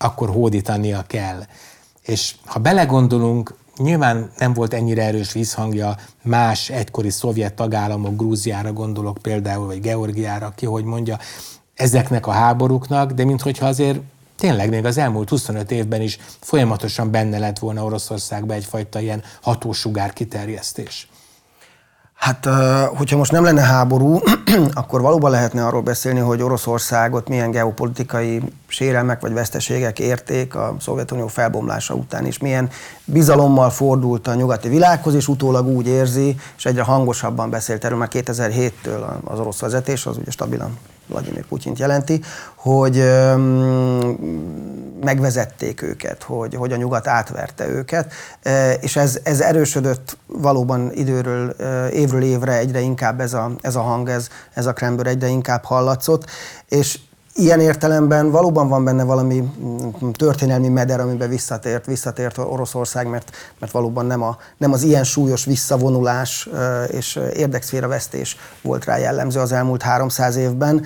akkor 0.03 0.31
hódítania 0.31 1.03
kell. 1.07 1.43
És 2.03 2.35
ha 2.45 2.59
belegondolunk, 2.59 3.59
Nyilván 3.77 4.31
nem 4.39 4.53
volt 4.53 4.75
ennyire 4.75 5.03
erős 5.03 5.33
vízhangja 5.33 5.97
más 6.23 6.71
egykori 6.71 7.11
szovjet 7.11 7.55
tagállamok, 7.55 8.17
Grúziára 8.17 8.73
gondolok 8.73 9.19
például, 9.23 9.67
vagy 9.67 9.81
Georgiára, 9.81 10.53
ki 10.57 10.67
hogy 10.67 10.85
mondja, 10.85 11.19
ezeknek 11.75 12.27
a 12.27 12.31
háborúknak, 12.31 13.13
de 13.13 13.25
minthogyha 13.25 13.67
azért 13.67 14.01
tényleg 14.37 14.69
még 14.69 14.85
az 14.85 14.99
elmúlt 14.99 15.29
25 15.29 15.71
évben 15.71 16.01
is 16.01 16.19
folyamatosan 16.41 17.11
benne 17.11 17.39
lett 17.39 17.59
volna 17.59 17.85
Oroszországban 17.85 18.57
egyfajta 18.57 19.01
ilyen 19.01 19.23
hatósugár 19.43 20.13
kiterjesztés. 20.13 21.09
Hát, 22.21 22.49
hogyha 22.97 23.17
most 23.17 23.33
nem 23.33 23.45
lenne 23.45 23.61
háború, 23.61 24.21
akkor 24.73 25.01
valóban 25.01 25.31
lehetne 25.31 25.67
arról 25.67 25.81
beszélni, 25.81 26.21
hogy 26.21 26.43
Oroszországot 26.43 27.29
milyen 27.29 27.51
geopolitikai 27.51 28.43
sérelmek 28.67 29.21
vagy 29.21 29.33
veszteségek 29.33 29.99
érték 29.99 30.55
a 30.55 30.77
Szovjetunió 30.81 31.27
felbomlása 31.27 31.95
után 31.95 32.27
is, 32.27 32.39
milyen 32.39 32.71
bizalommal 33.05 33.71
fordult 33.71 34.27
a 34.27 34.35
nyugati 34.35 34.69
világhoz, 34.69 35.15
és 35.15 35.29
utólag 35.29 35.67
úgy 35.67 35.87
érzi, 35.87 36.37
és 36.57 36.65
egyre 36.65 36.83
hangosabban 36.83 37.51
beszélt 37.51 37.85
erről 37.85 37.99
már 37.99 38.09
2007-től 38.13 39.23
az 39.25 39.39
orosz 39.39 39.61
vezetés, 39.61 40.07
az 40.07 40.17
ugye 40.17 40.31
stabilan 40.31 40.79
Vladimir 41.11 41.45
Putyint 41.47 41.79
jelenti, 41.79 42.21
hogy 42.55 43.05
megvezették 45.05 45.83
őket, 45.83 46.23
hogy, 46.23 46.55
hogy 46.55 46.73
a 46.73 46.77
nyugat 46.77 47.07
átverte 47.07 47.69
őket, 47.69 48.13
és 48.81 48.97
ez, 48.97 49.19
ez 49.23 49.41
erősödött 49.41 50.17
valóban 50.27 50.91
időről, 50.93 51.51
évről 51.91 52.23
évre 52.23 52.57
egyre 52.59 52.81
inkább 52.81 53.21
ez 53.21 53.35
a, 53.35 53.51
ez 53.61 53.77
a 53.77 53.81
hang, 53.81 54.09
ez, 54.09 54.29
ez 54.55 54.67
a 54.67 54.73
kremből 54.73 55.07
egyre 55.07 55.29
inkább 55.29 55.65
hallatszott, 55.65 56.31
és 56.69 56.99
ilyen 57.35 57.61
értelemben 57.61 58.31
valóban 58.31 58.69
van 58.69 58.85
benne 58.85 59.03
valami 59.03 59.51
mm, 59.61 60.11
történelmi 60.11 60.69
meder, 60.69 61.01
amiben 61.01 61.29
visszatért, 61.29 61.87
visszatért 61.87 62.39
Oroszország, 62.39 63.07
mert, 63.07 63.31
mert 63.59 63.73
valóban 63.73 64.07
nem, 64.07 64.23
a, 64.23 64.37
nem 64.57 64.73
az 64.73 64.83
ilyen 64.83 65.05
súlyos 65.05 65.45
visszavonulás 65.45 66.49
és 66.89 67.21
érdekszféra 67.35 67.89
vesztés 67.89 68.37
volt 68.63 68.85
rá 68.85 68.97
jellemző 68.99 69.41
az 69.41 69.53
elmúlt 69.53 69.83
300 69.83 70.37
évben, 70.37 70.85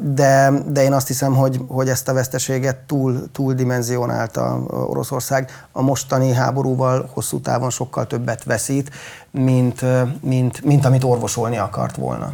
de, 0.00 0.52
de 0.66 0.82
én 0.82 0.92
azt 0.92 1.06
hiszem, 1.06 1.34
hogy, 1.34 1.60
hogy 1.68 1.88
ezt 1.88 2.08
a 2.08 2.12
veszteséget 2.12 2.76
túl, 2.76 3.30
túl 3.32 3.54
dimenzionálta 3.54 4.62
Oroszország. 4.68 5.50
A 5.72 5.82
mostani 5.82 6.32
háborúval 6.32 7.10
hosszú 7.12 7.40
távon 7.40 7.70
sokkal 7.70 8.06
többet 8.06 8.44
veszít, 8.44 8.90
mint, 9.30 9.84
mint, 10.20 10.64
mint 10.64 10.84
amit 10.84 11.04
orvosolni 11.04 11.56
akart 11.56 11.96
volna. 11.96 12.32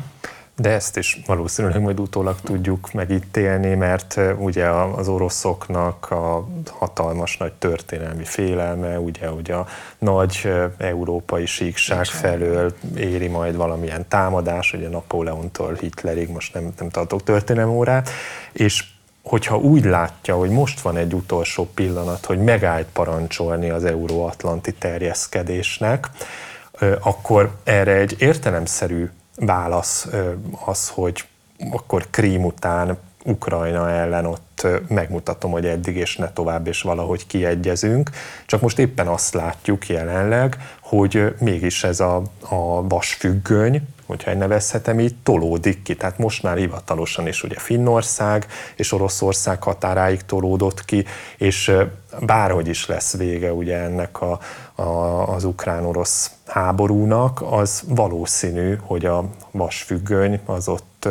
De 0.57 0.71
ezt 0.71 0.97
is 0.97 1.21
valószínűleg 1.27 1.81
majd 1.81 2.01
utólag 2.01 2.41
tudjuk 2.41 2.93
megítélni, 2.93 3.75
mert 3.75 4.21
ugye 4.39 4.69
az 4.69 5.09
oroszoknak 5.09 6.11
a 6.11 6.49
hatalmas 6.71 7.37
nagy 7.37 7.53
történelmi 7.53 8.25
félelme, 8.25 8.99
ugye, 8.99 9.27
hogy 9.27 9.51
a 9.51 9.67
nagy 9.99 10.53
európai 10.79 11.47
síkság 11.47 12.05
felől 12.05 12.75
éri 12.97 13.29
majd 13.29 13.57
valamilyen 13.57 14.09
támadás, 14.09 14.73
ugye 14.73 14.89
Napóleontól 14.89 15.75
Hitlerig, 15.75 16.29
most 16.29 16.55
nem, 16.55 16.73
nem 16.79 16.89
tartok 16.89 17.23
történelmi 17.23 17.73
órát, 17.73 18.11
és 18.53 18.85
hogyha 19.23 19.57
úgy 19.57 19.85
látja, 19.85 20.37
hogy 20.37 20.51
most 20.51 20.81
van 20.81 20.97
egy 20.97 21.15
utolsó 21.15 21.69
pillanat, 21.75 22.25
hogy 22.25 22.39
megállt 22.39 22.87
parancsolni 22.93 23.71
az 23.71 23.85
euróatlanti 23.85 24.73
terjeszkedésnek, 24.73 26.09
akkor 27.01 27.51
erre 27.65 27.93
egy 27.93 28.17
értelemszerű 28.19 29.11
válasz 29.37 30.09
az, 30.65 30.89
hogy 30.89 31.25
akkor 31.71 32.07
Krím 32.11 32.45
után 32.45 32.99
Ukrajna 33.25 33.91
ellen 33.91 34.27
ott 34.27 34.67
megmutatom, 34.89 35.51
hogy 35.51 35.67
eddig 35.67 35.97
és 35.97 36.17
ne 36.17 36.33
tovább, 36.33 36.67
és 36.67 36.83
valahogy 36.83 37.27
kiegyezünk. 37.27 38.11
Csak 38.47 38.61
most 38.61 38.79
éppen 38.79 39.07
azt 39.07 39.35
látjuk 39.35 39.89
jelenleg, 39.89 40.57
hogy 40.81 41.35
mégis 41.39 41.85
ez 41.85 42.01
a, 42.01 42.23
a 42.49 42.89
vasfüggöny, 42.89 43.89
hogyha 44.07 44.35
nevezhetem 44.35 45.01
így, 45.01 45.15
tolódik 45.23 45.83
ki. 45.83 45.97
Tehát 45.97 46.19
most 46.19 46.43
már 46.43 46.57
hivatalosan 46.57 47.27
is 47.27 47.43
ugye 47.43 47.59
Finnország 47.59 48.47
és 48.75 48.93
Oroszország 48.93 49.63
határáig 49.63 50.23
tolódott 50.23 50.85
ki, 50.85 51.05
és 51.37 51.73
bárhogy 52.21 52.69
is 52.69 52.87
lesz 52.87 53.17
vége 53.17 53.53
ugye 53.53 53.77
ennek 53.77 54.21
a, 54.21 54.39
a, 54.75 54.83
az 55.35 55.45
ukrán-orosz 55.45 56.31
háborúnak, 56.47 57.43
az 57.51 57.83
valószínű, 57.87 58.77
hogy 58.81 59.05
a 59.05 59.25
vasfüggöny 59.51 60.41
az 60.45 60.69
ott, 60.69 61.09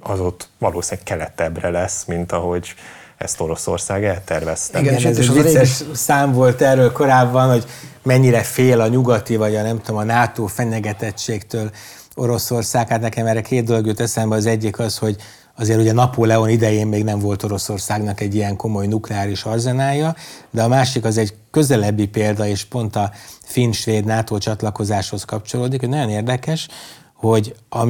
az 0.00 0.20
ott 0.20 0.48
valószínűleg 0.58 1.04
keletebbre 1.04 1.70
lesz, 1.70 2.04
mint 2.04 2.32
ahogy 2.32 2.74
ezt 3.16 3.40
Oroszország 3.40 4.04
eltervezte. 4.04 4.80
Igen, 4.80 4.98
Igen 4.98 5.10
ez 5.10 5.18
egy 5.18 5.32
vicces 5.32 5.82
szám 5.92 6.32
volt 6.32 6.60
erről 6.60 6.92
korábban, 6.92 7.50
hogy 7.50 7.64
mennyire 8.02 8.42
fél 8.42 8.80
a 8.80 8.88
nyugati, 8.88 9.36
vagy 9.36 9.56
a 9.56 9.62
nem 9.62 9.80
tudom, 9.80 10.00
a 10.00 10.04
NATO 10.04 10.46
fenyegetettségtől 10.46 11.70
Oroszország. 12.14 12.88
Hát 12.88 13.00
nekem 13.00 13.26
erre 13.26 13.40
két 13.40 13.64
dolog 13.64 13.86
jut 13.86 14.00
eszembe. 14.00 14.36
Az 14.36 14.46
egyik 14.46 14.78
az, 14.78 14.98
hogy 14.98 15.16
azért 15.56 15.80
ugye 15.80 15.92
Napóleon 15.92 16.48
idején 16.48 16.86
még 16.86 17.04
nem 17.04 17.18
volt 17.18 17.42
Oroszországnak 17.42 18.20
egy 18.20 18.34
ilyen 18.34 18.56
komoly 18.56 18.86
nukleáris 18.86 19.44
arzenálja, 19.44 20.14
de 20.50 20.62
a 20.62 20.68
másik 20.68 21.04
az 21.04 21.18
egy 21.18 21.34
közelebbi 21.50 22.06
példa, 22.06 22.46
és 22.46 22.64
pont 22.64 22.96
a 22.96 23.10
finn-svéd 23.42 24.04
NATO 24.04 24.38
csatlakozáshoz 24.38 25.24
kapcsolódik, 25.24 25.80
hogy 25.80 25.88
nagyon 25.88 26.10
érdekes, 26.10 26.68
hogy 27.14 27.54
a, 27.68 27.84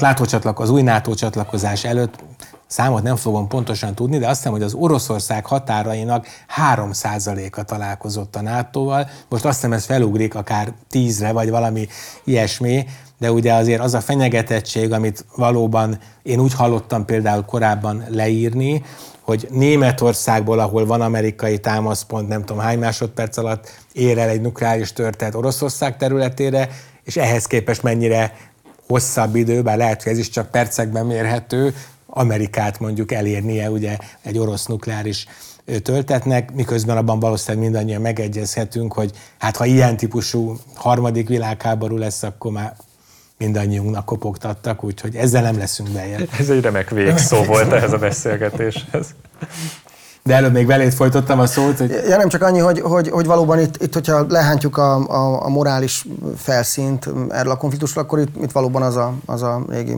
NATO 0.00 0.38
az 0.54 0.70
új 0.70 0.82
NATO 0.82 1.14
csatlakozás 1.14 1.84
előtt 1.84 2.22
számot 2.66 3.02
nem 3.02 3.16
fogom 3.16 3.48
pontosan 3.48 3.94
tudni, 3.94 4.18
de 4.18 4.28
azt 4.28 4.36
hiszem, 4.36 4.52
hogy 4.52 4.62
az 4.62 4.74
Oroszország 4.74 5.46
határainak 5.46 6.26
3%-a 6.74 7.62
találkozott 7.62 8.36
a 8.36 8.42
NATO-val. 8.42 9.08
Most 9.28 9.44
azt 9.44 9.54
hiszem, 9.54 9.72
ez 9.72 9.84
felugrik 9.84 10.34
akár 10.34 10.72
10-re, 10.90 11.32
vagy 11.32 11.50
valami 11.50 11.86
ilyesmi, 12.24 12.86
de 13.22 13.32
ugye 13.32 13.52
azért 13.52 13.80
az 13.80 13.94
a 13.94 14.00
fenyegetettség, 14.00 14.92
amit 14.92 15.24
valóban 15.36 15.98
én 16.22 16.40
úgy 16.40 16.54
hallottam 16.54 17.04
például 17.04 17.44
korábban 17.44 18.04
leírni, 18.08 18.82
hogy 19.20 19.48
Németországból, 19.50 20.58
ahol 20.58 20.86
van 20.86 21.00
amerikai 21.00 21.58
támaszpont, 21.58 22.28
nem 22.28 22.44
tudom 22.44 22.62
hány 22.62 22.78
másodperc 22.78 23.36
alatt 23.36 23.68
ér 23.92 24.18
el 24.18 24.28
egy 24.28 24.40
nukleáris 24.40 24.92
történet 24.92 25.34
Oroszország 25.34 25.96
területére, 25.96 26.68
és 27.04 27.16
ehhez 27.16 27.46
képest 27.46 27.82
mennyire 27.82 28.36
hosszabb 28.86 29.36
idő, 29.36 29.62
bár 29.62 29.76
lehet, 29.76 30.02
hogy 30.02 30.12
ez 30.12 30.18
is 30.18 30.28
csak 30.28 30.50
percekben 30.50 31.06
mérhető, 31.06 31.74
Amerikát 32.06 32.80
mondjuk 32.80 33.12
elérnie 33.12 33.70
ugye 33.70 33.96
egy 34.22 34.38
orosz 34.38 34.66
nukleáris 34.66 35.26
töltetnek, 35.82 36.52
miközben 36.54 36.96
abban 36.96 37.20
valószínűleg 37.20 37.64
mindannyian 37.64 38.00
megegyezhetünk, 38.00 38.92
hogy 38.92 39.10
hát 39.38 39.56
ha 39.56 39.64
ilyen 39.64 39.96
típusú 39.96 40.56
harmadik 40.74 41.28
világháború 41.28 41.96
lesz, 41.96 42.22
akkor 42.22 42.52
már 42.52 42.76
mindannyiunknak 43.38 44.04
kopogtattak, 44.04 44.84
úgyhogy 44.84 45.16
ezzel 45.16 45.42
nem 45.42 45.58
leszünk 45.58 45.90
bejebb. 45.90 46.28
Ez 46.38 46.50
egy 46.50 46.60
remek 46.60 46.90
végszó 46.90 47.42
volt 47.42 47.72
ehhez 47.72 47.92
a 47.92 47.98
beszélgetéshez. 47.98 49.06
De 50.24 50.34
előbb 50.34 50.52
még 50.52 50.66
beléd 50.66 50.92
folytottam 50.92 51.38
a 51.38 51.46
szót, 51.46 51.78
hogy... 51.78 51.90
Ja, 52.08 52.16
nem 52.16 52.28
csak 52.28 52.42
annyi, 52.42 52.58
hogy, 52.58 52.80
hogy, 52.80 53.08
hogy 53.08 53.26
valóban 53.26 53.58
itt, 53.58 53.82
itt 53.82 53.94
hogyha 53.94 54.26
lehántjuk 54.28 54.76
a, 54.76 55.06
a, 55.06 55.44
a 55.44 55.48
morális 55.48 56.06
felszínt 56.36 57.08
erről 57.28 57.52
a 57.52 57.56
konfliktusról, 57.56 58.04
akkor 58.04 58.18
itt, 58.18 58.42
itt 58.42 58.50
valóban 58.50 58.82
az 58.82 58.96
a, 58.96 59.14
az 59.26 59.42
a 59.42 59.64
régi 59.68 59.96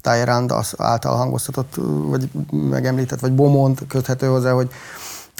Talleyrand 0.00 0.52
által 0.76 1.16
hangoztatott, 1.16 1.74
vagy 2.06 2.28
megemlített, 2.50 3.20
vagy 3.20 3.32
Bomont 3.32 3.80
köthető 3.88 4.26
hozzá, 4.26 4.52
hogy, 4.52 4.70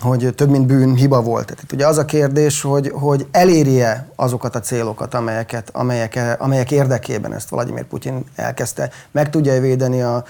hogy 0.02 0.34
több 0.34 0.50
mint 0.50 0.66
bűn 0.66 0.94
hiba 0.94 1.22
volt. 1.22 1.46
Tehát 1.46 1.62
itt 1.62 1.72
ugye 1.72 1.86
az 1.86 1.98
a 1.98 2.04
kérdés, 2.04 2.60
hogy, 2.60 2.90
hogy 2.94 3.26
elérje 3.30 4.08
azokat 4.16 4.54
a 4.54 4.60
célokat, 4.60 5.14
amelyeket, 5.14 5.70
amelyek, 5.72 6.36
amelyek 6.38 6.70
érdekében 6.70 7.34
ezt 7.34 7.48
Vladimir 7.48 7.84
Putyin 7.84 8.24
elkezdte, 8.34 8.90
meg 9.10 9.30
tudja 9.30 9.60
védeni 9.60 10.02
a, 10.02 10.24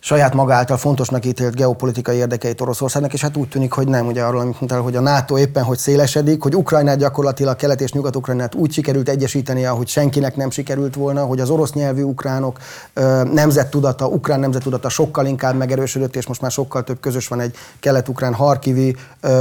saját 0.00 0.34
maga 0.34 0.54
által 0.54 0.76
fontosnak 0.76 1.24
ítélt 1.24 1.54
geopolitikai 1.54 2.16
érdekeit 2.16 2.60
Oroszországnak, 2.60 3.12
és 3.12 3.20
hát 3.20 3.36
úgy 3.36 3.48
tűnik, 3.48 3.72
hogy 3.72 3.88
nem. 3.88 4.06
Ugye 4.06 4.22
arról, 4.22 4.40
amit 4.40 4.60
mondtál, 4.60 4.80
hogy 4.80 4.96
a 4.96 5.00
NATO 5.00 5.38
éppen 5.38 5.62
hogy 5.62 5.78
szélesedik, 5.78 6.42
hogy 6.42 6.56
Ukrajnát 6.56 6.98
gyakorlatilag 6.98 7.56
kelet 7.56 7.80
és 7.80 7.92
nyugat-ukrajnát 7.92 8.54
úgy 8.54 8.72
sikerült 8.72 9.08
egyesíteni, 9.08 9.64
ahogy 9.64 9.88
senkinek 9.88 10.36
nem 10.36 10.50
sikerült 10.50 10.94
volna, 10.94 11.24
hogy 11.24 11.40
az 11.40 11.50
orosz 11.50 11.72
nyelvű 11.72 12.02
ukránok 12.02 12.58
nemzettudata, 13.32 14.06
ukrán 14.06 14.40
nemzettudata 14.40 14.88
sokkal 14.88 15.26
inkább 15.26 15.56
megerősödött, 15.56 16.16
és 16.16 16.26
most 16.26 16.40
már 16.40 16.50
sokkal 16.50 16.84
több 16.84 17.00
közös 17.00 17.28
van 17.28 17.40
egy 17.40 17.54
kelet-ukrán 17.80 18.34
harkivi, 18.34 18.96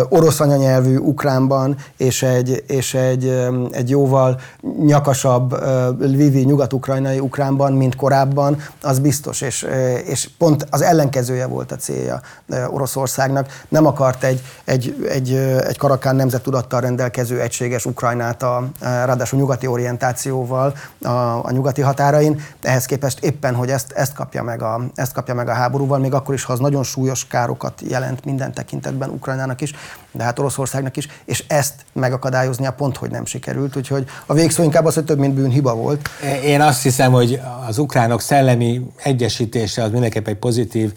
orosz 0.09 0.39
anyanyelvű 0.39 0.97
ukránban, 0.97 1.75
és 1.97 2.23
egy, 2.23 2.63
és 2.67 2.93
egy, 2.93 3.47
egy 3.71 3.89
jóval 3.89 4.39
nyakasabb 4.85 5.55
lvivi 5.99 6.43
nyugat-ukrajnai 6.43 7.19
ukránban, 7.19 7.73
mint 7.73 7.95
korábban, 7.95 8.57
az 8.81 8.99
biztos, 8.99 9.41
és, 9.41 9.67
és 10.05 10.29
pont 10.37 10.46
pont 10.47 10.67
az 10.69 10.81
ellenkezője 10.81 11.45
volt 11.45 11.71
a 11.71 11.75
célja 11.75 12.21
Oroszországnak. 12.69 13.63
Nem 13.69 13.85
akart 13.85 14.23
egy, 14.23 14.41
egy, 14.65 15.07
egy, 15.09 15.33
egy 15.67 15.77
karakán 15.77 16.15
nemzettudattal 16.15 16.81
rendelkező 16.81 17.41
egységes 17.41 17.85
Ukrajnát, 17.85 18.43
a, 18.43 18.67
ráadásul 18.79 19.39
nyugati 19.39 19.67
orientációval 19.67 20.73
a, 21.01 21.09
a 21.45 21.51
nyugati 21.51 21.81
határain. 21.81 22.41
Ehhez 22.61 22.85
képest 22.85 23.23
éppen, 23.23 23.55
hogy 23.55 23.69
ezt, 23.69 23.91
ezt, 23.91 24.13
kapja 24.13 24.43
meg 24.43 24.61
a, 24.61 24.81
ezt 24.95 25.13
kapja 25.13 25.33
meg 25.33 25.49
a 25.49 25.53
háborúval, 25.53 25.99
még 25.99 26.13
akkor 26.13 26.33
is, 26.33 26.43
ha 26.43 26.53
az 26.53 26.59
nagyon 26.59 26.83
súlyos 26.83 27.27
károkat 27.27 27.81
jelent 27.87 28.25
minden 28.25 28.53
tekintetben 28.53 29.09
Ukrajnának 29.09 29.61
is, 29.61 29.73
de 30.11 30.23
hát 30.23 30.39
Oroszországnak 30.39 30.97
is, 30.97 31.07
és 31.25 31.43
ezt 31.47 31.73
megakadályoznia 31.93 32.71
pont, 32.71 32.97
hogy 32.97 33.11
nem 33.11 33.25
sikerült. 33.25 33.75
Úgyhogy 33.75 34.05
a 34.25 34.33
végszó 34.33 34.63
inkább 34.63 34.85
az, 34.85 34.93
hogy 34.93 35.03
több 35.03 35.19
mint 35.19 35.33
bűn 35.33 35.49
hiba 35.49 35.75
volt. 35.75 36.09
Én 36.43 36.61
azt 36.61 36.81
hiszem, 36.81 37.11
hogy 37.11 37.41
az 37.67 37.77
ukránok 37.77 38.21
szellemi 38.21 38.81
egyesítése 39.03 39.83
az 39.83 39.91
mindenképpen 39.91 40.33
egy 40.33 40.36
pozitív 40.39 40.93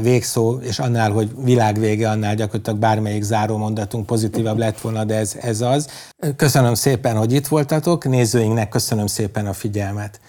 végszó, 0.00 0.58
és 0.60 0.78
annál, 0.78 1.10
hogy 1.10 1.30
világvége, 1.44 2.10
annál 2.10 2.34
gyakorlatilag 2.34 2.78
bármelyik 2.78 3.22
záró 3.22 3.56
mondatunk 3.56 4.06
pozitívabb 4.06 4.58
lett 4.58 4.80
volna, 4.80 5.04
de 5.04 5.14
ez, 5.14 5.36
ez 5.40 5.60
az. 5.60 5.88
Köszönöm 6.36 6.74
szépen, 6.74 7.16
hogy 7.16 7.32
itt 7.32 7.46
voltatok, 7.46 8.04
nézőinknek 8.04 8.68
köszönöm 8.68 9.06
szépen 9.06 9.46
a 9.46 9.52
figyelmet. 9.52 10.20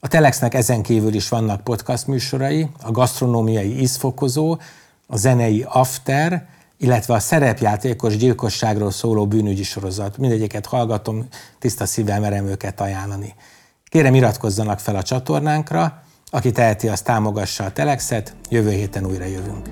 A 0.00 0.08
Telexnek 0.08 0.54
ezen 0.54 0.82
kívül 0.82 1.14
is 1.14 1.28
vannak 1.28 1.64
podcast 1.64 2.06
műsorai, 2.06 2.68
a 2.82 2.90
gasztronómiai 2.90 3.80
ízfokozó, 3.80 4.58
a 5.06 5.16
zenei 5.16 5.66
After, 5.68 6.46
illetve 6.78 7.14
a 7.14 7.18
szerepjátékos 7.18 8.16
gyilkosságról 8.16 8.90
szóló 8.90 9.26
bűnügyi 9.26 9.62
sorozat. 9.62 10.18
Mindegyiket 10.18 10.66
hallgatom, 10.66 11.26
tiszta 11.58 11.86
szívvel 11.86 12.20
merem 12.20 12.46
őket 12.46 12.80
ajánlani. 12.80 13.34
Kérem 13.84 14.14
iratkozzanak 14.14 14.78
fel 14.78 14.96
a 14.96 15.02
csatornánkra, 15.02 16.02
aki 16.30 16.52
teheti, 16.52 16.88
az 16.88 17.00
támogassa 17.00 17.64
a 17.64 17.72
Telexet, 17.72 18.34
jövő 18.48 18.70
héten 18.70 19.06
újra 19.06 19.24
jövünk. 19.24 19.68